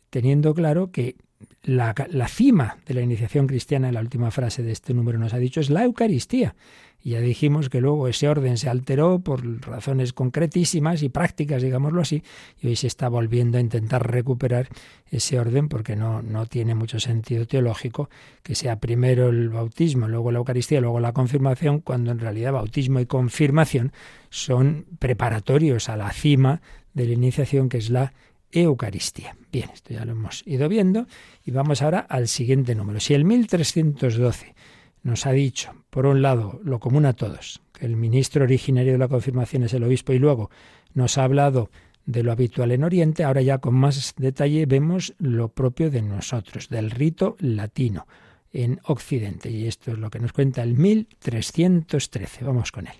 teniendo 0.09 0.53
claro 0.53 0.91
que 0.91 1.15
la, 1.63 1.93
la 2.09 2.27
cima 2.27 2.77
de 2.85 2.93
la 2.93 3.01
iniciación 3.01 3.47
cristiana, 3.47 3.89
en 3.89 3.93
la 3.93 4.01
última 4.01 4.31
frase 4.31 4.63
de 4.63 4.71
este 4.71 4.93
número 4.93 5.19
nos 5.19 5.33
ha 5.33 5.37
dicho, 5.37 5.59
es 5.59 5.69
la 5.69 5.83
Eucaristía. 5.83 6.55
Y 7.01 7.11
ya 7.11 7.21
dijimos 7.21 7.69
que 7.69 7.79
luego 7.79 8.09
ese 8.09 8.27
orden 8.27 8.57
se 8.57 8.69
alteró 8.69 9.19
por 9.19 9.61
razones 9.61 10.11
concretísimas 10.11 11.01
y 11.01 11.07
prácticas, 11.07 11.61
digámoslo 11.61 12.01
así, 12.01 12.23
y 12.61 12.67
hoy 12.67 12.75
se 12.75 12.87
está 12.87 13.07
volviendo 13.07 13.57
a 13.57 13.61
intentar 13.61 14.11
recuperar 14.11 14.67
ese 15.09 15.39
orden 15.39 15.69
porque 15.69 15.95
no, 15.95 16.21
no 16.21 16.45
tiene 16.45 16.75
mucho 16.75 16.99
sentido 16.99 17.45
teológico 17.47 18.09
que 18.43 18.53
sea 18.53 18.79
primero 18.79 19.29
el 19.29 19.49
bautismo, 19.49 20.09
luego 20.09 20.31
la 20.31 20.39
Eucaristía, 20.39 20.81
luego 20.81 20.99
la 20.99 21.13
confirmación, 21.13 21.79
cuando 21.79 22.11
en 22.11 22.19
realidad 22.19 22.51
bautismo 22.51 22.99
y 22.99 23.05
confirmación 23.05 23.93
son 24.29 24.85
preparatorios 24.99 25.87
a 25.87 25.95
la 25.95 26.11
cima 26.11 26.61
de 26.93 27.05
la 27.05 27.13
iniciación 27.13 27.69
que 27.69 27.77
es 27.77 27.89
la 27.89 28.13
Eucaristía. 28.51 29.35
Bien, 29.51 29.69
esto 29.73 29.93
ya 29.93 30.05
lo 30.05 30.13
hemos 30.13 30.45
ido 30.45 30.67
viendo 30.69 31.07
y 31.45 31.51
vamos 31.51 31.81
ahora 31.81 31.99
al 31.99 32.27
siguiente 32.27 32.75
número. 32.75 32.99
Si 32.99 33.13
el 33.13 33.25
1312 33.25 34.55
nos 35.03 35.25
ha 35.25 35.31
dicho, 35.31 35.73
por 35.89 36.05
un 36.05 36.21
lado, 36.21 36.59
lo 36.63 36.79
común 36.79 37.05
a 37.05 37.13
todos, 37.13 37.61
que 37.73 37.85
el 37.85 37.95
ministro 37.95 38.43
originario 38.43 38.93
de 38.93 38.97
la 38.97 39.07
confirmación 39.07 39.63
es 39.63 39.73
el 39.73 39.83
obispo 39.83 40.13
y 40.13 40.19
luego 40.19 40.49
nos 40.93 41.17
ha 41.17 41.23
hablado 41.23 41.69
de 42.05 42.23
lo 42.23 42.31
habitual 42.31 42.71
en 42.71 42.83
Oriente, 42.83 43.23
ahora 43.23 43.41
ya 43.41 43.59
con 43.59 43.75
más 43.75 44.15
detalle 44.17 44.65
vemos 44.65 45.13
lo 45.19 45.49
propio 45.49 45.91
de 45.91 46.01
nosotros, 46.01 46.67
del 46.69 46.89
rito 46.89 47.35
latino 47.39 48.07
en 48.51 48.79
Occidente. 48.85 49.51
Y 49.51 49.67
esto 49.67 49.91
es 49.91 49.99
lo 49.99 50.09
que 50.09 50.19
nos 50.19 50.33
cuenta 50.33 50.63
el 50.63 50.75
1313. 50.75 52.45
Vamos 52.45 52.71
con 52.71 52.87
él. 52.87 52.93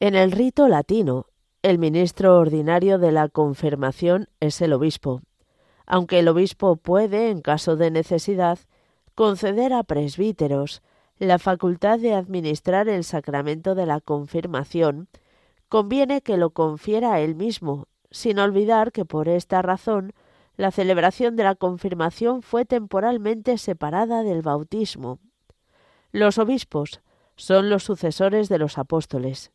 En 0.00 0.14
el 0.14 0.32
rito 0.32 0.68
latino, 0.68 1.26
el 1.62 1.78
ministro 1.78 2.38
ordinario 2.38 2.98
de 2.98 3.10
la 3.10 3.28
confirmación 3.28 4.28
es 4.38 4.60
el 4.60 4.72
obispo, 4.72 5.22
aunque 5.86 6.20
el 6.20 6.28
obispo 6.28 6.76
puede, 6.76 7.30
en 7.30 7.40
caso 7.40 7.74
de 7.74 7.90
necesidad, 7.90 8.60
conceder 9.16 9.72
a 9.72 9.82
presbíteros 9.82 10.82
la 11.18 11.40
facultad 11.40 11.98
de 11.98 12.14
administrar 12.14 12.88
el 12.88 13.02
sacramento 13.02 13.74
de 13.74 13.86
la 13.86 14.00
confirmación, 14.00 15.08
conviene 15.68 16.20
que 16.20 16.36
lo 16.36 16.50
confiera 16.50 17.20
él 17.20 17.34
mismo, 17.34 17.88
sin 18.12 18.38
olvidar 18.38 18.92
que 18.92 19.04
por 19.04 19.28
esta 19.28 19.60
razón 19.60 20.12
la 20.56 20.70
celebración 20.70 21.34
de 21.34 21.42
la 21.42 21.56
confirmación 21.56 22.42
fue 22.42 22.66
temporalmente 22.66 23.58
separada 23.58 24.22
del 24.22 24.42
bautismo. 24.42 25.18
Los 26.12 26.38
obispos 26.38 27.00
son 27.34 27.68
los 27.68 27.82
sucesores 27.82 28.48
de 28.48 28.58
los 28.58 28.78
apóstoles 28.78 29.50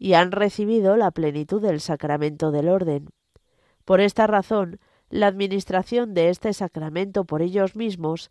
y 0.00 0.14
han 0.14 0.32
recibido 0.32 0.96
la 0.96 1.10
plenitud 1.10 1.60
del 1.60 1.78
sacramento 1.78 2.50
del 2.50 2.70
orden. 2.70 3.10
Por 3.84 4.00
esta 4.00 4.26
razón, 4.26 4.80
la 5.10 5.26
administración 5.26 6.14
de 6.14 6.30
este 6.30 6.54
sacramento 6.54 7.26
por 7.26 7.42
ellos 7.42 7.76
mismos 7.76 8.30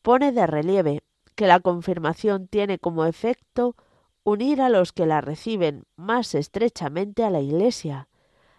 pone 0.00 0.32
de 0.32 0.46
relieve 0.46 1.02
que 1.34 1.46
la 1.46 1.60
confirmación 1.60 2.48
tiene 2.48 2.78
como 2.78 3.04
efecto 3.04 3.76
unir 4.24 4.62
a 4.62 4.70
los 4.70 4.92
que 4.92 5.04
la 5.04 5.20
reciben 5.20 5.84
más 5.94 6.34
estrechamente 6.34 7.22
a 7.22 7.30
la 7.30 7.40
Iglesia, 7.42 8.08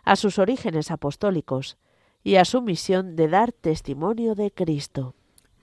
a 0.04 0.16
sus 0.16 0.38
orígenes 0.38 0.92
apostólicos 0.92 1.78
y 2.24 2.36
a 2.36 2.46
su 2.46 2.62
misión 2.62 3.16
de 3.16 3.28
dar 3.28 3.52
testimonio 3.54 4.36
de 4.36 4.52
Cristo. 4.52 5.16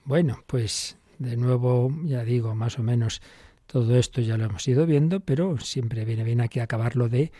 Bueno, 0.03 0.39
pues 0.47 0.97
de 1.17 1.37
nuevo, 1.37 1.91
ya 2.03 2.25
digo, 2.25 2.55
más 2.55 2.77
o 2.77 2.83
menos 2.83 3.21
todo 3.71 3.95
esto 3.97 4.19
ya 4.21 4.35
lo 4.35 4.45
hemos 4.45 4.67
ido 4.67 4.87
viendo, 4.87 5.19
pero 5.19 5.59
siempre 5.59 6.03
viene 6.03 6.23
bien 6.23 6.41
aquí 6.41 6.59
acabarlo 6.59 7.07
de 7.07 7.31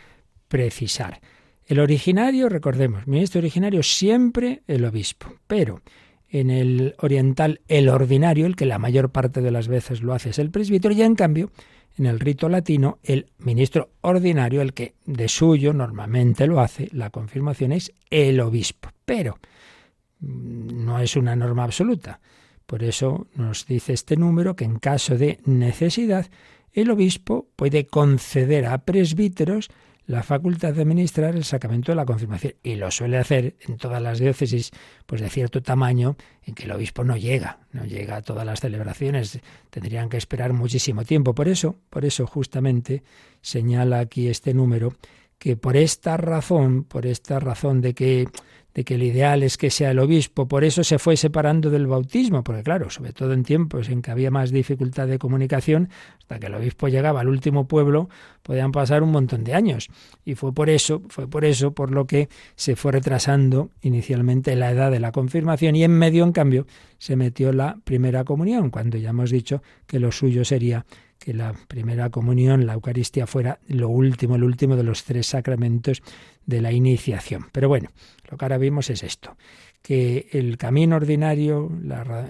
precisar. 0.46 1.20
El 1.66 1.80
originario, 1.80 2.48
recordemos, 2.48 3.06
ministro 3.08 3.40
originario 3.40 3.82
siempre 3.82 4.62
el 4.68 4.84
obispo, 4.84 5.26
pero 5.48 5.82
en 6.28 6.50
el 6.50 6.94
oriental 6.98 7.60
el 7.66 7.88
ordinario, 7.88 8.46
el 8.46 8.54
que 8.54 8.66
la 8.66 8.78
mayor 8.78 9.10
parte 9.10 9.40
de 9.40 9.50
las 9.50 9.66
veces 9.66 10.02
lo 10.02 10.14
hace 10.14 10.30
es 10.30 10.38
el 10.38 10.50
presbítero, 10.50 10.94
y 10.94 11.02
en 11.02 11.16
cambio 11.16 11.50
en 11.98 12.06
el 12.06 12.20
rito 12.20 12.48
latino 12.48 13.00
el 13.02 13.26
ministro 13.38 13.90
ordinario, 14.00 14.62
el 14.62 14.72
que 14.72 14.94
de 15.06 15.28
suyo 15.28 15.72
normalmente 15.72 16.46
lo 16.46 16.60
hace, 16.60 16.88
la 16.92 17.10
confirmación 17.10 17.72
es 17.72 17.92
el 18.08 18.38
obispo, 18.38 18.90
pero 19.04 19.38
mm, 20.20 20.84
no 20.84 21.00
es 21.00 21.16
una 21.16 21.34
norma 21.34 21.64
absoluta. 21.64 22.20
Por 22.70 22.84
eso 22.84 23.26
nos 23.34 23.66
dice 23.66 23.92
este 23.92 24.14
número 24.14 24.54
que 24.54 24.64
en 24.64 24.78
caso 24.78 25.18
de 25.18 25.40
necesidad 25.44 26.30
el 26.72 26.92
obispo 26.92 27.48
puede 27.56 27.84
conceder 27.84 28.66
a 28.66 28.84
presbíteros 28.84 29.70
la 30.06 30.22
facultad 30.22 30.74
de 30.74 30.82
administrar 30.82 31.34
el 31.34 31.42
sacramento 31.42 31.90
de 31.90 31.96
la 31.96 32.06
confirmación 32.06 32.54
y 32.62 32.76
lo 32.76 32.92
suele 32.92 33.18
hacer 33.18 33.56
en 33.66 33.76
todas 33.76 34.00
las 34.00 34.20
diócesis 34.20 34.70
pues 35.06 35.20
de 35.20 35.28
cierto 35.30 35.64
tamaño 35.64 36.16
en 36.44 36.54
que 36.54 36.62
el 36.62 36.70
obispo 36.70 37.02
no 37.02 37.16
llega, 37.16 37.58
no 37.72 37.84
llega 37.86 38.14
a 38.14 38.22
todas 38.22 38.46
las 38.46 38.60
celebraciones, 38.60 39.40
tendrían 39.70 40.08
que 40.08 40.18
esperar 40.18 40.52
muchísimo 40.52 41.04
tiempo. 41.04 41.34
Por 41.34 41.48
eso, 41.48 41.74
por 41.90 42.04
eso 42.04 42.24
justamente 42.24 43.02
señala 43.42 43.98
aquí 43.98 44.28
este 44.28 44.54
número 44.54 44.94
que 45.38 45.56
por 45.56 45.76
esta 45.76 46.16
razón, 46.16 46.84
por 46.84 47.04
esta 47.04 47.40
razón 47.40 47.80
de 47.80 47.94
que 47.94 48.28
de 48.74 48.84
que 48.84 48.94
el 48.94 49.02
ideal 49.02 49.42
es 49.42 49.56
que 49.56 49.70
sea 49.70 49.90
el 49.90 49.98
obispo, 49.98 50.46
por 50.46 50.64
eso 50.64 50.84
se 50.84 50.98
fue 50.98 51.16
separando 51.16 51.70
del 51.70 51.86
bautismo, 51.86 52.44
porque 52.44 52.62
claro, 52.62 52.90
sobre 52.90 53.12
todo 53.12 53.32
en 53.32 53.42
tiempos 53.42 53.88
en 53.88 54.02
que 54.02 54.10
había 54.10 54.30
más 54.30 54.50
dificultad 54.50 55.08
de 55.08 55.18
comunicación, 55.18 55.88
hasta 56.20 56.38
que 56.38 56.46
el 56.46 56.54
obispo 56.54 56.88
llegaba 56.88 57.20
al 57.20 57.28
último 57.28 57.66
pueblo, 57.66 58.08
podían 58.42 58.72
pasar 58.72 59.02
un 59.02 59.10
montón 59.10 59.44
de 59.44 59.54
años. 59.54 59.88
Y 60.24 60.34
fue 60.34 60.52
por 60.52 60.70
eso, 60.70 61.02
fue 61.08 61.28
por 61.28 61.44
eso 61.44 61.72
por 61.72 61.90
lo 61.90 62.06
que 62.06 62.28
se 62.54 62.76
fue 62.76 62.92
retrasando 62.92 63.70
inicialmente 63.82 64.54
la 64.56 64.70
edad 64.70 64.90
de 64.90 65.00
la 65.00 65.12
confirmación 65.12 65.76
y 65.76 65.84
en 65.84 65.92
medio, 65.92 66.24
en 66.24 66.32
cambio, 66.32 66.66
se 66.98 67.16
metió 67.16 67.52
la 67.52 67.78
primera 67.84 68.24
comunión, 68.24 68.70
cuando 68.70 68.98
ya 68.98 69.10
hemos 69.10 69.30
dicho 69.30 69.62
que 69.86 69.98
lo 69.98 70.12
suyo 70.12 70.44
sería 70.44 70.84
que 71.20 71.34
la 71.34 71.52
primera 71.68 72.08
comunión, 72.08 72.66
la 72.66 72.72
Eucaristía, 72.72 73.26
fuera 73.26 73.60
lo 73.68 73.90
último, 73.90 74.36
el 74.36 74.42
último 74.42 74.74
de 74.74 74.82
los 74.82 75.04
tres 75.04 75.26
sacramentos 75.26 76.02
de 76.46 76.62
la 76.62 76.72
iniciación. 76.72 77.46
Pero 77.52 77.68
bueno, 77.68 77.90
lo 78.28 78.38
que 78.38 78.44
ahora 78.44 78.58
vimos 78.58 78.88
es 78.88 79.02
esto, 79.02 79.36
que 79.82 80.28
el 80.32 80.56
camino 80.56 80.96
ordinario, 80.96 81.70
la, 81.82 82.26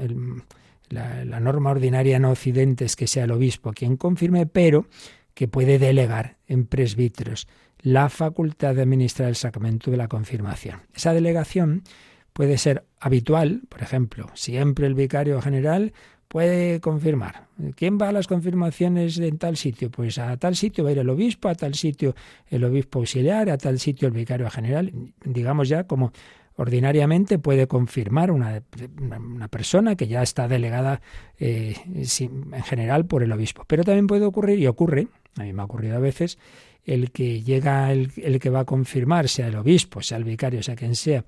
la, 0.91 1.41
norma 1.41 1.71
ordinaria 1.71 2.17
en 2.17 2.25
Occidente 2.25 2.85
es 2.85 2.97
que 2.97 3.07
sea 3.07 3.25
el 3.25 3.31
obispo 3.31 3.73
quien 3.73 3.97
confirme, 3.97 4.47
pero 4.47 4.87
que 5.35 5.47
puede 5.47 5.79
delegar 5.79 6.37
en 6.49 6.67
presbíteros 6.67 7.47
la 7.79 8.09
facultad 8.09 8.75
de 8.75 8.83
administrar 8.83 9.29
el 9.29 9.37
sacramento 9.37 9.93
de 9.93 9.97
la 9.97 10.09
confirmación. 10.09 10.81
Esa 10.93 11.15
delegación 11.15 11.85
puede 12.33 12.59
ser 12.59 12.85
habitual, 12.99 13.63
por 13.69 13.83
ejemplo, 13.83 14.31
siempre 14.35 14.89
el 14.89 14.95
vicario 14.95 15.41
general 15.41 15.93
puede 16.31 16.79
confirmar. 16.79 17.49
¿Quién 17.75 17.99
va 18.01 18.11
a 18.11 18.13
las 18.13 18.29
confirmaciones 18.29 19.19
en 19.19 19.37
tal 19.37 19.57
sitio? 19.57 19.91
Pues 19.91 20.17
a 20.17 20.37
tal 20.37 20.55
sitio 20.55 20.85
va 20.85 20.91
a 20.91 20.93
ir 20.93 21.01
el 21.01 21.11
obispo, 21.11 21.49
a 21.49 21.57
tal 21.57 21.75
sitio 21.75 22.15
el 22.49 22.63
obispo 22.63 23.01
auxiliar, 23.01 23.51
a 23.51 23.59
tal 23.59 23.81
sitio 23.81 24.07
el 24.07 24.15
vicario 24.15 24.49
general. 24.49 24.93
Digamos 25.25 25.69
ya 25.69 25.89
como 25.89 26.13
ordinariamente 26.55 27.41
puede 27.41 27.67
confirmar 27.67 28.31
una, 28.31 28.63
una 29.01 29.49
persona 29.49 29.97
que 29.97 30.07
ya 30.07 30.23
está 30.23 30.47
delegada 30.47 31.01
eh, 31.41 31.75
en 31.85 32.63
general 32.63 33.07
por 33.07 33.25
el 33.25 33.33
obispo. 33.33 33.65
Pero 33.67 33.83
también 33.83 34.07
puede 34.07 34.25
ocurrir, 34.25 34.61
y 34.61 34.69
ocurre, 34.69 35.09
a 35.37 35.43
mí 35.43 35.53
me 35.53 35.63
ha 35.63 35.65
ocurrido 35.65 35.97
a 35.97 36.01
veces, 36.01 36.39
el 36.85 37.11
que 37.11 37.43
llega 37.43 37.91
el, 37.91 38.13
el 38.19 38.39
que 38.39 38.51
va 38.51 38.61
a 38.61 38.65
confirmar, 38.67 39.29
sea 39.29 39.49
el 39.49 39.57
obispo, 39.57 40.01
sea 40.01 40.19
el 40.19 40.25
vicario, 40.25 40.63
sea 40.63 40.77
quien 40.77 40.95
sea, 40.95 41.25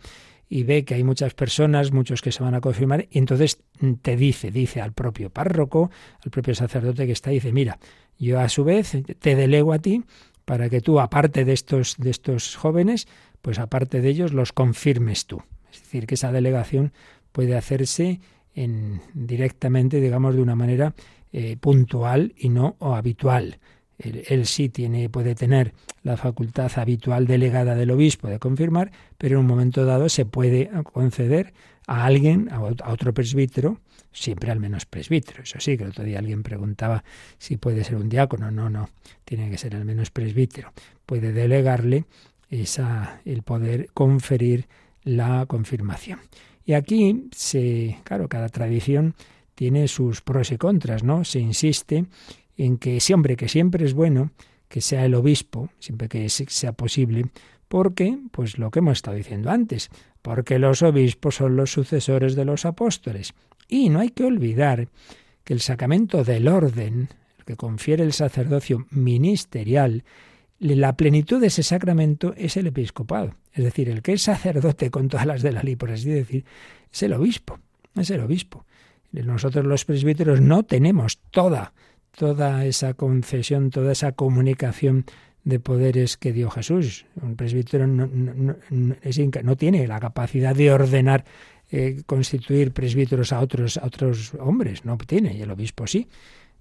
y 0.53 0.65
ve 0.65 0.85
que 0.85 0.93
hay 0.93 1.03
muchas 1.03 1.33
personas, 1.33 1.93
muchos 1.93 2.21
que 2.21 2.31
se 2.31 2.43
van 2.43 2.55
a 2.55 2.61
confirmar, 2.61 3.09
y 3.11 3.19
entonces 3.19 3.63
te 4.03 4.17
dice, 4.19 4.51
dice 4.51 4.83
al 4.83 4.93
propio 4.93 5.31
párroco, 5.31 5.91
al 6.23 6.31
propio 6.31 6.55
sacerdote 6.55 7.07
que 7.07 7.13
está, 7.13 7.31
dice, 7.31 7.53
mira, 7.53 7.79
yo 8.19 8.39
a 8.39 8.51
su 8.51 8.63
vez 8.63 8.93
te 9.19 9.35
delego 9.35 9.73
a 9.73 9.79
ti 9.79 10.05
para 10.45 10.69
que 10.69 10.83
tú, 10.83 11.01
aparte 11.01 11.47
de 11.47 11.55
estos, 11.55 11.97
de 11.97 12.11
estos 12.11 12.55
jóvenes, 12.57 13.09
pues 13.41 13.59
aparte 13.59 14.03
de 14.03 14.11
ellos, 14.11 14.35
los 14.35 14.53
confirmes 14.53 15.25
tú. 15.25 15.43
Es 15.73 15.81
decir, 15.85 16.07
que 16.07 16.17
esa 16.17 16.33
delegación 16.33 16.93
puede 17.33 17.57
hacerse 17.57 18.21
en, 18.55 19.01
directamente, 19.15 20.03
digamos, 20.03 20.35
de 20.35 20.43
una 20.43 20.55
manera 20.55 20.93
eh, 21.33 21.57
puntual 21.57 22.35
y 22.37 22.51
no 22.51 22.77
habitual. 22.79 23.59
Él, 24.29 24.47
sí 24.47 24.69
tiene, 24.69 25.09
puede 25.09 25.35
tener 25.35 25.73
la 26.03 26.17
facultad 26.17 26.71
habitual 26.77 27.27
delegada 27.27 27.75
del 27.75 27.91
obispo 27.91 28.29
de 28.29 28.39
confirmar, 28.39 28.91
pero 29.19 29.35
en 29.35 29.41
un 29.41 29.47
momento 29.47 29.85
dado 29.85 30.09
se 30.09 30.25
puede 30.25 30.71
conceder 30.93 31.53
a 31.87 32.05
alguien, 32.05 32.49
a 32.51 32.61
otro 32.61 33.13
presbítero, 33.13 33.81
siempre 34.13 34.51
al 34.51 34.61
menos 34.61 34.87
presbítero. 34.87 35.43
Eso 35.43 35.59
sí, 35.61 35.77
que 35.77 35.85
el 35.85 35.91
otro 35.91 36.05
día 36.05 36.19
alguien 36.19 36.43
preguntaba 36.43 37.05
si 37.39 37.57
puede 37.57 37.85
ser 37.85 37.97
un 37.97 38.09
diácono. 38.09 38.51
No, 38.51 38.71
no, 38.71 38.89
tiene 39.25 39.51
que 39.51 39.59
ser 39.59 39.75
al 39.75 39.85
menos 39.85 40.11
presbítero. 40.11 40.73
Puede 41.07 41.33
delegarle 41.33 42.05
esa, 42.51 43.21
el 43.25 43.43
poder 43.43 43.89
conferir 43.95 44.67
la 45.05 45.47
confirmación. 45.47 46.21
Y 46.65 46.75
aquí 46.75 47.29
se, 47.33 47.99
claro, 48.05 48.29
cada 48.29 48.49
tradición 48.49 49.15
tiene 49.55 49.89
sus 49.89 50.21
pros 50.21 50.53
y 50.53 50.57
contras, 50.57 51.03
¿no? 51.03 51.25
Se 51.25 51.41
insiste 51.41 52.07
en 52.57 52.79
que 52.79 53.01
siempre, 53.01 53.37
que 53.37 53.49
siempre 53.49 53.85
es 53.85 53.95
bueno 53.95 54.31
que 54.69 54.81
sea 54.81 55.05
el 55.05 55.15
obispo, 55.15 55.69
siempre 55.79 56.09
que 56.09 56.29
sea 56.29 56.73
posible, 56.73 57.27
porque, 57.69 58.19
pues 58.31 58.59
lo 58.59 58.71
que 58.71 58.79
hemos 58.79 58.99
estado 58.99 59.17
diciendo 59.17 59.51
antes, 59.51 59.91
porque 60.23 60.59
los 60.59 60.83
obispos 60.83 61.37
son 61.37 61.57
los 61.57 61.73
sucesores 61.73 62.37
de 62.37 62.45
los 62.45 62.65
apóstoles. 62.65 63.35
Y 63.69 63.89
no 63.89 64.01
hay 64.01 64.11
que 64.11 64.25
olvidar 64.25 64.89
que 65.45 65.53
el 65.53 65.61
sacramento 65.61 66.25
del 66.25 66.49
orden, 66.49 67.09
el 67.39 67.45
que 67.45 67.57
confiere 67.57 68.03
el 68.03 68.13
sacerdocio 68.13 68.87
ministerial, 68.91 70.05
la 70.59 70.97
plenitud 70.97 71.41
de 71.41 71.49
ese 71.49 71.63
sacramento 71.63 72.35
es 72.37 72.57
el 72.57 72.69
episcopado. 72.69 73.35
Es 73.53 73.65
decir, 73.65 73.89
el 73.89 74.01
que 74.01 74.13
es 74.13 74.23
sacerdote 74.23 74.91
con 74.91 75.09
todas 75.09 75.27
las 75.27 75.43
de 75.43 75.53
la 75.53 75.63
ley, 75.63 75.77
por 75.77 75.91
así 75.91 76.09
decir, 76.09 76.45
es 76.93 77.03
el 77.03 77.13
obispo. 77.15 77.59
Es 77.97 78.11
el 78.11 78.21
obispo. 78.21 78.65
Nosotros 79.13 79.67
los 79.67 79.85
presbíteros 79.85 80.41
no 80.41 80.63
tenemos 80.63 81.19
toda 81.31 81.75
toda 82.17 82.65
esa 82.65 82.95
concesión, 82.95 83.71
toda 83.71 83.93
esa 83.93 84.13
comunicación 84.13 85.05
de 85.45 85.59
poderes 85.59 86.17
que 86.17 86.33
dio 86.33 86.51
Jesús. 86.51 87.07
Un 87.21 87.37
presbítero 87.37 87.87
no, 87.87 89.57
tiene 89.57 89.87
la 89.87 89.99
capacidad 89.99 90.55
de 90.55 90.73
ordenar, 90.73 91.25
eh, 91.71 92.03
constituir 92.07 92.73
presbíteros 92.73 93.33
a 93.33 93.41
otros, 93.41 93.77
a 93.77 93.87
otros 93.87 94.35
hombres, 94.39 94.85
no 94.85 94.97
tiene, 94.99 95.35
y 95.35 95.43
el 95.43 95.51
obispo 95.51 95.87
sí, 95.87 96.07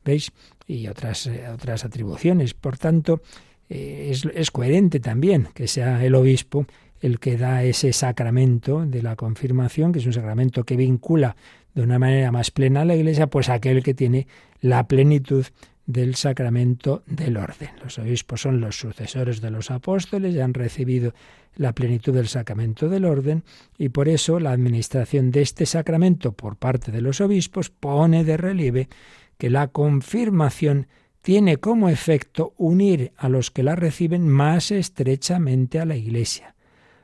¿veis? 0.04 0.32
Y 0.68 0.88
otras, 0.88 1.28
eh, 1.28 1.48
otras 1.54 1.86
atribuciones. 1.86 2.54
Por 2.54 2.78
tanto, 2.78 3.22
eh, 3.70 4.12
es 4.34 4.52
coherente 4.52 5.00
también 5.00 5.50
que 5.54 5.68
sea 5.68 6.04
el 6.04 6.16
obispo 6.16 6.66
el 7.02 7.20
que 7.20 7.36
da 7.36 7.64
ese 7.64 7.94
sacramento 7.94 8.86
de 8.86 9.02
la 9.02 9.16
confirmación, 9.16 9.92
que 9.92 10.00
es 10.00 10.06
un 10.06 10.14
sacramento 10.14 10.64
que 10.64 10.76
vincula 10.76 11.36
de 11.74 11.82
una 11.82 12.00
manera 12.00 12.32
más 12.32 12.52
plena 12.52 12.82
a 12.82 12.86
la 12.86 12.96
Iglesia, 12.96 13.28
pues 13.28 13.50
aquel 13.50 13.84
que 13.84 13.94
tiene 13.94 14.28
la 14.60 14.88
plenitud 14.88 15.46
del 15.86 16.16
sacramento 16.16 17.04
del 17.06 17.38
orden. 17.38 17.70
Los 17.84 18.00
obispos 18.00 18.42
son 18.42 18.62
los 18.62 18.78
sucesores 18.78 19.42
de 19.42 19.52
los 19.52 19.72
apóstoles 19.72 20.34
y 20.34 20.40
han 20.40 20.54
recibido 20.54 21.14
la 21.56 21.74
plenitud 21.74 22.14
del 22.14 22.28
sacramento 22.28 22.88
del 22.88 23.06
orden 23.06 23.44
y 23.78 23.90
por 23.90 24.08
eso 24.08 24.40
la 24.40 24.52
administración 24.52 25.32
de 25.32 25.42
este 25.42 25.66
sacramento 25.66 26.32
por 26.32 26.56
parte 26.56 26.92
de 26.92 27.02
los 27.02 27.20
obispos 27.20 27.70
pone 27.70 28.24
de 28.24 28.38
relieve 28.38 28.90
que 29.38 29.50
la 29.50 29.68
confirmación 29.68 30.88
tiene 31.22 31.58
como 31.58 31.90
efecto 31.90 32.54
unir 32.58 33.12
a 33.18 33.30
los 33.30 33.52
que 33.52 33.64
la 33.64 33.76
reciben 33.76 34.28
más 34.28 34.72
estrechamente 34.72 35.80
a 35.80 35.86
la 35.86 35.96
Iglesia, 35.96 36.56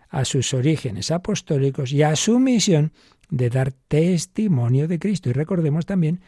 a 0.10 0.24
sus 0.24 0.54
orígenes 0.54 1.12
apostólicos 1.12 1.92
y 1.92 2.04
a 2.04 2.16
su 2.16 2.40
misión 2.40 2.94
de 3.30 3.50
dar 3.50 3.72
testimonio 3.72 4.88
de 4.88 5.00
Cristo. 5.00 5.30
Y 5.30 5.34
recordemos 5.34 5.86
también, 5.86 6.22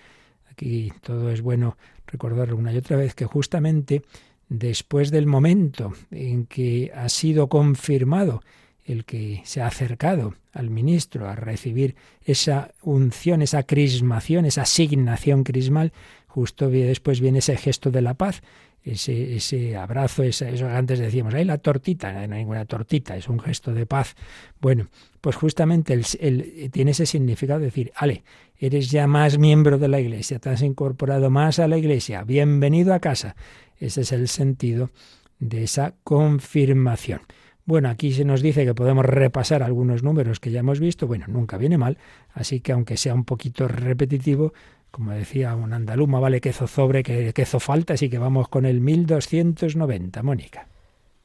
aquí 0.51 0.91
todo 1.01 1.29
es 1.31 1.41
bueno 1.41 1.77
recordarlo 2.07 2.57
una 2.57 2.73
y 2.73 2.77
otra 2.77 2.97
vez, 2.97 3.15
que 3.15 3.25
justamente 3.25 4.01
después 4.49 5.11
del 5.11 5.27
momento 5.27 5.93
en 6.11 6.45
que 6.45 6.91
ha 6.95 7.07
sido 7.09 7.47
confirmado 7.47 8.41
el 8.85 9.05
que 9.05 9.41
se 9.45 9.61
ha 9.61 9.67
acercado 9.67 10.33
al 10.51 10.71
ministro 10.71 11.29
a 11.29 11.35
recibir 11.35 11.95
esa 12.25 12.71
unción, 12.81 13.43
esa 13.43 13.63
crismación, 13.63 14.45
esa 14.45 14.63
asignación 14.63 15.43
crismal, 15.43 15.93
justo 16.27 16.69
después 16.69 17.21
viene 17.21 17.39
ese 17.39 17.55
gesto 17.55 17.91
de 17.91 18.01
la 18.01 18.15
paz, 18.15 18.41
ese, 18.83 19.75
abrazo, 19.75 20.23
eso 20.23 20.67
antes 20.67 20.99
decíamos, 20.99 21.33
hay 21.33 21.45
la 21.45 21.57
tortita, 21.57 22.11
no 22.13 22.35
hay 22.35 22.41
ninguna 22.41 22.65
tortita, 22.65 23.15
es 23.17 23.27
un 23.27 23.39
gesto 23.39 23.73
de 23.73 23.85
paz. 23.85 24.15
Bueno, 24.59 24.87
pues 25.21 25.35
justamente 25.35 25.93
el, 25.93 26.71
tiene 26.71 26.91
ese 26.91 27.05
significado 27.05 27.59
de 27.59 27.65
decir, 27.65 27.91
ale, 27.95 28.23
eres 28.57 28.89
ya 28.89 29.07
más 29.07 29.37
miembro 29.37 29.77
de 29.77 29.87
la 29.87 29.99
iglesia, 29.99 30.39
te 30.39 30.49
has 30.49 30.61
incorporado 30.61 31.29
más 31.29 31.59
a 31.59 31.67
la 31.67 31.77
iglesia, 31.77 32.23
bienvenido 32.23 32.93
a 32.93 32.99
casa. 32.99 33.35
Ese 33.79 34.01
es 34.01 34.11
el 34.11 34.27
sentido 34.27 34.91
de 35.39 35.63
esa 35.63 35.93
confirmación. 36.03 37.21
Bueno, 37.65 37.89
aquí 37.89 38.11
se 38.13 38.25
nos 38.25 38.41
dice 38.41 38.65
que 38.65 38.73
podemos 38.73 39.05
repasar 39.05 39.61
algunos 39.61 40.01
números 40.01 40.39
que 40.39 40.49
ya 40.49 40.61
hemos 40.61 40.79
visto. 40.79 41.05
Bueno, 41.05 41.25
nunca 41.27 41.55
viene 41.55 41.77
mal, 41.77 41.99
así 42.33 42.61
que 42.61 42.71
aunque 42.71 42.97
sea 42.97 43.13
un 43.13 43.25
poquito 43.25 43.67
repetitivo, 43.67 44.53
como 44.91 45.11
decía 45.11 45.55
un 45.55 45.73
andaluma, 45.73 46.19
vale 46.19 46.41
que 46.41 46.53
zozobre, 46.53 47.03
que, 47.03 47.33
que 47.33 47.45
falta, 47.45 47.93
así 47.93 48.09
que 48.09 48.17
vamos 48.17 48.47
con 48.47 48.65
el 48.65 48.81
1290, 48.81 50.23
Mónica. 50.23 50.67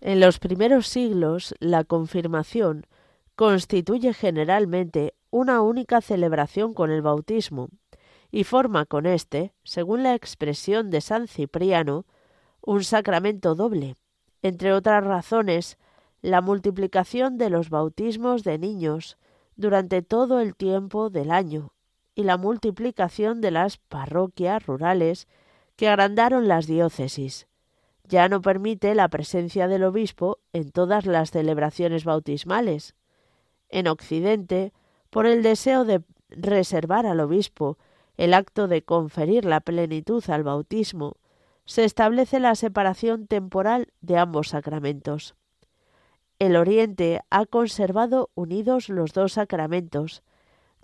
En 0.00 0.20
los 0.20 0.38
primeros 0.38 0.86
siglos, 0.86 1.54
la 1.60 1.84
confirmación 1.84 2.86
constituye 3.36 4.14
generalmente 4.14 5.14
una 5.30 5.60
única 5.62 6.00
celebración 6.00 6.74
con 6.74 6.90
el 6.90 7.02
bautismo 7.02 7.68
y 8.30 8.44
forma 8.44 8.84
con 8.84 9.06
éste, 9.06 9.52
según 9.64 10.02
la 10.02 10.14
expresión 10.14 10.90
de 10.90 11.00
San 11.00 11.28
Cipriano, 11.28 12.06
un 12.60 12.84
sacramento 12.84 13.54
doble, 13.54 13.96
entre 14.42 14.72
otras 14.72 15.04
razones, 15.04 15.78
la 16.20 16.40
multiplicación 16.40 17.38
de 17.38 17.50
los 17.50 17.70
bautismos 17.70 18.44
de 18.44 18.58
niños 18.58 19.18
durante 19.56 20.02
todo 20.02 20.40
el 20.40 20.54
tiempo 20.54 21.10
del 21.10 21.30
año 21.30 21.73
y 22.14 22.24
la 22.24 22.36
multiplicación 22.36 23.40
de 23.40 23.50
las 23.50 23.76
parroquias 23.78 24.64
rurales 24.66 25.28
que 25.76 25.88
agrandaron 25.88 26.48
las 26.48 26.66
diócesis. 26.66 27.46
Ya 28.04 28.28
no 28.28 28.42
permite 28.42 28.94
la 28.94 29.08
presencia 29.08 29.66
del 29.66 29.84
obispo 29.84 30.38
en 30.52 30.70
todas 30.70 31.06
las 31.06 31.30
celebraciones 31.30 32.04
bautismales. 32.04 32.94
En 33.68 33.88
Occidente, 33.88 34.72
por 35.10 35.26
el 35.26 35.42
deseo 35.42 35.84
de 35.84 36.02
reservar 36.28 37.06
al 37.06 37.20
obispo 37.20 37.78
el 38.16 38.34
acto 38.34 38.68
de 38.68 38.82
conferir 38.82 39.44
la 39.44 39.60
plenitud 39.60 40.22
al 40.28 40.42
bautismo, 40.42 41.16
se 41.64 41.84
establece 41.84 42.40
la 42.40 42.54
separación 42.54 43.26
temporal 43.26 43.92
de 44.00 44.18
ambos 44.18 44.48
sacramentos. 44.48 45.34
El 46.38 46.56
Oriente 46.56 47.20
ha 47.30 47.46
conservado 47.46 48.30
unidos 48.34 48.88
los 48.88 49.12
dos 49.12 49.32
sacramentos, 49.32 50.22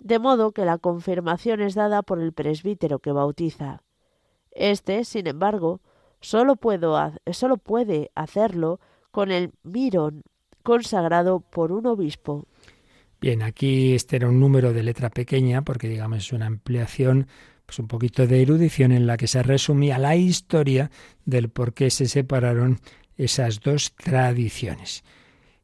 de 0.01 0.17
modo 0.17 0.51
que 0.51 0.65
la 0.65 0.79
confirmación 0.79 1.61
es 1.61 1.75
dada 1.75 2.01
por 2.01 2.19
el 2.19 2.33
presbítero 2.33 2.99
que 2.99 3.11
bautiza. 3.11 3.83
Este, 4.51 5.05
sin 5.05 5.27
embargo, 5.27 5.79
solo, 6.19 6.59
solo 7.31 7.57
puede 7.57 8.11
hacerlo 8.15 8.79
con 9.11 9.31
el 9.31 9.51
mirón 9.63 10.23
consagrado 10.63 11.39
por 11.39 11.71
un 11.71 11.85
obispo. 11.85 12.45
Bien, 13.19 13.43
aquí 13.43 13.93
este 13.93 14.15
era 14.15 14.27
un 14.27 14.39
número 14.39 14.73
de 14.73 14.83
letra 14.83 15.11
pequeña 15.11 15.61
porque 15.61 15.87
digamos 15.87 16.17
es 16.17 16.33
una 16.33 16.47
ampliación, 16.47 17.27
pues 17.67 17.77
un 17.77 17.87
poquito 17.87 18.25
de 18.25 18.41
erudición 18.41 18.91
en 18.91 19.05
la 19.05 19.17
que 19.17 19.27
se 19.27 19.43
resumía 19.43 19.99
la 19.99 20.15
historia 20.15 20.89
del 21.25 21.49
por 21.49 21.73
qué 21.73 21.91
se 21.91 22.07
separaron 22.07 22.79
esas 23.17 23.59
dos 23.59 23.93
tradiciones. 23.93 25.03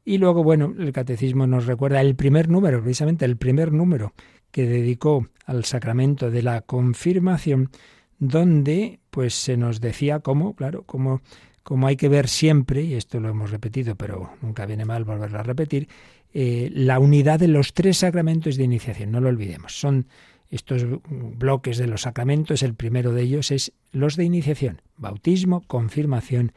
Y 0.08 0.20
luego, 0.20 0.42
bueno, 0.42 0.74
el 0.80 0.94
catecismo 0.94 1.48
nos 1.48 1.66
recuerda 1.66 2.00
el 2.00 2.16
primer 2.16 2.48
número, 2.48 2.82
precisamente 2.82 3.26
el 3.26 3.36
primer 3.36 3.74
número 3.74 4.14
que 4.52 4.66
dedicó 4.66 5.28
al 5.46 5.66
sacramento 5.66 6.32
de 6.32 6.44
la 6.44 6.62
confirmación, 6.62 7.72
donde 8.18 9.02
pues 9.10 9.34
se 9.34 9.58
nos 9.58 9.82
decía 9.82 10.22
cómo, 10.22 10.56
claro, 10.56 10.84
cómo, 10.84 11.20
cómo 11.62 11.88
hay 11.88 11.98
que 11.98 12.08
ver 12.08 12.30
siempre, 12.30 12.84
y 12.84 12.94
esto 12.94 13.20
lo 13.20 13.28
hemos 13.28 13.52
repetido, 13.52 13.96
pero 13.98 14.30
nunca 14.42 14.66
viene 14.66 14.86
mal 14.86 15.04
volverlo 15.04 15.40
a 15.40 15.44
repetir, 15.44 15.90
eh, 16.34 16.70
la 16.74 17.00
unidad 17.00 17.42
de 17.42 17.50
los 17.50 17.74
tres 17.74 17.98
sacramentos 17.98 18.56
de 18.56 18.64
iniciación, 18.64 19.12
no 19.12 19.20
lo 19.20 19.28
olvidemos. 19.28 19.78
Son 19.78 20.08
estos 20.50 20.86
bloques 21.10 21.78
de 21.78 21.88
los 21.88 22.04
sacramentos, 22.04 22.64
el 22.64 22.76
primero 22.76 23.12
de 23.12 23.24
ellos 23.24 23.52
es 23.52 23.74
los 23.92 24.16
de 24.16 24.24
iniciación, 24.24 24.82
bautismo, 24.96 25.64
confirmación 25.68 26.54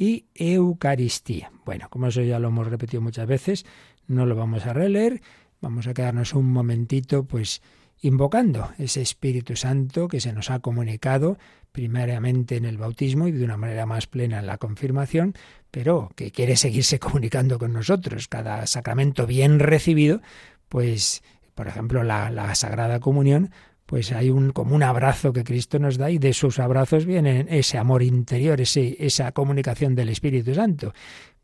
y 0.00 0.24
Eucaristía. 0.34 1.52
Bueno, 1.66 1.88
como 1.90 2.06
eso 2.06 2.22
ya 2.22 2.38
lo 2.38 2.48
hemos 2.48 2.66
repetido 2.66 3.02
muchas 3.02 3.26
veces, 3.26 3.66
no 4.08 4.24
lo 4.24 4.34
vamos 4.34 4.64
a 4.64 4.72
releer, 4.72 5.20
vamos 5.60 5.86
a 5.86 5.92
quedarnos 5.92 6.32
un 6.32 6.50
momentito 6.50 7.24
pues 7.24 7.60
invocando 8.00 8.70
ese 8.78 9.02
Espíritu 9.02 9.56
Santo 9.56 10.08
que 10.08 10.20
se 10.20 10.32
nos 10.32 10.50
ha 10.50 10.60
comunicado 10.60 11.36
primeramente 11.70 12.56
en 12.56 12.64
el 12.64 12.78
bautismo 12.78 13.28
y 13.28 13.32
de 13.32 13.44
una 13.44 13.58
manera 13.58 13.84
más 13.84 14.06
plena 14.06 14.38
en 14.38 14.46
la 14.46 14.56
confirmación, 14.56 15.34
pero 15.70 16.10
que 16.16 16.30
quiere 16.32 16.56
seguirse 16.56 16.98
comunicando 16.98 17.58
con 17.58 17.74
nosotros. 17.74 18.26
Cada 18.26 18.66
sacramento 18.66 19.26
bien 19.26 19.58
recibido, 19.58 20.22
pues, 20.70 21.22
por 21.54 21.68
ejemplo, 21.68 22.04
la, 22.04 22.30
la 22.30 22.54
Sagrada 22.54 23.00
Comunión, 23.00 23.50
pues 23.90 24.12
hay 24.12 24.30
un 24.30 24.52
como 24.52 24.76
un 24.76 24.84
abrazo 24.84 25.32
que 25.32 25.42
Cristo 25.42 25.80
nos 25.80 25.98
da 25.98 26.12
y 26.12 26.18
de 26.18 26.32
sus 26.32 26.60
abrazos 26.60 27.06
viene 27.06 27.44
ese 27.48 27.76
amor 27.76 28.04
interior, 28.04 28.60
ese, 28.60 28.96
esa 29.04 29.32
comunicación 29.32 29.96
del 29.96 30.10
Espíritu 30.10 30.54
Santo. 30.54 30.94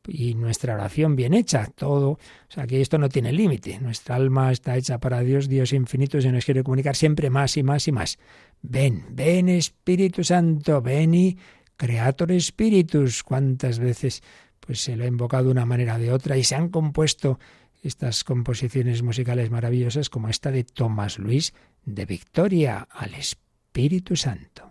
Y 0.06 0.34
nuestra 0.34 0.74
oración 0.74 1.16
bien 1.16 1.34
hecha, 1.34 1.66
todo, 1.74 2.10
o 2.10 2.18
sea 2.48 2.68
que 2.68 2.80
esto 2.80 2.98
no 2.98 3.08
tiene 3.08 3.32
límite, 3.32 3.80
nuestra 3.80 4.14
alma 4.14 4.52
está 4.52 4.76
hecha 4.76 5.00
para 5.00 5.22
Dios, 5.22 5.48
Dios 5.48 5.72
infinito 5.72 6.20
se 6.20 6.30
nos 6.30 6.44
quiere 6.44 6.62
comunicar 6.62 6.94
siempre 6.94 7.30
más 7.30 7.56
y 7.56 7.64
más 7.64 7.88
y 7.88 7.90
más. 7.90 8.16
Ven, 8.62 9.06
ven 9.10 9.48
Espíritu 9.48 10.22
Santo, 10.22 10.80
ven 10.80 11.14
y 11.16 11.36
Creator 11.76 12.40
Spiritus, 12.40 13.24
cuántas 13.24 13.80
veces 13.80 14.22
pues 14.60 14.82
se 14.82 14.94
lo 14.94 15.02
ha 15.02 15.08
invocado 15.08 15.46
de 15.46 15.50
una 15.50 15.66
manera 15.66 15.96
o 15.96 15.98
de 15.98 16.12
otra 16.12 16.36
y 16.36 16.44
se 16.44 16.54
han 16.54 16.68
compuesto 16.68 17.40
estas 17.82 18.22
composiciones 18.22 19.02
musicales 19.02 19.50
maravillosas 19.50 20.10
como 20.10 20.28
esta 20.28 20.52
de 20.52 20.62
Tomás 20.62 21.18
Luis 21.18 21.52
de 21.86 22.04
victoria 22.04 22.86
al 22.90 23.14
Espíritu 23.14 24.16
Santo. 24.16 24.70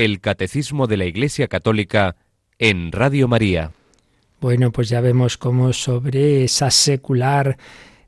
El 0.00 0.22
Catecismo 0.22 0.86
de 0.86 0.96
la 0.96 1.04
Iglesia 1.04 1.46
Católica 1.46 2.16
en 2.58 2.90
Radio 2.90 3.28
María. 3.28 3.72
Bueno, 4.40 4.72
pues 4.72 4.88
ya 4.88 5.02
vemos 5.02 5.36
cómo 5.36 5.74
sobre 5.74 6.42
esa 6.44 6.70
secular 6.70 7.58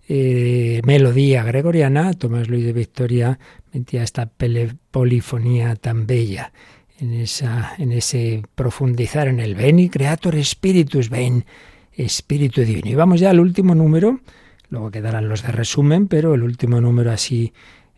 eh, 0.08 0.80
melodía 0.86 1.42
gregoriana, 1.42 2.14
Tomás 2.14 2.48
Luis 2.48 2.64
de 2.64 2.72
Victoria 2.72 3.38
metía 3.74 4.02
esta 4.02 4.30
polifonía 4.90 5.76
tan 5.76 6.06
bella 6.06 6.54
en, 6.98 7.12
esa, 7.12 7.74
en 7.76 7.92
ese 7.92 8.42
profundizar 8.54 9.28
en 9.28 9.38
el 9.38 9.54
Ven 9.54 9.78
y 9.78 9.90
Creator 9.90 10.42
Spiritus, 10.42 11.10
ven, 11.10 11.44
Espíritu 11.92 12.62
Divino. 12.62 12.88
Y 12.88 12.94
vamos 12.94 13.20
ya 13.20 13.28
al 13.28 13.38
último 13.38 13.74
número, 13.74 14.20
luego 14.70 14.90
quedarán 14.90 15.28
los 15.28 15.42
de 15.42 15.52
resumen, 15.52 16.08
pero 16.08 16.34
el 16.34 16.42
último 16.42 16.80
número 16.80 17.12
así 17.12 17.52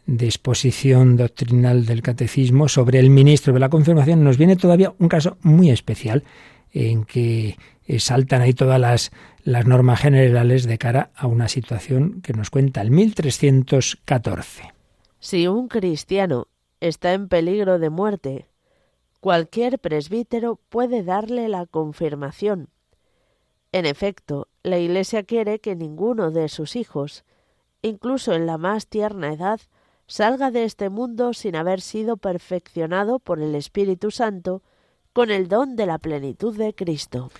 de 0.07 0.27
exposición 0.27 1.17
doctrinal 1.17 1.87
del 1.87 2.03
catecismo 2.03 2.69
sobre 2.69 2.99
el 2.99 3.11
ministro 3.11 3.53
de 3.55 3.61
la 3.61 3.71
confirmación 3.71 4.23
nos 4.23 4.37
viene 4.37 4.57
todavía 4.57 4.95
un 4.99 5.09
caso 5.09 5.39
muy 5.43 5.71
especial 5.71 6.25
en 6.73 7.05
que 7.05 7.57
saltan 7.99 8.43
ahí 8.43 8.53
todas 8.53 8.81
las, 8.81 9.13
las 9.45 9.67
normas 9.67 10.01
generales 10.01 10.67
de 10.67 10.79
cara 10.79 11.11
a 11.15 11.27
una 11.27 11.49
situación 11.49 12.21
que 12.23 12.33
nos 12.33 12.51
cuenta 12.51 12.81
el 12.81 12.91
1314. 12.91 14.75
Si 15.21 15.47
un 15.47 15.69
cristiano 15.69 16.49
está 16.81 17.13
en 17.13 17.29
peligro 17.29 17.79
de 17.79 17.91
muerte, 17.91 18.47
cualquier 19.21 19.79
presbítero 19.79 20.61
puede 20.69 21.03
darle 21.03 21.49
la 21.49 21.65
confirmación. 21.65 22.69
En 23.73 23.87
efecto, 23.87 24.49
la 24.63 24.79
Iglesia 24.79 25.23
quiere 25.23 25.61
que 25.61 25.75
ninguno 25.75 26.31
de 26.31 26.49
sus 26.49 26.77
hijos, 26.77 27.25
incluso 27.83 28.35
en 28.35 28.47
la 28.47 28.59
más 28.59 28.87
tierna 28.87 29.33
edad, 29.33 29.61
salga 30.07 30.51
de 30.51 30.65
este 30.65 30.91
mundo 30.91 31.33
sin 31.33 31.57
haber 31.57 31.81
sido 31.81 32.17
perfeccionado 32.17 33.19
por 33.19 33.41
el 33.41 33.55
Espíritu 33.55 34.11
Santo 34.11 34.63
con 35.13 35.31
el 35.31 35.49
don 35.49 35.77
de 35.77 35.87
la 35.87 35.99
plenitud 35.99 36.57
de 36.57 36.75
Cristo. 36.75 37.31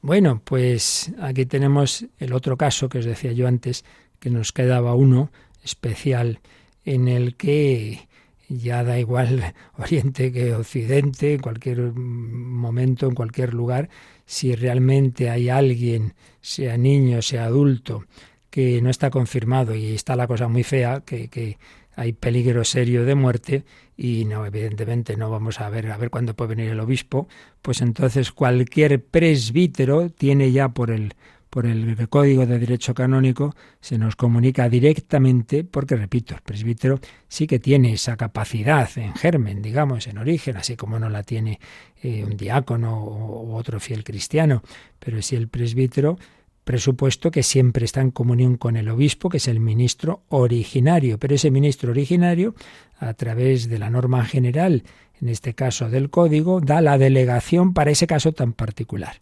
Bueno, 0.00 0.40
pues 0.44 1.12
aquí 1.20 1.46
tenemos 1.46 2.06
el 2.18 2.32
otro 2.32 2.56
caso 2.56 2.88
que 2.88 2.98
os 2.98 3.04
decía 3.04 3.32
yo 3.32 3.48
antes, 3.48 3.84
que 4.20 4.30
nos 4.30 4.52
quedaba 4.52 4.94
uno 4.94 5.30
especial 5.62 6.40
en 6.84 7.08
el 7.08 7.36
que 7.36 8.08
ya 8.48 8.84
da 8.84 8.98
igual 8.98 9.54
Oriente 9.76 10.32
que 10.32 10.54
Occidente, 10.54 11.34
en 11.34 11.40
cualquier 11.40 11.92
momento, 11.92 13.08
en 13.08 13.14
cualquier 13.14 13.52
lugar, 13.54 13.88
si 14.24 14.54
realmente 14.54 15.30
hay 15.30 15.48
alguien, 15.48 16.14
sea 16.40 16.76
niño, 16.76 17.22
sea 17.22 17.46
adulto, 17.46 18.04
que 18.50 18.80
no 18.80 18.90
está 18.90 19.10
confirmado 19.10 19.74
y 19.74 19.94
está 19.94 20.16
la 20.16 20.26
cosa 20.26 20.48
muy 20.48 20.62
fea, 20.62 21.02
que, 21.04 21.28
que 21.28 21.58
hay 21.96 22.12
peligro 22.12 22.62
serio 22.64 23.04
de 23.04 23.14
muerte 23.14 23.64
y 23.96 24.26
no, 24.26 24.46
evidentemente 24.46 25.16
no 25.16 25.30
vamos 25.30 25.60
a 25.60 25.68
ver 25.70 25.90
a 25.90 25.96
ver 25.96 26.10
cuándo 26.10 26.34
puede 26.34 26.54
venir 26.54 26.70
el 26.70 26.80
obispo, 26.80 27.26
pues 27.62 27.80
entonces 27.80 28.30
cualquier 28.30 29.02
presbítero 29.02 30.10
tiene 30.10 30.52
ya 30.52 30.68
por 30.68 30.90
el 30.90 31.14
por 31.50 31.64
el 31.64 31.96
Código 32.10 32.44
de 32.44 32.58
Derecho 32.58 32.92
Canónico 32.92 33.54
se 33.80 33.96
nos 33.96 34.14
comunica 34.14 34.68
directamente, 34.68 35.64
porque 35.64 35.96
repito, 35.96 36.34
el 36.34 36.42
presbítero 36.42 37.00
sí 37.28 37.46
que 37.46 37.58
tiene 37.58 37.94
esa 37.94 38.16
capacidad 38.18 38.90
en 38.96 39.14
germen, 39.14 39.62
digamos, 39.62 40.06
en 40.06 40.18
origen, 40.18 40.58
así 40.58 40.76
como 40.76 40.98
no 40.98 41.08
la 41.08 41.22
tiene 41.22 41.58
eh, 42.02 42.24
un 42.24 42.36
diácono 42.36 43.02
u 43.02 43.54
otro 43.54 43.80
fiel 43.80 44.04
cristiano, 44.04 44.62
pero 44.98 45.22
si 45.22 45.34
el 45.34 45.48
presbítero 45.48 46.18
presupuesto 46.66 47.30
que 47.30 47.44
siempre 47.44 47.84
está 47.84 48.00
en 48.00 48.10
comunión 48.10 48.56
con 48.56 48.76
el 48.76 48.88
obispo, 48.88 49.28
que 49.28 49.36
es 49.36 49.46
el 49.46 49.60
ministro 49.60 50.24
originario, 50.28 51.16
pero 51.16 51.36
ese 51.36 51.52
ministro 51.52 51.92
originario, 51.92 52.56
a 52.98 53.14
través 53.14 53.68
de 53.68 53.78
la 53.78 53.88
norma 53.88 54.24
general, 54.24 54.82
en 55.22 55.28
este 55.28 55.54
caso 55.54 55.88
del 55.88 56.10
código, 56.10 56.60
da 56.60 56.80
la 56.80 56.98
delegación 56.98 57.72
para 57.72 57.92
ese 57.92 58.08
caso 58.08 58.32
tan 58.32 58.52
particular, 58.52 59.20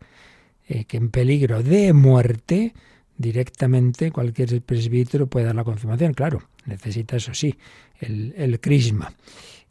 eh, 0.66 0.86
que 0.86 0.96
en 0.96 1.10
peligro 1.10 1.62
de 1.62 1.92
muerte, 1.92 2.72
directamente 3.18 4.10
cualquier 4.10 4.62
presbítero 4.62 5.26
puede 5.26 5.44
dar 5.44 5.54
la 5.54 5.64
confirmación, 5.64 6.14
claro, 6.14 6.44
necesita 6.64 7.16
eso 7.16 7.34
sí, 7.34 7.54
el, 8.00 8.58
crisma. 8.58 9.12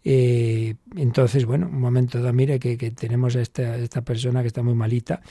Eh, 0.06 0.76
entonces, 0.96 1.46
bueno, 1.46 1.66
un 1.66 1.80
momento 1.80 2.22
da, 2.22 2.32
mire 2.34 2.60
que, 2.60 2.78
tenemos 2.92 3.36
a 3.36 3.42
esta, 3.42 3.78
esta 3.78 4.04
persona 4.04 4.42
que 4.42 4.48
está 4.48 4.62
muy 4.62 4.76
malita, 4.76 5.22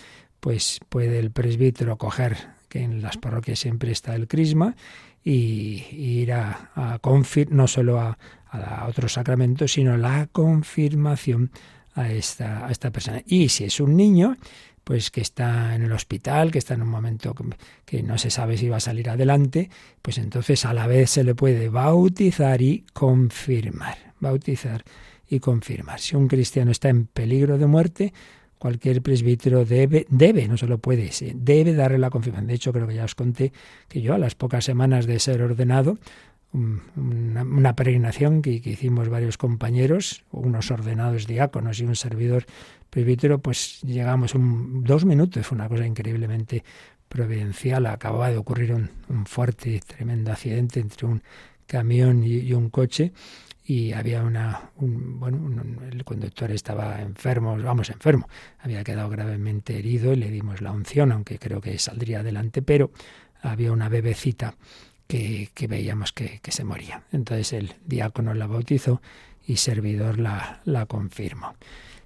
pues 0.42 0.80
puede 0.88 1.20
el 1.20 1.30
presbítero 1.30 1.96
coger, 1.98 2.36
que 2.68 2.82
en 2.82 3.00
las 3.00 3.16
parroquias 3.16 3.60
siempre 3.60 3.92
está 3.92 4.16
el 4.16 4.26
crisma, 4.26 4.74
y, 5.22 5.86
ir 5.92 6.32
a, 6.32 6.72
a 6.74 7.00
no 7.50 7.68
solo 7.68 8.00
a, 8.00 8.18
a, 8.50 8.88
otros 8.88 9.12
sacramentos, 9.12 9.74
sino 9.74 9.96
la 9.96 10.26
confirmación 10.32 11.52
a 11.94 12.10
esta, 12.10 12.66
a 12.66 12.72
esta 12.72 12.90
persona. 12.90 13.22
Y 13.24 13.50
si 13.50 13.62
es 13.62 13.78
un 13.78 13.96
niño, 13.96 14.36
pues 14.82 15.12
que 15.12 15.20
está 15.20 15.76
en 15.76 15.82
el 15.82 15.92
hospital, 15.92 16.50
que 16.50 16.58
está 16.58 16.74
en 16.74 16.82
un 16.82 16.88
momento 16.88 17.36
que, 17.86 18.02
no 18.02 18.18
se 18.18 18.30
sabe 18.32 18.56
si 18.56 18.68
va 18.68 18.78
a 18.78 18.80
salir 18.80 19.10
adelante, 19.10 19.70
pues 20.02 20.18
entonces 20.18 20.64
a 20.64 20.74
la 20.74 20.88
vez 20.88 21.10
se 21.10 21.22
le 21.22 21.36
puede 21.36 21.68
bautizar 21.68 22.60
y 22.62 22.84
confirmar. 22.92 24.12
Bautizar 24.18 24.82
y 25.30 25.38
confirmar. 25.38 26.00
Si 26.00 26.16
un 26.16 26.26
cristiano 26.26 26.72
está 26.72 26.88
en 26.88 27.06
peligro 27.06 27.58
de 27.58 27.66
muerte, 27.68 28.12
cualquier 28.62 29.02
presbítero 29.02 29.64
debe, 29.64 30.06
debe, 30.08 30.46
no 30.46 30.56
solo 30.56 30.78
puede, 30.78 31.10
debe 31.34 31.74
darle 31.74 31.98
la 31.98 32.10
confirmación. 32.10 32.46
De 32.46 32.54
hecho, 32.54 32.72
creo 32.72 32.86
que 32.86 32.94
ya 32.94 33.02
os 33.02 33.16
conté 33.16 33.52
que 33.88 34.00
yo 34.00 34.14
a 34.14 34.18
las 34.18 34.36
pocas 34.36 34.64
semanas 34.64 35.04
de 35.04 35.18
ser 35.18 35.42
ordenado, 35.42 35.98
una, 36.52 37.74
peregrinación 37.74 38.40
que, 38.40 38.50
hicimos 38.52 39.08
varios 39.08 39.36
compañeros, 39.36 40.22
unos 40.30 40.70
ordenados 40.70 41.26
diáconos 41.26 41.80
y 41.80 41.86
un 41.86 41.96
servidor 41.96 42.46
presbítero, 42.88 43.40
pues 43.40 43.80
llegamos 43.82 44.36
un, 44.36 44.84
dos 44.84 45.04
minutos, 45.04 45.44
fue 45.44 45.56
una 45.56 45.68
cosa 45.68 45.84
increíblemente 45.84 46.62
providencial. 47.08 47.86
Acababa 47.86 48.30
de 48.30 48.36
ocurrir 48.36 48.74
un, 48.74 49.26
fuerte 49.26 49.70
y 49.70 49.80
tremendo 49.80 50.30
accidente 50.30 50.78
entre 50.78 51.08
un 51.08 51.20
camión 51.66 52.22
y 52.22 52.52
un 52.52 52.70
coche 52.70 53.12
y 53.64 53.92
había 53.92 54.22
una, 54.22 54.70
un, 54.76 55.20
bueno, 55.20 55.62
el 55.90 56.04
conductor 56.04 56.50
estaba 56.50 57.00
enfermo, 57.00 57.56
vamos, 57.56 57.90
enfermo, 57.90 58.28
había 58.58 58.82
quedado 58.82 59.08
gravemente 59.08 59.78
herido 59.78 60.12
y 60.12 60.16
le 60.16 60.30
dimos 60.30 60.60
la 60.60 60.72
unción, 60.72 61.12
aunque 61.12 61.38
creo 61.38 61.60
que 61.60 61.78
saldría 61.78 62.20
adelante, 62.20 62.62
pero 62.62 62.90
había 63.40 63.72
una 63.72 63.88
bebecita 63.88 64.56
que, 65.06 65.50
que 65.54 65.66
veíamos 65.66 66.12
que, 66.12 66.40
que, 66.42 66.52
se 66.52 66.64
moría. 66.64 67.04
Entonces 67.12 67.52
el 67.52 67.74
diácono 67.84 68.34
la 68.34 68.46
bautizó 68.46 69.00
y 69.46 69.56
servidor 69.56 70.18
la, 70.18 70.60
la 70.64 70.86
confirmó. 70.86 71.54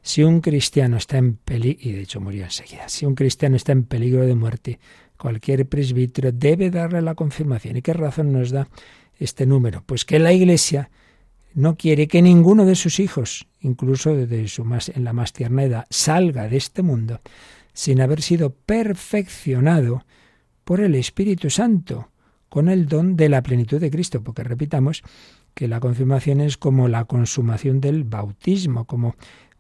Si 0.02 0.22
un 0.22 0.40
cristiano 0.40 0.98
está 0.98 1.18
en 1.18 1.34
peligro, 1.36 1.80
y 1.82 1.92
de 1.92 2.02
hecho 2.02 2.20
murió 2.20 2.44
enseguida, 2.44 2.88
si 2.88 3.06
un 3.06 3.14
cristiano 3.14 3.56
está 3.56 3.72
en 3.72 3.84
peligro 3.84 4.24
de 4.26 4.34
muerte, 4.34 4.78
cualquier 5.16 5.66
presbítero 5.66 6.32
debe 6.32 6.70
darle 6.70 7.02
la 7.02 7.14
confirmación. 7.14 7.76
¿Y 7.76 7.82
qué 7.82 7.92
razón 7.92 8.32
nos 8.32 8.50
da 8.50 8.68
este 9.18 9.46
número? 9.46 9.82
Pues 9.84 10.04
que 10.04 10.18
la 10.18 10.32
Iglesia 10.32 10.90
no 11.56 11.76
quiere 11.76 12.06
que 12.06 12.20
ninguno 12.20 12.66
de 12.66 12.74
sus 12.74 13.00
hijos, 13.00 13.46
incluso 13.60 14.14
desde 14.14 14.46
su 14.46 14.62
más, 14.62 14.90
en 14.90 15.04
la 15.04 15.14
más 15.14 15.32
tierna 15.32 15.64
edad, 15.64 15.86
salga 15.88 16.48
de 16.48 16.58
este 16.58 16.82
mundo 16.82 17.20
sin 17.72 18.02
haber 18.02 18.20
sido 18.20 18.50
perfeccionado 18.50 20.04
por 20.64 20.80
el 20.80 20.94
Espíritu 20.94 21.48
Santo, 21.48 22.10
con 22.50 22.68
el 22.68 22.86
don 22.86 23.16
de 23.16 23.30
la 23.30 23.42
plenitud 23.42 23.80
de 23.80 23.90
Cristo, 23.90 24.22
porque 24.22 24.44
repitamos 24.44 25.02
que 25.54 25.66
la 25.66 25.80
confirmación 25.80 26.42
es 26.42 26.58
como 26.58 26.88
la 26.88 27.06
consumación 27.06 27.80
del 27.80 28.04
bautismo, 28.04 28.84
como 28.84 29.16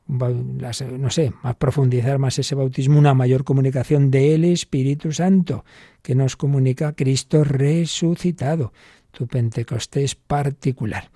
no 0.06 1.10
sé, 1.10 1.32
más 1.42 1.56
profundizar 1.56 2.18
más 2.18 2.38
ese 2.38 2.54
bautismo, 2.54 2.98
una 2.98 3.14
mayor 3.14 3.42
comunicación 3.42 4.10
del 4.10 4.44
Espíritu 4.44 5.12
Santo, 5.12 5.64
que 6.02 6.14
nos 6.14 6.36
comunica 6.36 6.92
Cristo 6.92 7.42
resucitado, 7.42 8.74
tu 9.12 9.26
Pentecostés 9.26 10.14
particular. 10.14 11.10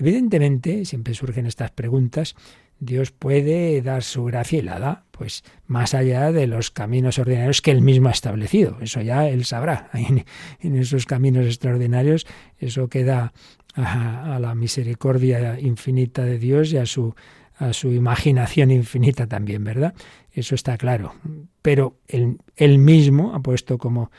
Evidentemente, 0.00 0.86
siempre 0.86 1.12
surgen 1.12 1.44
estas 1.44 1.70
preguntas, 1.72 2.34
Dios 2.78 3.10
puede 3.10 3.82
dar 3.82 4.02
su 4.02 4.24
gracia 4.24 4.58
y 4.58 4.62
la 4.62 4.78
da, 4.78 5.04
pues 5.10 5.44
más 5.66 5.92
allá 5.92 6.32
de 6.32 6.46
los 6.46 6.70
caminos 6.70 7.18
ordinarios 7.18 7.60
que 7.60 7.70
Él 7.70 7.82
mismo 7.82 8.08
ha 8.08 8.12
establecido. 8.12 8.78
Eso 8.80 9.02
ya 9.02 9.28
Él 9.28 9.44
sabrá. 9.44 9.90
En, 10.60 10.76
esos 10.76 11.04
caminos 11.04 11.44
extraordinarios, 11.44 12.26
eso 12.58 12.88
queda 12.88 13.34
a, 13.74 14.38
la 14.40 14.54
misericordia 14.54 15.60
infinita 15.60 16.24
de 16.24 16.38
Dios 16.38 16.72
y 16.72 16.78
a 16.78 16.86
su, 16.86 17.14
a 17.56 17.74
su 17.74 17.92
imaginación 17.92 18.70
infinita 18.70 19.26
también, 19.26 19.62
¿verdad? 19.64 19.92
Eso 20.32 20.54
está 20.54 20.78
claro. 20.78 21.14
Pero 21.60 21.98
él, 22.08 22.38
él 22.56 22.78
mismo 22.78 23.34
ha 23.34 23.40
puesto 23.40 23.76
como 23.76 24.10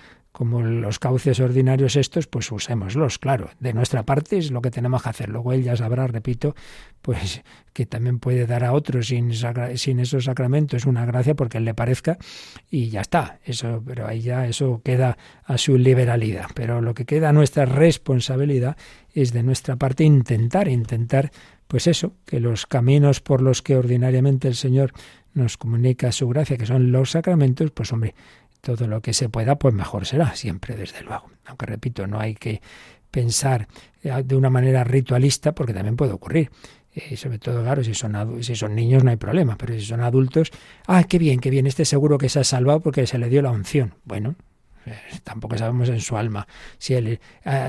como 0.41 0.63
los 0.63 0.97
cauces 0.97 1.39
ordinarios 1.39 1.95
estos, 1.95 2.25
pues 2.25 2.51
usémoslos, 2.51 3.19
claro. 3.19 3.51
De 3.59 3.73
nuestra 3.73 4.01
parte 4.01 4.39
es 4.39 4.49
lo 4.49 4.59
que 4.59 4.71
tenemos 4.71 5.03
que 5.03 5.09
hacer. 5.09 5.29
Luego 5.29 5.53
él 5.53 5.61
ya 5.61 5.77
sabrá, 5.77 6.07
repito, 6.07 6.55
pues 7.03 7.43
que 7.73 7.85
también 7.85 8.17
puede 8.17 8.47
dar 8.47 8.63
a 8.63 8.73
otros 8.73 9.09
sin, 9.09 9.31
sin 9.75 9.99
esos 9.99 10.23
sacramentos 10.23 10.87
una 10.87 11.05
gracia 11.05 11.35
porque 11.35 11.59
él 11.59 11.65
le 11.65 11.75
parezca 11.75 12.17
y 12.71 12.89
ya 12.89 13.01
está. 13.01 13.37
Eso, 13.45 13.83
pero 13.85 14.07
ahí 14.07 14.21
ya 14.21 14.47
eso 14.47 14.81
queda 14.83 15.15
a 15.43 15.59
su 15.59 15.77
liberalidad. 15.77 16.47
Pero 16.55 16.81
lo 16.81 16.95
que 16.95 17.05
queda 17.05 17.29
a 17.29 17.33
nuestra 17.33 17.65
responsabilidad 17.65 18.77
es 19.13 19.33
de 19.33 19.43
nuestra 19.43 19.75
parte 19.75 20.05
intentar, 20.05 20.67
intentar 20.67 21.29
pues 21.67 21.85
eso, 21.85 22.15
que 22.25 22.39
los 22.39 22.65
caminos 22.65 23.21
por 23.21 23.43
los 23.43 23.61
que 23.61 23.77
ordinariamente 23.77 24.47
el 24.47 24.55
Señor 24.55 24.91
nos 25.33 25.57
comunica 25.57 26.11
su 26.11 26.27
gracia, 26.27 26.57
que 26.57 26.65
son 26.65 26.91
los 26.91 27.11
sacramentos, 27.11 27.71
pues 27.71 27.93
hombre, 27.93 28.15
todo 28.61 28.87
lo 28.87 29.01
que 29.01 29.13
se 29.13 29.29
pueda, 29.29 29.57
pues 29.57 29.73
mejor 29.73 30.05
será, 30.05 30.35
siempre, 30.35 30.75
desde 30.75 31.01
luego. 31.01 31.29
Aunque 31.45 31.65
repito, 31.65 32.07
no 32.07 32.19
hay 32.19 32.35
que 32.35 32.61
pensar 33.09 33.67
eh, 34.03 34.23
de 34.23 34.35
una 34.35 34.49
manera 34.49 34.83
ritualista, 34.83 35.53
porque 35.53 35.73
también 35.73 35.95
puede 35.95 36.13
ocurrir. 36.13 36.51
Eh, 36.93 37.15
sobre 37.17 37.39
todo, 37.39 37.63
claro, 37.63 37.83
si 37.83 37.93
son, 37.93 38.43
si 38.43 38.55
son 38.55 38.75
niños 38.75 39.03
no 39.03 39.11
hay 39.11 39.17
problema, 39.17 39.57
pero 39.57 39.73
si 39.73 39.81
son 39.85 40.01
adultos, 40.01 40.51
ah, 40.87 41.03
qué 41.05 41.17
bien, 41.17 41.39
qué 41.39 41.49
bien, 41.49 41.65
este 41.65 41.85
seguro 41.85 42.17
que 42.17 42.29
se 42.29 42.39
ha 42.39 42.43
salvado 42.43 42.81
porque 42.81 43.07
se 43.07 43.17
le 43.17 43.29
dio 43.29 43.41
la 43.41 43.51
unción. 43.51 43.95
Bueno, 44.03 44.35
eh, 44.85 44.97
tampoco 45.23 45.57
sabemos 45.57 45.87
en 45.89 46.01
su 46.01 46.17
alma 46.17 46.47
si 46.77 46.95
él 46.95 47.19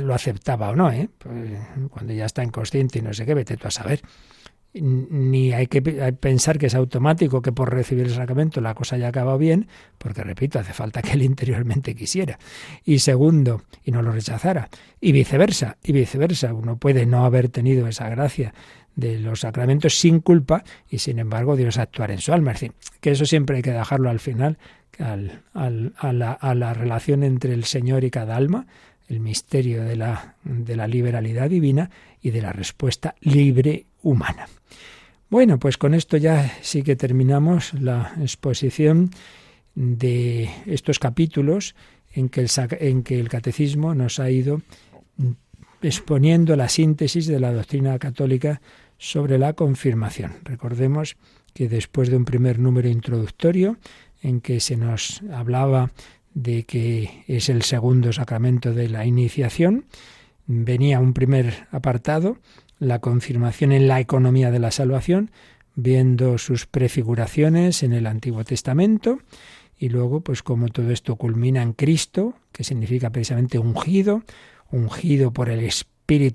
lo 0.03 0.14
aceptaba 0.14 0.70
o 0.70 0.76
no, 0.76 0.90
¿eh? 0.90 1.09
Pues, 1.18 1.53
cuando 1.90 2.12
ya 2.12 2.26
está 2.26 2.43
inconsciente 2.43 2.99
y 2.99 3.03
no 3.03 3.14
sé 3.14 3.24
qué, 3.24 3.34
vete 3.34 3.57
tú 3.57 3.68
a 3.68 3.70
saber 3.70 4.03
ni 4.75 5.53
hay 5.53 5.66
que 5.66 5.83
pensar 5.83 6.59
que 6.59 6.66
es 6.66 6.75
automático 6.75 7.43
que 7.43 7.53
por 7.53 7.73
recibir 7.73 8.07
el 8.07 8.14
sacramento 8.14 8.61
la 8.61 8.75
cosa 8.75 8.97
haya 8.97 9.09
acabado 9.09 9.37
bien, 9.37 9.68
porque 9.99 10.23
repito, 10.23 10.59
hace 10.59 10.73
falta 10.73 11.03
que 11.03 11.12
él 11.12 11.23
interiormente 11.23 11.95
quisiera. 11.95 12.39
Y 12.85 13.01
segundo, 13.01 13.62
y 13.85 13.91
no 13.91 14.03
lo 14.03 14.12
rechazara. 14.12 14.70
Y 15.01 15.12
viceversa, 15.12 15.77
y 15.83 15.93
viceversa. 15.93 16.55
Uno 16.55 16.77
puede 16.77 17.05
no 17.05 17.25
haber 17.25 17.49
tenido 17.49 17.87
esa 17.87 18.09
gracia 18.09 18.55
de 18.97 19.18
los 19.18 19.41
sacramentos 19.41 19.99
sin 19.99 20.20
culpa 20.20 20.64
y 20.89 20.99
sin 20.99 21.18
embargo 21.18 21.57
Dios 21.57 21.79
actuar 21.79 22.11
en 22.11 22.18
su 22.18 22.33
alma. 22.33 22.53
Es 22.53 22.61
decir, 22.61 22.73
que 23.01 23.11
eso 23.11 23.27
siempre 23.27 23.57
hay 23.57 23.62
que 23.62 23.73
dejarlo 23.73 24.11
al 24.11 24.20
final, 24.20 24.59
al, 24.99 25.43
a, 25.55 26.12
la, 26.12 26.33
a 26.33 26.55
la 26.55 26.75
relación 26.75 27.23
entre 27.25 27.53
el 27.55 27.64
Señor 27.64 28.05
y 28.05 28.11
cada 28.11 28.37
alma, 28.37 28.66
el 29.09 29.20
misterio 29.20 29.85
de 29.85 29.97
la, 29.97 30.37
de 30.45 30.77
la 30.77 30.87
liberalidad 30.87 31.51
divina 31.51 31.91
y 32.23 32.31
de 32.31 32.41
la 32.41 32.53
respuesta 32.53 33.14
libre 33.20 33.87
humana. 34.03 34.48
Bueno, 35.30 35.59
pues 35.59 35.78
con 35.78 35.94
esto 35.94 36.16
ya 36.16 36.53
sí 36.61 36.82
que 36.82 36.96
terminamos 36.96 37.72
la 37.74 38.12
exposición 38.20 39.11
de 39.74 40.50
estos 40.66 40.98
capítulos 40.98 41.74
en 42.12 42.28
que 42.28 42.42
el, 42.42 42.50
en 42.80 43.03
que 43.03 43.18
el 43.18 43.28
catecismo 43.28 43.94
nos 43.94 44.20
ha 44.20 44.30
ido 44.30 44.61
exponiendo 45.80 46.55
la 46.55 46.68
síntesis 46.68 47.26
de 47.26 47.40
la 47.40 47.53
doctrina 47.53 47.98
católica 47.98 48.61
sobre 48.98 49.38
la 49.38 49.55
confirmación. 49.55 50.34
Recordemos 50.44 51.16
que 51.55 51.68
después 51.68 52.09
de 52.09 52.16
un 52.16 52.24
primer 52.24 52.59
número 52.59 52.88
introductorio 52.88 53.78
en 54.22 54.40
que 54.40 54.61
se 54.61 54.76
nos 54.76 55.22
hablaba 55.32 55.90
de 56.34 56.64
que 56.64 57.24
es 57.26 57.48
el 57.48 57.62
segundo 57.62 58.12
sacramento 58.12 58.72
de 58.72 58.88
la 58.88 59.05
iniciación, 59.05 59.86
venía 60.46 61.00
un 61.00 61.12
primer 61.12 61.66
apartado 61.70 62.38
la 62.83 62.99
confirmación 62.99 63.70
en 63.70 63.87
la 63.87 64.01
economía 64.01 64.51
de 64.51 64.59
la 64.59 64.72
salvación, 64.72 65.30
viendo 65.76 66.37
sus 66.37 66.66
prefiguraciones 66.66 67.85
en 67.85 67.93
el 67.93 68.09
Antiguo 68.09 68.43
Testamento 68.45 69.20
y 69.78 69.89
luego 69.89 70.20
pues 70.20 70.43
como 70.43 70.68
todo 70.68 70.91
esto 70.91 71.14
culmina 71.14 71.62
en 71.62 71.74
Cristo, 71.74 72.35
que 72.51 72.64
significa 72.64 73.11
precisamente 73.11 73.59
ungido, 73.59 74.24
ungido 74.70 75.33
por 75.33 75.49
el 75.49 75.61
Espíritu 75.61 75.91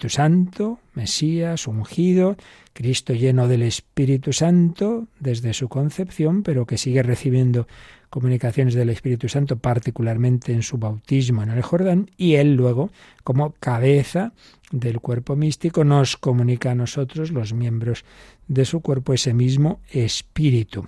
Santo, 0.09 0.80
Mesías, 0.95 1.68
ungido, 1.68 2.36
Cristo 2.74 3.13
lleno 3.13 3.47
del 3.47 3.61
Espíritu 3.61 4.34
Santo 4.34 5.07
desde 5.20 5.53
su 5.53 5.70
concepción, 5.70 6.41
pero 6.41 6.65
que 6.65 6.78
sigue 6.78 7.03
recibiendo 7.03 7.68
comunicaciones 8.09 8.74
del 8.74 8.89
Espíritu 8.89 9.30
Santo, 9.30 9.57
particularmente 9.57 10.51
en 10.51 10.63
su 10.63 10.78
bautismo 10.78 11.43
en 11.43 11.49
el 11.49 11.61
Jordán, 11.61 12.09
y 12.18 12.36
él 12.36 12.55
luego, 12.55 12.89
como 13.24 13.51
cabeza 13.59 14.34
del 14.72 14.99
cuerpo 14.99 15.36
místico, 15.36 15.84
nos 15.84 16.18
comunica 16.18 16.72
a 16.72 16.76
nosotros, 16.76 17.32
los 17.32 17.53
miembros 17.53 18.03
de 18.47 18.65
su 18.65 18.82
cuerpo, 18.82 19.13
ese 19.13 19.34
mismo 19.34 19.80
Espíritu. 19.91 20.88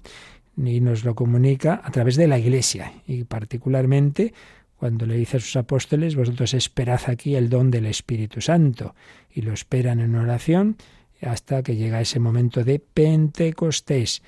Y 0.58 0.82
nos 0.82 1.04
lo 1.04 1.14
comunica 1.16 1.80
a 1.84 1.92
través 1.92 2.16
de 2.16 2.28
la 2.28 2.40
Iglesia, 2.40 2.92
y 3.08 3.24
particularmente 3.24 4.34
cuando 4.80 5.06
le 5.06 5.16
dice 5.16 5.38
a 5.38 5.40
sus 5.40 5.56
apóstoles, 5.56 6.16
vosotros 6.16 6.54
esperad 6.54 7.02
aquí 7.08 7.36
el 7.36 7.50
don 7.50 7.70
del 7.70 7.86
Espíritu 7.86 8.42
Santo, 8.42 8.96
y 9.30 9.42
lo 9.42 9.54
esperan 9.54 10.00
en 10.00 10.16
oración 10.16 10.78
hasta 11.22 11.64
que 11.64 11.76
llega 11.76 12.00
ese 12.00 12.20
momento 12.20 12.64
de 12.64 12.80
Pentecostés. 12.80 14.24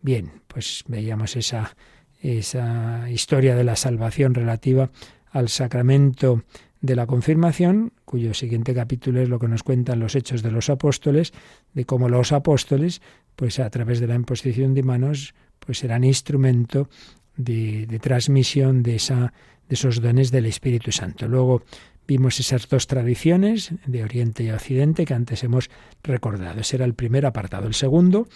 Bien, 0.00 0.30
pues 0.46 0.84
veíamos 0.86 1.34
esa 1.36 1.74
esa 2.22 3.08
historia 3.10 3.54
de 3.54 3.64
la 3.64 3.76
salvación 3.76 4.34
relativa 4.34 4.90
al 5.30 5.48
sacramento 5.48 6.42
de 6.80 6.96
la 6.96 7.06
confirmación, 7.06 7.92
cuyo 8.04 8.34
siguiente 8.34 8.74
capítulo 8.74 9.20
es 9.20 9.28
lo 9.28 9.38
que 9.38 9.48
nos 9.48 9.62
cuentan 9.62 10.00
los 10.00 10.14
hechos 10.14 10.42
de 10.42 10.50
los 10.50 10.70
apóstoles, 10.70 11.32
de 11.74 11.84
cómo 11.84 12.08
los 12.08 12.32
apóstoles, 12.32 13.02
pues 13.34 13.58
a 13.58 13.70
través 13.70 14.00
de 14.00 14.06
la 14.06 14.14
imposición 14.14 14.74
de 14.74 14.82
manos, 14.82 15.34
pues 15.58 15.82
eran 15.84 16.04
instrumento 16.04 16.88
de, 17.36 17.98
transmisión 18.00 18.82
de, 18.82 18.96
esa, 18.96 19.32
de 19.68 19.74
esos 19.74 20.00
dones 20.00 20.30
del 20.30 20.46
Espíritu 20.46 20.92
Santo. 20.92 21.28
Luego 21.28 21.62
vimos 22.06 22.38
esas 22.40 22.68
dos 22.68 22.86
tradiciones 22.86 23.72
de 23.86 24.04
Oriente 24.04 24.44
y 24.44 24.50
Occidente 24.50 25.04
que 25.04 25.14
antes 25.14 25.42
hemos 25.44 25.70
recordado. 26.02 26.60
Ese 26.60 26.76
era 26.76 26.84
el 26.84 26.94
primer 26.94 27.26
apartado. 27.26 27.66
El 27.66 27.74
segundo, 27.74 28.28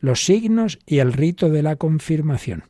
los 0.00 0.24
signos 0.24 0.78
y 0.86 0.98
el 0.98 1.12
rito 1.12 1.50
de 1.50 1.62
la 1.62 1.76
confirmación. 1.76 2.64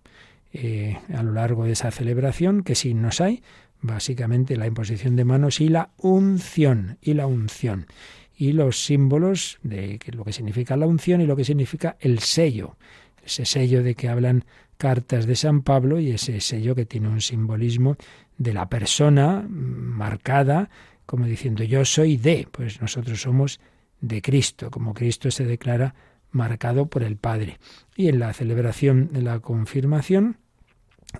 Eh, 0.50 0.98
a 1.14 1.22
lo 1.22 1.32
largo 1.32 1.64
de 1.64 1.72
esa 1.72 1.90
celebración. 1.90 2.62
¿Qué 2.62 2.74
signos 2.74 3.20
hay? 3.20 3.42
Básicamente 3.82 4.56
la 4.56 4.66
imposición 4.66 5.14
de 5.14 5.24
manos 5.24 5.60
y 5.60 5.68
la 5.68 5.90
unción. 5.98 6.96
Y 7.02 7.14
la 7.14 7.26
unción. 7.26 7.86
Y 8.34 8.52
los 8.52 8.84
símbolos 8.84 9.58
de 9.62 10.00
lo 10.12 10.24
que 10.24 10.32
significa 10.32 10.76
la 10.76 10.86
unción 10.86 11.20
y 11.20 11.26
lo 11.26 11.36
que 11.36 11.44
significa 11.44 11.96
el 12.00 12.20
sello. 12.20 12.76
Ese 13.24 13.44
sello 13.44 13.82
de 13.82 13.94
que 13.94 14.08
hablan 14.08 14.44
cartas 14.78 15.26
de 15.26 15.36
San 15.36 15.62
Pablo 15.62 16.00
y 16.00 16.12
ese 16.12 16.40
sello 16.40 16.74
que 16.74 16.86
tiene 16.86 17.08
un 17.08 17.20
simbolismo 17.20 17.96
de 18.38 18.54
la 18.54 18.68
persona 18.68 19.44
marcada 19.48 20.70
como 21.08 21.24
diciendo 21.24 21.64
yo 21.64 21.86
soy 21.86 22.18
de, 22.18 22.46
pues 22.52 22.82
nosotros 22.82 23.22
somos 23.22 23.60
de 24.02 24.20
Cristo, 24.20 24.70
como 24.70 24.92
Cristo 24.92 25.30
se 25.30 25.46
declara 25.46 25.94
marcado 26.30 26.84
por 26.84 27.02
el 27.02 27.16
Padre. 27.16 27.58
Y 27.96 28.08
en 28.08 28.18
la 28.18 28.34
celebración 28.34 29.10
de 29.10 29.22
la 29.22 29.40
confirmación, 29.40 30.36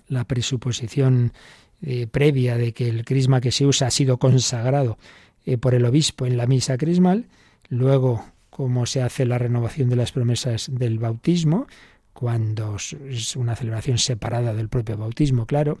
la 0.07 0.25
presuposición 0.25 1.33
eh, 1.81 2.05
previa 2.05 2.55
de 2.55 2.71
que 2.71 2.87
el 2.87 3.03
crisma 3.03 3.41
que 3.41 3.51
se 3.51 3.65
usa 3.65 3.87
ha 3.87 3.91
sido 3.91 4.19
consagrado 4.19 4.99
eh, 5.43 5.57
por 5.57 5.73
el 5.73 5.85
obispo 5.85 6.27
en 6.27 6.37
la 6.37 6.45
misa 6.45 6.77
crismal, 6.77 7.25
luego 7.67 8.23
cómo 8.51 8.85
se 8.85 9.01
hace 9.01 9.25
la 9.25 9.39
renovación 9.39 9.89
de 9.89 9.95
las 9.95 10.11
promesas 10.11 10.69
del 10.71 10.99
bautismo, 10.99 11.65
cuando 12.19 12.75
es 12.75 13.37
una 13.37 13.55
celebración 13.55 13.97
separada 13.97 14.53
del 14.53 14.67
propio 14.67 14.97
bautismo, 14.97 15.45
claro, 15.45 15.79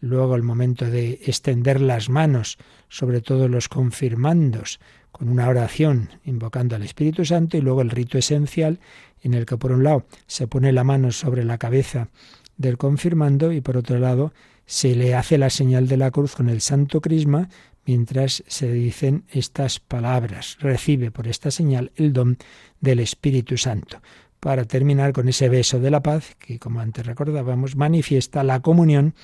luego 0.00 0.34
el 0.34 0.42
momento 0.42 0.84
de 0.84 1.20
extender 1.24 1.80
las 1.80 2.08
manos 2.08 2.58
sobre 2.88 3.20
todos 3.20 3.48
los 3.48 3.68
confirmandos, 3.68 4.80
con 5.12 5.28
una 5.28 5.48
oración 5.48 6.10
invocando 6.24 6.74
al 6.74 6.82
Espíritu 6.82 7.24
Santo 7.24 7.56
y 7.56 7.60
luego 7.60 7.82
el 7.82 7.90
rito 7.90 8.18
esencial 8.18 8.80
en 9.22 9.34
el 9.34 9.46
que 9.46 9.58
por 9.58 9.70
un 9.70 9.84
lado 9.84 10.06
se 10.26 10.48
pone 10.48 10.72
la 10.72 10.82
mano 10.82 11.12
sobre 11.12 11.44
la 11.44 11.56
cabeza 11.56 12.08
del 12.56 12.78
confirmando 12.78 13.52
y 13.52 13.60
por 13.60 13.76
otro 13.76 14.00
lado 14.00 14.32
se 14.66 14.96
le 14.96 15.14
hace 15.14 15.38
la 15.38 15.50
señal 15.50 15.86
de 15.86 15.98
la 15.98 16.10
cruz 16.10 16.34
con 16.34 16.48
el 16.48 16.62
santo 16.62 17.00
crisma 17.00 17.48
mientras 17.86 18.42
se 18.48 18.72
dicen 18.72 19.22
estas 19.30 19.78
palabras. 19.78 20.56
Recibe 20.58 21.12
por 21.12 21.28
esta 21.28 21.52
señal 21.52 21.92
el 21.94 22.12
don 22.12 22.38
del 22.80 22.98
Espíritu 22.98 23.56
Santo. 23.56 24.02
Para 24.40 24.64
terminar 24.64 25.12
con 25.12 25.28
ese 25.28 25.48
beso 25.48 25.80
de 25.80 25.90
la 25.90 26.02
paz 26.02 26.36
que, 26.38 26.58
como 26.58 26.80
antes 26.80 27.06
recordábamos, 27.06 27.76
manifiesta 27.76 28.44
la 28.44 28.60
comunión 28.60 29.14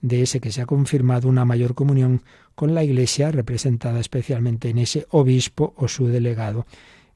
de 0.00 0.22
ese 0.22 0.40
que 0.40 0.52
se 0.52 0.62
ha 0.62 0.66
confirmado 0.66 1.28
una 1.28 1.44
mayor 1.44 1.74
comunión 1.74 2.22
con 2.54 2.74
la 2.74 2.84
Iglesia, 2.84 3.30
representada 3.30 4.00
especialmente 4.00 4.68
en 4.68 4.78
ese 4.78 5.06
obispo 5.10 5.74
o 5.76 5.88
su 5.88 6.08
delegado 6.08 6.66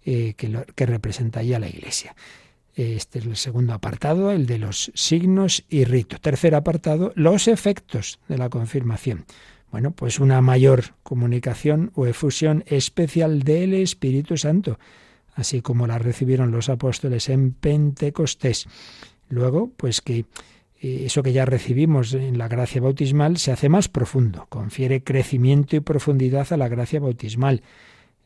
eh, 0.05 0.34
que, 0.36 0.64
que 0.74 0.86
representa 0.86 1.43
ya 1.43 1.59
la 1.59 1.68
Iglesia. 1.68 2.14
Este 2.74 3.18
es 3.18 3.26
el 3.26 3.36
segundo 3.36 3.74
apartado, 3.74 4.30
el 4.30 4.47
de 4.47 4.59
los 4.59 4.90
signos 4.95 5.64
y 5.68 5.84
rito. 5.84 6.18
Tercer 6.18 6.55
apartado, 6.55 7.12
los 7.16 7.49
efectos 7.49 8.18
de 8.28 8.38
la 8.38 8.49
confirmación. 8.49 9.26
Bueno, 9.70 9.90
pues 9.90 10.20
una 10.20 10.40
mayor 10.40 10.95
comunicación 11.03 11.93
o 11.95 12.07
efusión 12.07 12.64
especial 12.66 13.43
del 13.43 13.74
Espíritu 13.74 14.36
Santo, 14.36 14.78
así 15.35 15.62
como 15.62 15.87
la 15.87 15.99
recibieron 15.99 16.51
los 16.51 16.68
apóstoles 16.68 17.28
en 17.28 17.53
Pentecostés. 17.53 18.66
Luego, 19.28 19.70
pues 19.76 20.01
que 20.01 20.26
eso 20.83 21.22
que 21.22 21.33
ya 21.33 21.45
recibimos 21.45 22.12
en 22.12 22.39
la 22.39 22.49
gracia 22.49 22.80
bautismal 22.80 23.39
se 23.39 23.53
hace 23.53 23.68
más 23.68 23.89
profundo, 23.89 24.47
confiere 24.49 25.05
crecimiento 25.05 25.76
y 25.76 25.80
profundidad 25.80 26.53
a 26.53 26.57
la 26.57 26.68
gracia 26.68 26.99
bautismal, 26.99 27.62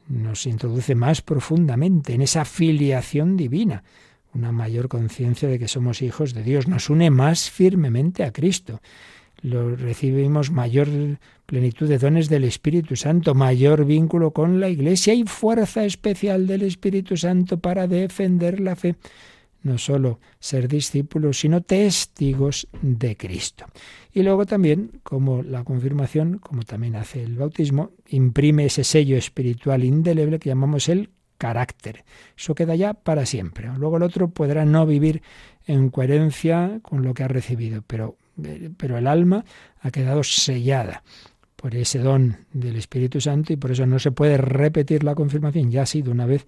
nos 0.09 0.47
introduce 0.47 0.95
más 0.95 1.21
profundamente 1.21 2.15
en 2.15 2.23
esa 2.23 2.45
filiación 2.45 3.37
divina, 3.37 3.85
una 4.33 4.53
mayor 4.53 4.89
conciencia 4.89 5.49
de 5.49 5.59
que 5.59 5.69
somos 5.69 6.01
hijos 6.01 6.33
de 6.33 6.43
Dios, 6.43 6.67
nos 6.67 6.89
une 6.89 7.11
más 7.11 7.51
firmemente 7.51 8.25
a 8.25 8.33
Cristo. 8.33 8.81
Lo 9.43 9.77
recibimos 9.77 10.51
mayor 10.51 10.89
plenitud 11.47 11.89
de 11.89 11.99
dones 11.99 12.29
del 12.29 12.45
Espíritu 12.45 12.97
Santo, 12.97 13.35
mayor 13.35 13.85
vínculo 13.85 14.33
con 14.33 14.61
la 14.61 14.69
Iglesia 14.69 15.15
y 15.15 15.25
fuerza 15.25 15.85
especial 15.85 16.47
del 16.47 16.63
Espíritu 16.63 17.17
Santo 17.17 17.59
para 17.59 17.87
defender 17.87 18.61
la 18.61 18.77
fe. 18.77 18.97
No 19.63 19.79
solo 19.79 20.21
ser 20.39 20.69
discípulos, 20.69 21.41
sino 21.41 21.61
testigos 21.61 22.69
de 22.83 23.17
Cristo. 23.17 23.67
Y 24.13 24.23
luego 24.23 24.47
también, 24.47 25.01
como 25.03 25.43
la 25.43 25.65
confirmación, 25.65 26.39
como 26.39 26.63
también 26.63 26.95
hace 26.95 27.23
el 27.23 27.37
bautismo, 27.37 27.91
imprime 28.09 28.67
ese 28.67 28.85
sello 28.85 29.17
espiritual 29.17 29.83
indeleble 29.83 30.39
que 30.39 30.51
llamamos 30.51 30.89
el 30.89 31.11
carácter. 31.37 32.05
Eso 32.37 32.55
queda 32.55 32.75
ya 32.77 32.95
para 32.95 33.27
siempre. 33.27 33.69
Luego 33.77 33.97
el 33.97 34.05
otro 34.05 34.29
podrá 34.29 34.65
no 34.65 34.87
vivir 34.87 35.23
en 35.67 35.91
coherencia 35.91 36.81
con 36.83 37.03
lo 37.03 37.15
que 37.15 37.25
ha 37.25 37.29
recibido, 37.29 37.83
pero, 37.87 38.17
pero 38.77 38.99
el 38.99 39.07
alma 39.07 39.45
ha 39.81 39.91
quedado 39.91 40.23
sellada 40.23 41.03
por 41.57 41.75
ese 41.75 41.99
don 41.99 42.47
del 42.53 42.77
Espíritu 42.77 43.21
Santo 43.21 43.53
y 43.53 43.57
por 43.57 43.73
eso 43.73 43.87
no 43.87 43.99
se 43.99 44.13
puede 44.13 44.37
repetir 44.37 45.03
la 45.03 45.15
confirmación, 45.15 45.71
ya 45.71 45.83
ha 45.83 45.87
sido 45.87 46.13
una 46.13 46.27
vez 46.27 46.47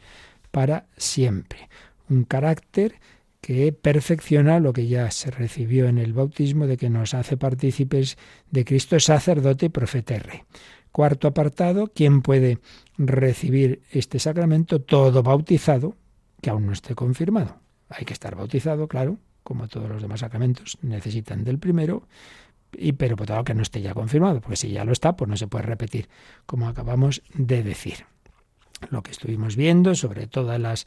para 0.51 0.86
siempre. 0.97 1.68
Un 2.09 2.24
carácter 2.24 2.95
que 3.41 3.72
perfecciona 3.72 4.61
lo 4.61 4.72
que 4.72 4.86
ya 4.86 5.11
se 5.11 5.30
recibió 5.30 5.89
en 5.89 5.99
el 5.99 6.12
bautismo, 6.12 6.66
de 6.66 6.76
que 6.76 6.91
nos 6.91 7.14
hace 7.14 7.36
partícipes 7.36 8.18
de 8.51 8.64
Cristo 8.64 8.99
sacerdote, 9.01 9.70
profeta 9.70 10.16
y 10.16 10.18
rey. 10.18 10.41
Cuarto 10.93 11.28
apartado, 11.28 11.91
¿quién 11.95 12.22
puede 12.22 12.59
recibir 12.97 13.82
este 13.93 14.18
sacramento? 14.18 14.80
Todo 14.80 15.22
bautizado 15.22 15.97
que 16.41 16.51
aún 16.51 16.66
no 16.66 16.72
esté 16.72 16.95
confirmado. 16.95 17.61
Hay 17.89 18.05
que 18.05 18.12
estar 18.12 18.34
bautizado, 18.34 18.89
claro, 18.89 19.18
como 19.49 19.67
todos 19.67 19.89
los 19.89 20.03
demás 20.03 20.21
sacramentos 20.21 20.77
necesitan 20.83 21.43
del 21.43 21.59
primero, 21.59 22.07
y 22.77 22.93
pero 22.93 23.17
por 23.17 23.27
todo 23.27 23.45
que 23.45 23.55
no 23.55 23.63
esté 23.63 23.81
ya 23.81 23.95
confirmado, 23.95 24.43
porque 24.43 24.57
si 24.57 24.69
ya 24.69 24.85
lo 24.85 24.93
está, 24.93 25.17
pues 25.17 25.27
no 25.27 25.39
se 25.39 25.47
puede 25.47 25.65
repetir, 25.65 26.11
como 26.45 26.69
acabamos 26.69 27.23
de 27.33 27.63
decir. 27.63 28.05
Lo 28.91 29.03
que 29.03 29.11
estuvimos 29.11 29.57
viendo 29.57 29.95
sobre 29.95 30.27
todas 30.27 30.61
las 30.61 30.87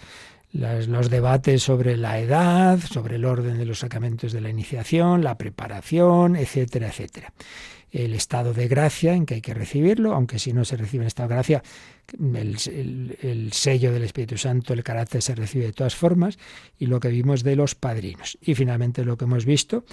los 0.53 1.09
debates 1.09 1.64
sobre 1.64 1.97
la 1.97 2.20
edad, 2.20 2.78
sobre 2.80 3.16
el 3.16 3.26
orden 3.26 3.57
de 3.57 3.66
los 3.66 3.80
sacramentos 3.80 4.32
de 4.32 4.41
la 4.41 4.49
iniciación, 4.49 5.24
la 5.24 5.39
preparación, 5.39 6.36
etcétera, 6.36 6.89
etcétera. 6.89 7.34
El 7.91 8.13
estado 8.13 8.53
de 8.53 8.67
gracia 8.67 9.13
en 9.13 9.25
que 9.25 9.35
hay 9.35 9.41
que 9.41 9.53
recibirlo, 9.53 10.13
aunque 10.13 10.39
si 10.39 10.53
no 10.53 10.63
se 10.63 10.77
recibe 10.77 11.03
en 11.03 11.07
estado 11.07 11.29
de 11.29 11.35
gracia, 11.35 11.63
el, 12.17 13.49
sello 13.51 13.91
del 13.91 14.03
Espíritu 14.03 14.37
Santo, 14.37 14.73
el 14.73 14.83
carácter 14.83 15.21
se 15.21 15.35
recibe 15.35 15.65
de 15.65 15.73
todas 15.73 15.95
formas, 15.95 16.39
y 16.79 16.85
lo 16.85 16.99
que 16.99 17.09
vimos 17.09 17.43
de 17.43 17.55
los 17.55 17.75
padrinos. 17.75 18.37
Y 18.41 18.55
finalmente 18.55 19.03
lo 19.03 19.17
que 19.17 19.25
hemos 19.25 19.45
visto 19.45 19.83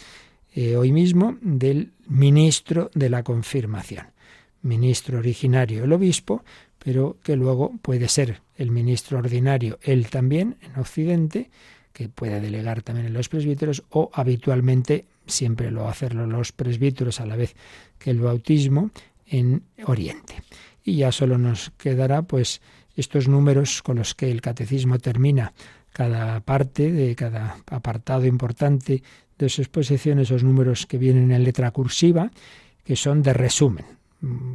eh, 0.54 0.76
hoy 0.76 0.92
mismo 0.92 1.38
del 1.40 1.92
ministro 2.06 2.90
de 2.94 3.10
la 3.10 3.22
confirmación. 3.22 4.06
Ministro 4.62 5.18
originario 5.18 5.84
el 5.84 5.92
obispo, 5.92 6.44
pero 6.78 7.16
que 7.22 7.36
luego 7.36 7.72
puede 7.82 8.08
ser 8.08 8.40
el 8.56 8.70
ministro 8.70 9.18
ordinario 9.18 9.78
él 9.82 10.08
también 10.08 10.56
en 10.62 10.80
Occidente, 10.80 11.50
que 11.92 12.08
puede 12.08 12.40
delegar 12.40 12.82
también 12.82 13.06
en 13.06 13.12
los 13.12 13.28
presbíteros, 13.28 13.84
o 13.90 14.10
habitualmente 14.12 15.04
siempre 15.28 15.70
lo 15.70 15.88
hacerlo 15.88 16.26
los 16.26 16.52
presbíteros 16.52 17.20
a 17.20 17.26
la 17.26 17.36
vez 17.36 17.54
que 17.98 18.10
el 18.10 18.20
bautismo 18.20 18.90
en 19.26 19.62
Oriente. 19.86 20.42
Y 20.84 20.96
ya 20.96 21.12
solo 21.12 21.38
nos 21.38 21.70
quedará 21.76 22.22
pues 22.22 22.60
estos 22.96 23.28
números 23.28 23.82
con 23.82 23.98
los 23.98 24.14
que 24.14 24.30
el 24.30 24.40
catecismo 24.40 24.98
termina 24.98 25.52
cada 25.92 26.40
parte 26.40 26.90
de 26.92 27.14
cada 27.14 27.58
apartado 27.70 28.26
importante 28.26 29.02
de 29.38 29.48
su 29.48 29.62
exposición, 29.62 30.18
esos 30.18 30.42
números 30.42 30.86
que 30.86 30.98
vienen 30.98 31.30
en 31.30 31.44
letra 31.44 31.70
cursiva, 31.70 32.30
que 32.84 32.96
son 32.96 33.22
de 33.22 33.32
resumen. 33.32 33.84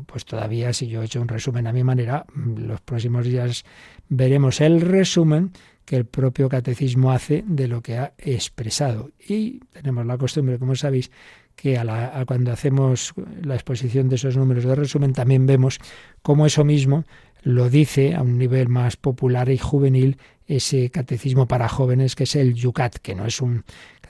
Pues 0.06 0.26
todavía 0.26 0.74
si 0.74 0.88
yo 0.88 1.02
he 1.02 1.06
hecho 1.06 1.22
un 1.22 1.30
resumen 1.30 1.68
a 1.68 1.74
mi 1.74 1.84
manera, 1.84 2.26
los 2.36 2.82
próximos 2.82 3.26
días 3.26 3.64
veremos 4.10 4.60
el 4.60 4.82
resumen 4.82 5.52
que 5.86 5.96
el 5.96 6.06
propio 6.06 6.50
catecismo 6.50 7.12
hace 7.12 7.44
de 7.48 7.68
lo 7.68 7.82
que 7.82 7.98
ha 7.98 8.14
expresado. 8.18 9.12
Y 9.28 9.60
tenemos 9.72 10.06
la 10.06 10.18
costumbre, 10.18 10.60
como 10.60 10.76
sabéis, 10.76 11.12
que 11.56 11.78
a 11.78 12.26
cuando 12.26 12.52
hacemos 12.52 13.14
la 13.42 13.56
exposición 13.56 14.10
de 14.10 14.16
esos 14.16 14.38
números 14.38 14.64
de 14.64 14.76
resumen 14.76 15.14
también 15.14 15.46
vemos 15.46 15.80
cómo 16.22 16.46
eso 16.46 16.64
mismo 16.64 17.04
lo 17.44 17.70
dice 17.70 18.16
a 18.16 18.22
un 18.22 18.38
nivel 18.38 18.70
más 18.70 18.96
popular 18.96 19.50
y 19.50 19.58
juvenil 19.58 20.18
ese 20.48 20.90
catecismo 20.90 21.48
para 21.48 21.70
jóvenes 21.70 22.16
que 22.16 22.24
es 22.24 22.36
el 22.36 22.54
Yucat, 22.54 22.98
que 22.98 23.16
no 23.16 23.26
es 23.26 23.42
un 23.42 23.64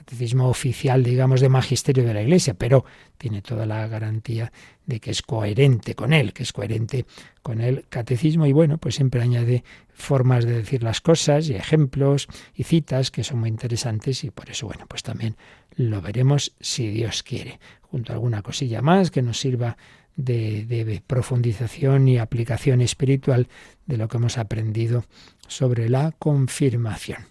catecismo 0.04 0.48
oficial, 0.48 1.02
digamos, 1.02 1.40
de 1.40 1.48
magisterio 1.48 2.04
de 2.04 2.12
la 2.12 2.22
Iglesia, 2.22 2.54
pero 2.54 2.84
tiene 3.16 3.40
toda 3.40 3.64
la 3.64 3.86
garantía 3.88 4.52
de 4.84 5.00
que 5.00 5.10
es 5.10 5.22
coherente 5.22 5.94
con 5.94 6.12
él, 6.12 6.34
que 6.34 6.42
es 6.42 6.52
coherente 6.52 7.06
con 7.42 7.62
el 7.62 7.86
catecismo 7.88 8.44
y 8.46 8.52
bueno, 8.52 8.76
pues 8.76 8.96
siempre 8.96 9.22
añade 9.22 9.64
formas 9.94 10.44
de 10.44 10.52
decir 10.52 10.82
las 10.82 11.00
cosas 11.00 11.48
y 11.48 11.54
ejemplos 11.54 12.28
y 12.54 12.64
citas 12.64 13.10
que 13.10 13.24
son 13.24 13.40
muy 13.40 13.48
interesantes 13.48 14.24
y 14.24 14.30
por 14.30 14.50
eso, 14.50 14.66
bueno, 14.66 14.84
pues 14.86 15.02
también 15.02 15.36
lo 15.74 16.02
veremos 16.02 16.52
si 16.60 16.88
Dios 16.88 17.22
quiere, 17.22 17.58
junto 17.80 18.12
a 18.12 18.16
alguna 18.16 18.42
cosilla 18.42 18.82
más 18.82 19.10
que 19.10 19.22
nos 19.22 19.40
sirva 19.40 19.78
de, 20.16 20.66
de, 20.66 21.02
profundización 21.06 22.08
y 22.08 22.18
aplicación 22.18 22.82
espiritual 22.82 23.48
de 23.86 23.96
lo 23.96 24.06
que 24.06 24.18
hemos 24.18 24.36
aprendido 24.36 25.04
sobre 25.48 25.88
la 25.88 26.12
confirmación. 26.12 27.26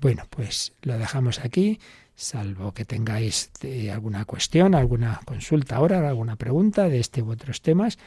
Bueno, 0.00 0.24
pues 0.30 0.72
lo 0.82 0.98
dejamos 0.98 1.40
aquí 1.40 1.78
salvo 2.22 2.72
que 2.72 2.84
tengáis 2.84 3.50
eh, 3.62 3.90
alguna 3.90 4.24
cuestión, 4.24 4.74
alguna 4.74 5.20
consulta 5.24 5.76
ahora, 5.76 6.08
alguna 6.08 6.36
pregunta 6.36 6.88
de 6.88 7.00
este 7.00 7.22
u 7.22 7.30
otros 7.30 7.60
temas. 7.60 7.98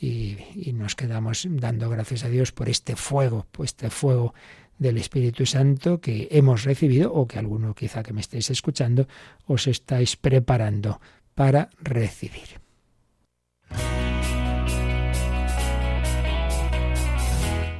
Y, 0.00 0.36
y, 0.54 0.72
nos 0.74 0.94
quedamos 0.94 1.46
dando 1.50 1.90
gracias 1.90 2.24
a 2.24 2.28
Dios 2.28 2.52
por 2.52 2.68
este 2.68 2.94
fuego, 2.94 3.46
por 3.50 3.64
este 3.64 3.90
fuego 3.90 4.32
del 4.78 4.96
Espíritu 4.96 5.44
Santo 5.44 6.00
que 6.00 6.28
hemos 6.30 6.62
recibido 6.62 7.12
o 7.12 7.26
que 7.26 7.38
alguno 7.38 7.74
quizá 7.74 8.04
que 8.04 8.12
me 8.12 8.20
estéis 8.20 8.48
escuchando 8.50 9.08
os 9.46 9.66
estáis 9.66 10.14
preparando 10.16 11.00
para 11.34 11.68
recibir. 11.80 12.60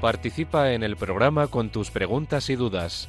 Participa 0.01 0.73
en 0.73 0.83
el 0.83 0.97
programa 0.97 1.49
con 1.49 1.71
tus 1.71 1.91
preguntas 1.91 2.51
y 2.51 2.57
dudas 2.57 3.09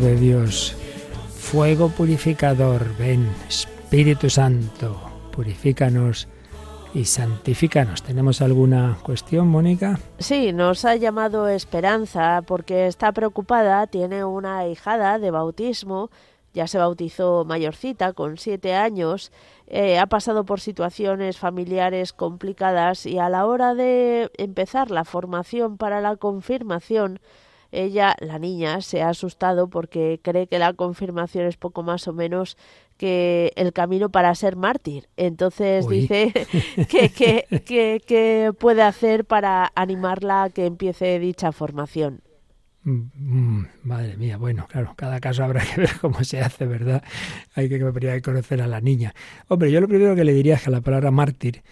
de 0.00 0.16
Dios, 0.16 0.74
fuego 1.36 1.90
purificador, 1.90 2.96
ven, 2.98 3.28
Espíritu 3.48 4.30
Santo, 4.30 4.98
purifícanos 5.30 6.26
y 6.94 7.04
santifícanos. 7.04 8.02
¿Tenemos 8.02 8.40
alguna 8.40 8.98
cuestión, 9.02 9.48
Mónica? 9.48 10.00
Sí, 10.18 10.52
nos 10.52 10.84
ha 10.84 10.96
llamado 10.96 11.48
Esperanza 11.48 12.42
porque 12.46 12.86
está 12.86 13.12
preocupada, 13.12 13.86
tiene 13.86 14.24
una 14.24 14.66
hijada 14.66 15.18
de 15.18 15.30
bautismo, 15.30 16.10
ya 16.54 16.66
se 16.66 16.78
bautizó 16.78 17.44
mayorcita 17.44 18.12
con 18.12 18.38
siete 18.38 18.74
años, 18.74 19.30
eh, 19.66 19.98
ha 19.98 20.06
pasado 20.06 20.44
por 20.44 20.60
situaciones 20.60 21.38
familiares 21.38 22.12
complicadas 22.12 23.06
y 23.06 23.18
a 23.18 23.28
la 23.28 23.46
hora 23.46 23.74
de 23.74 24.30
empezar 24.38 24.90
la 24.90 25.04
formación 25.04 25.76
para 25.76 26.00
la 26.00 26.16
confirmación, 26.16 27.20
ella, 27.72 28.16
la 28.20 28.38
niña, 28.38 28.80
se 28.80 29.02
ha 29.02 29.10
asustado 29.10 29.68
porque 29.68 30.20
cree 30.22 30.46
que 30.46 30.58
la 30.58 30.72
confirmación 30.72 31.46
es 31.46 31.56
poco 31.56 31.82
más 31.82 32.08
o 32.08 32.12
menos 32.12 32.56
que 32.96 33.52
el 33.56 33.72
camino 33.72 34.10
para 34.10 34.34
ser 34.34 34.56
mártir. 34.56 35.08
Entonces 35.16 35.88
dice 35.88 36.32
que, 36.88 37.08
que, 37.10 38.02
que, 38.04 38.52
puede 38.58 38.82
hacer 38.82 39.24
para 39.24 39.70
animarla 39.74 40.44
a 40.44 40.50
que 40.50 40.66
empiece 40.66 41.18
dicha 41.18 41.52
formación. 41.52 42.22
Mm, 42.82 43.10
mm, 43.14 43.68
madre 43.84 44.16
mía, 44.16 44.36
bueno, 44.36 44.66
claro, 44.68 44.94
cada 44.96 45.20
caso 45.20 45.44
habrá 45.44 45.64
que 45.64 45.80
ver 45.82 45.90
cómo 46.00 46.24
se 46.24 46.40
hace, 46.40 46.66
¿verdad? 46.66 47.02
Hay 47.54 47.68
que 47.68 48.22
conocer 48.22 48.62
a 48.62 48.66
la 48.66 48.80
niña. 48.80 49.14
Hombre, 49.48 49.70
yo 49.70 49.80
lo 49.80 49.88
primero 49.88 50.16
que 50.16 50.24
le 50.24 50.32
diría 50.32 50.56
es 50.56 50.62
que 50.62 50.70
la 50.70 50.80
palabra 50.80 51.10
mártir 51.10 51.62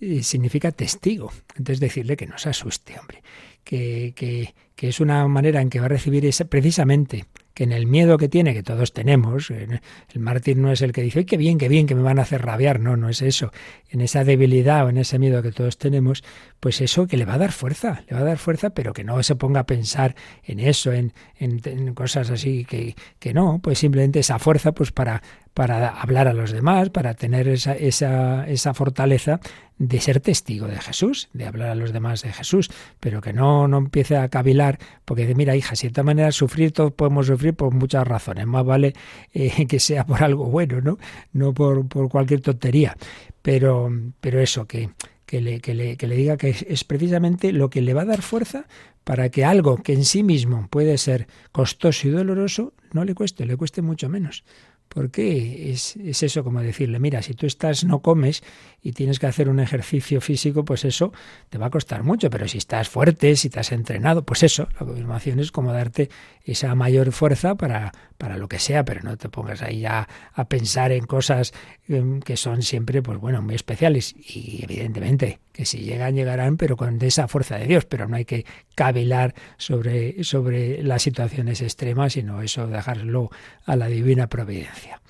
eh, 0.00 0.22
significa 0.22 0.70
testigo. 0.70 1.32
Entonces 1.56 1.80
decirle 1.80 2.16
que 2.16 2.26
no 2.26 2.38
se 2.38 2.50
asuste, 2.50 2.98
hombre 2.98 3.22
que, 3.64 4.12
que, 4.16 4.54
que 4.80 4.88
es 4.88 4.98
una 4.98 5.28
manera 5.28 5.60
en 5.60 5.68
que 5.68 5.78
va 5.78 5.84
a 5.84 5.88
recibir 5.90 6.24
ese, 6.24 6.46
precisamente 6.46 7.26
que 7.52 7.64
en 7.64 7.72
el 7.72 7.86
miedo 7.86 8.16
que 8.16 8.30
tiene, 8.30 8.54
que 8.54 8.62
todos 8.62 8.94
tenemos, 8.94 9.50
el 9.50 9.78
mártir 10.18 10.56
no 10.56 10.72
es 10.72 10.80
el 10.80 10.92
que 10.92 11.02
dice, 11.02 11.26
qué 11.26 11.36
bien, 11.36 11.58
qué 11.58 11.68
bien, 11.68 11.86
que 11.86 11.94
me 11.94 12.00
van 12.00 12.18
a 12.18 12.22
hacer 12.22 12.40
rabiar, 12.40 12.80
no, 12.80 12.96
no 12.96 13.10
es 13.10 13.20
eso. 13.20 13.52
En 13.90 14.00
esa 14.00 14.24
debilidad 14.24 14.86
o 14.86 14.88
en 14.88 14.96
ese 14.96 15.18
miedo 15.18 15.42
que 15.42 15.52
todos 15.52 15.76
tenemos, 15.76 16.24
pues 16.60 16.80
eso 16.80 17.06
que 17.06 17.18
le 17.18 17.26
va 17.26 17.34
a 17.34 17.38
dar 17.38 17.52
fuerza, 17.52 18.04
le 18.08 18.16
va 18.16 18.22
a 18.22 18.24
dar 18.24 18.38
fuerza, 18.38 18.70
pero 18.70 18.94
que 18.94 19.04
no 19.04 19.22
se 19.22 19.36
ponga 19.36 19.60
a 19.60 19.66
pensar 19.66 20.16
en 20.44 20.60
eso, 20.60 20.92
en, 20.92 21.12
en, 21.38 21.92
cosas 21.92 22.30
así, 22.30 22.64
que, 22.64 22.94
que 23.18 23.34
no, 23.34 23.60
pues 23.62 23.80
simplemente 23.80 24.20
esa 24.20 24.38
fuerza 24.38 24.72
pues 24.72 24.92
para, 24.92 25.22
para 25.54 25.88
hablar 25.88 26.28
a 26.28 26.32
los 26.32 26.52
demás, 26.52 26.90
para 26.90 27.14
tener 27.14 27.48
esa, 27.48 27.74
esa, 27.74 28.48
esa 28.48 28.74
fortaleza 28.74 29.40
de 29.78 30.00
ser 30.00 30.20
testigo 30.20 30.66
de 30.66 30.76
Jesús, 30.76 31.28
de 31.32 31.46
hablar 31.46 31.70
a 31.70 31.74
los 31.74 31.92
demás 31.92 32.22
de 32.22 32.32
Jesús, 32.32 32.70
pero 33.00 33.20
que 33.20 33.32
no, 33.32 33.66
no 33.66 33.78
empiece 33.78 34.16
a 34.16 34.28
cavilar, 34.28 34.78
porque 35.04 35.22
dice, 35.22 35.34
mira, 35.34 35.56
hija, 35.56 35.74
si 35.74 35.86
de 35.86 35.88
esta 35.88 36.02
manera 36.02 36.30
sufrir, 36.32 36.72
todos 36.72 36.92
podemos 36.92 37.26
sufrir 37.26 37.54
por 37.54 37.72
muchas 37.72 38.06
razones, 38.06 38.46
más 38.46 38.64
vale 38.64 38.94
eh, 39.32 39.66
que 39.66 39.80
sea 39.80 40.04
por 40.04 40.22
algo 40.22 40.44
bueno, 40.46 40.80
¿no? 40.82 40.98
No 41.32 41.54
por, 41.54 41.88
por 41.88 42.10
cualquier 42.10 42.42
tontería. 42.42 42.96
Pero, 43.42 43.90
pero 44.20 44.40
eso, 44.40 44.66
que, 44.66 44.90
que 45.30 45.40
le, 45.40 45.60
que, 45.60 45.74
le, 45.74 45.96
que 45.96 46.06
le, 46.06 46.16
diga 46.16 46.36
que 46.36 46.50
es, 46.50 46.84
precisamente 46.84 47.52
lo 47.52 47.70
que 47.70 47.80
le 47.80 47.94
va 47.94 48.02
a 48.02 48.04
dar 48.04 48.20
fuerza 48.20 48.66
para 49.04 49.30
que 49.30 49.44
algo 49.44 49.76
que 49.76 49.92
en 49.92 50.04
sí 50.04 50.22
mismo 50.22 50.68
puede 50.68 50.98
ser 50.98 51.26
costoso 51.52 52.08
y 52.08 52.10
doloroso 52.10 52.74
no 52.92 53.04
le 53.04 53.14
cueste, 53.14 53.46
le 53.46 53.56
cueste 53.56 53.80
mucho 53.80 54.08
menos. 54.08 54.44
Porque 54.92 55.70
es, 55.70 55.94
es 55.96 56.24
eso 56.24 56.42
como 56.42 56.60
decirle, 56.60 56.98
mira, 56.98 57.22
si 57.22 57.34
tú 57.34 57.46
estás, 57.46 57.84
no 57.84 58.00
comes 58.00 58.42
y 58.82 58.92
tienes 58.92 59.18
que 59.18 59.26
hacer 59.26 59.48
un 59.48 59.60
ejercicio 59.60 60.20
físico, 60.20 60.64
pues 60.64 60.84
eso 60.84 61.12
te 61.48 61.58
va 61.58 61.66
a 61.66 61.70
costar 61.70 62.02
mucho, 62.02 62.30
pero 62.30 62.48
si 62.48 62.58
estás 62.58 62.88
fuerte, 62.88 63.36
si 63.36 63.48
estás 63.48 63.72
entrenado, 63.72 64.24
pues 64.24 64.42
eso, 64.42 64.68
la 64.78 64.86
confirmación 64.86 65.40
es 65.40 65.52
como 65.52 65.72
darte 65.72 66.08
esa 66.44 66.74
mayor 66.74 67.12
fuerza 67.12 67.54
para, 67.54 67.92
para 68.16 68.36
lo 68.36 68.48
que 68.48 68.58
sea, 68.58 68.84
pero 68.84 69.02
no 69.02 69.16
te 69.16 69.28
pongas 69.28 69.62
ahí 69.62 69.84
a, 69.84 70.08
a 70.32 70.44
pensar 70.46 70.92
en 70.92 71.06
cosas 71.06 71.52
em, 71.88 72.20
que 72.20 72.36
son 72.36 72.62
siempre, 72.62 73.02
pues 73.02 73.18
bueno, 73.18 73.42
muy 73.42 73.54
especiales. 73.54 74.14
Y 74.16 74.60
evidentemente 74.62 75.40
que 75.52 75.66
si 75.66 75.78
llegan, 75.78 76.14
llegarán, 76.14 76.56
pero 76.56 76.76
con 76.76 76.98
esa 77.02 77.28
fuerza 77.28 77.58
de 77.58 77.66
Dios, 77.66 77.84
pero 77.84 78.08
no 78.08 78.16
hay 78.16 78.24
que 78.24 78.46
cavilar 78.74 79.34
sobre, 79.58 80.24
sobre 80.24 80.82
las 80.82 81.02
situaciones 81.02 81.60
extremas, 81.60 82.14
sino 82.14 82.40
eso 82.42 82.66
dejarlo 82.66 83.30
a 83.66 83.76
la 83.76 83.86
divina 83.86 84.28
providencia. 84.28 85.00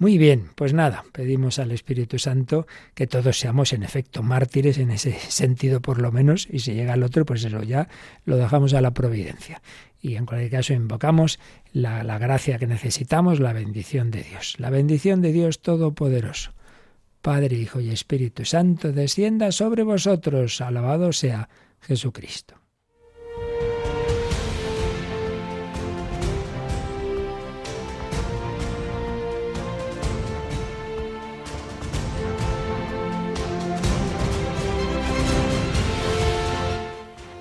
Muy 0.00 0.16
bien, 0.16 0.48
pues 0.54 0.72
nada, 0.72 1.04
pedimos 1.12 1.58
al 1.58 1.72
Espíritu 1.72 2.18
Santo 2.18 2.66
que 2.94 3.06
todos 3.06 3.38
seamos 3.38 3.74
en 3.74 3.82
efecto 3.82 4.22
mártires 4.22 4.78
en 4.78 4.90
ese 4.90 5.12
sentido 5.28 5.82
por 5.82 6.00
lo 6.00 6.10
menos, 6.10 6.48
y 6.50 6.60
si 6.60 6.72
llega 6.72 6.94
el 6.94 7.02
otro, 7.02 7.26
pues 7.26 7.44
eso 7.44 7.62
ya 7.62 7.86
lo 8.24 8.38
dejamos 8.38 8.72
a 8.72 8.80
la 8.80 8.92
providencia. 8.92 9.60
Y 10.00 10.16
en 10.16 10.24
cualquier 10.24 10.52
caso 10.52 10.72
invocamos 10.72 11.38
la, 11.74 12.02
la 12.02 12.16
gracia 12.16 12.58
que 12.58 12.66
necesitamos, 12.66 13.40
la 13.40 13.52
bendición 13.52 14.10
de 14.10 14.22
Dios, 14.22 14.54
la 14.56 14.70
bendición 14.70 15.20
de 15.20 15.32
Dios 15.32 15.60
Todopoderoso. 15.60 16.52
Padre, 17.20 17.56
Hijo 17.56 17.80
y 17.80 17.90
Espíritu 17.90 18.46
Santo, 18.46 18.92
descienda 18.92 19.52
sobre 19.52 19.82
vosotros. 19.82 20.62
Alabado 20.62 21.12
sea 21.12 21.50
Jesucristo. 21.82 22.59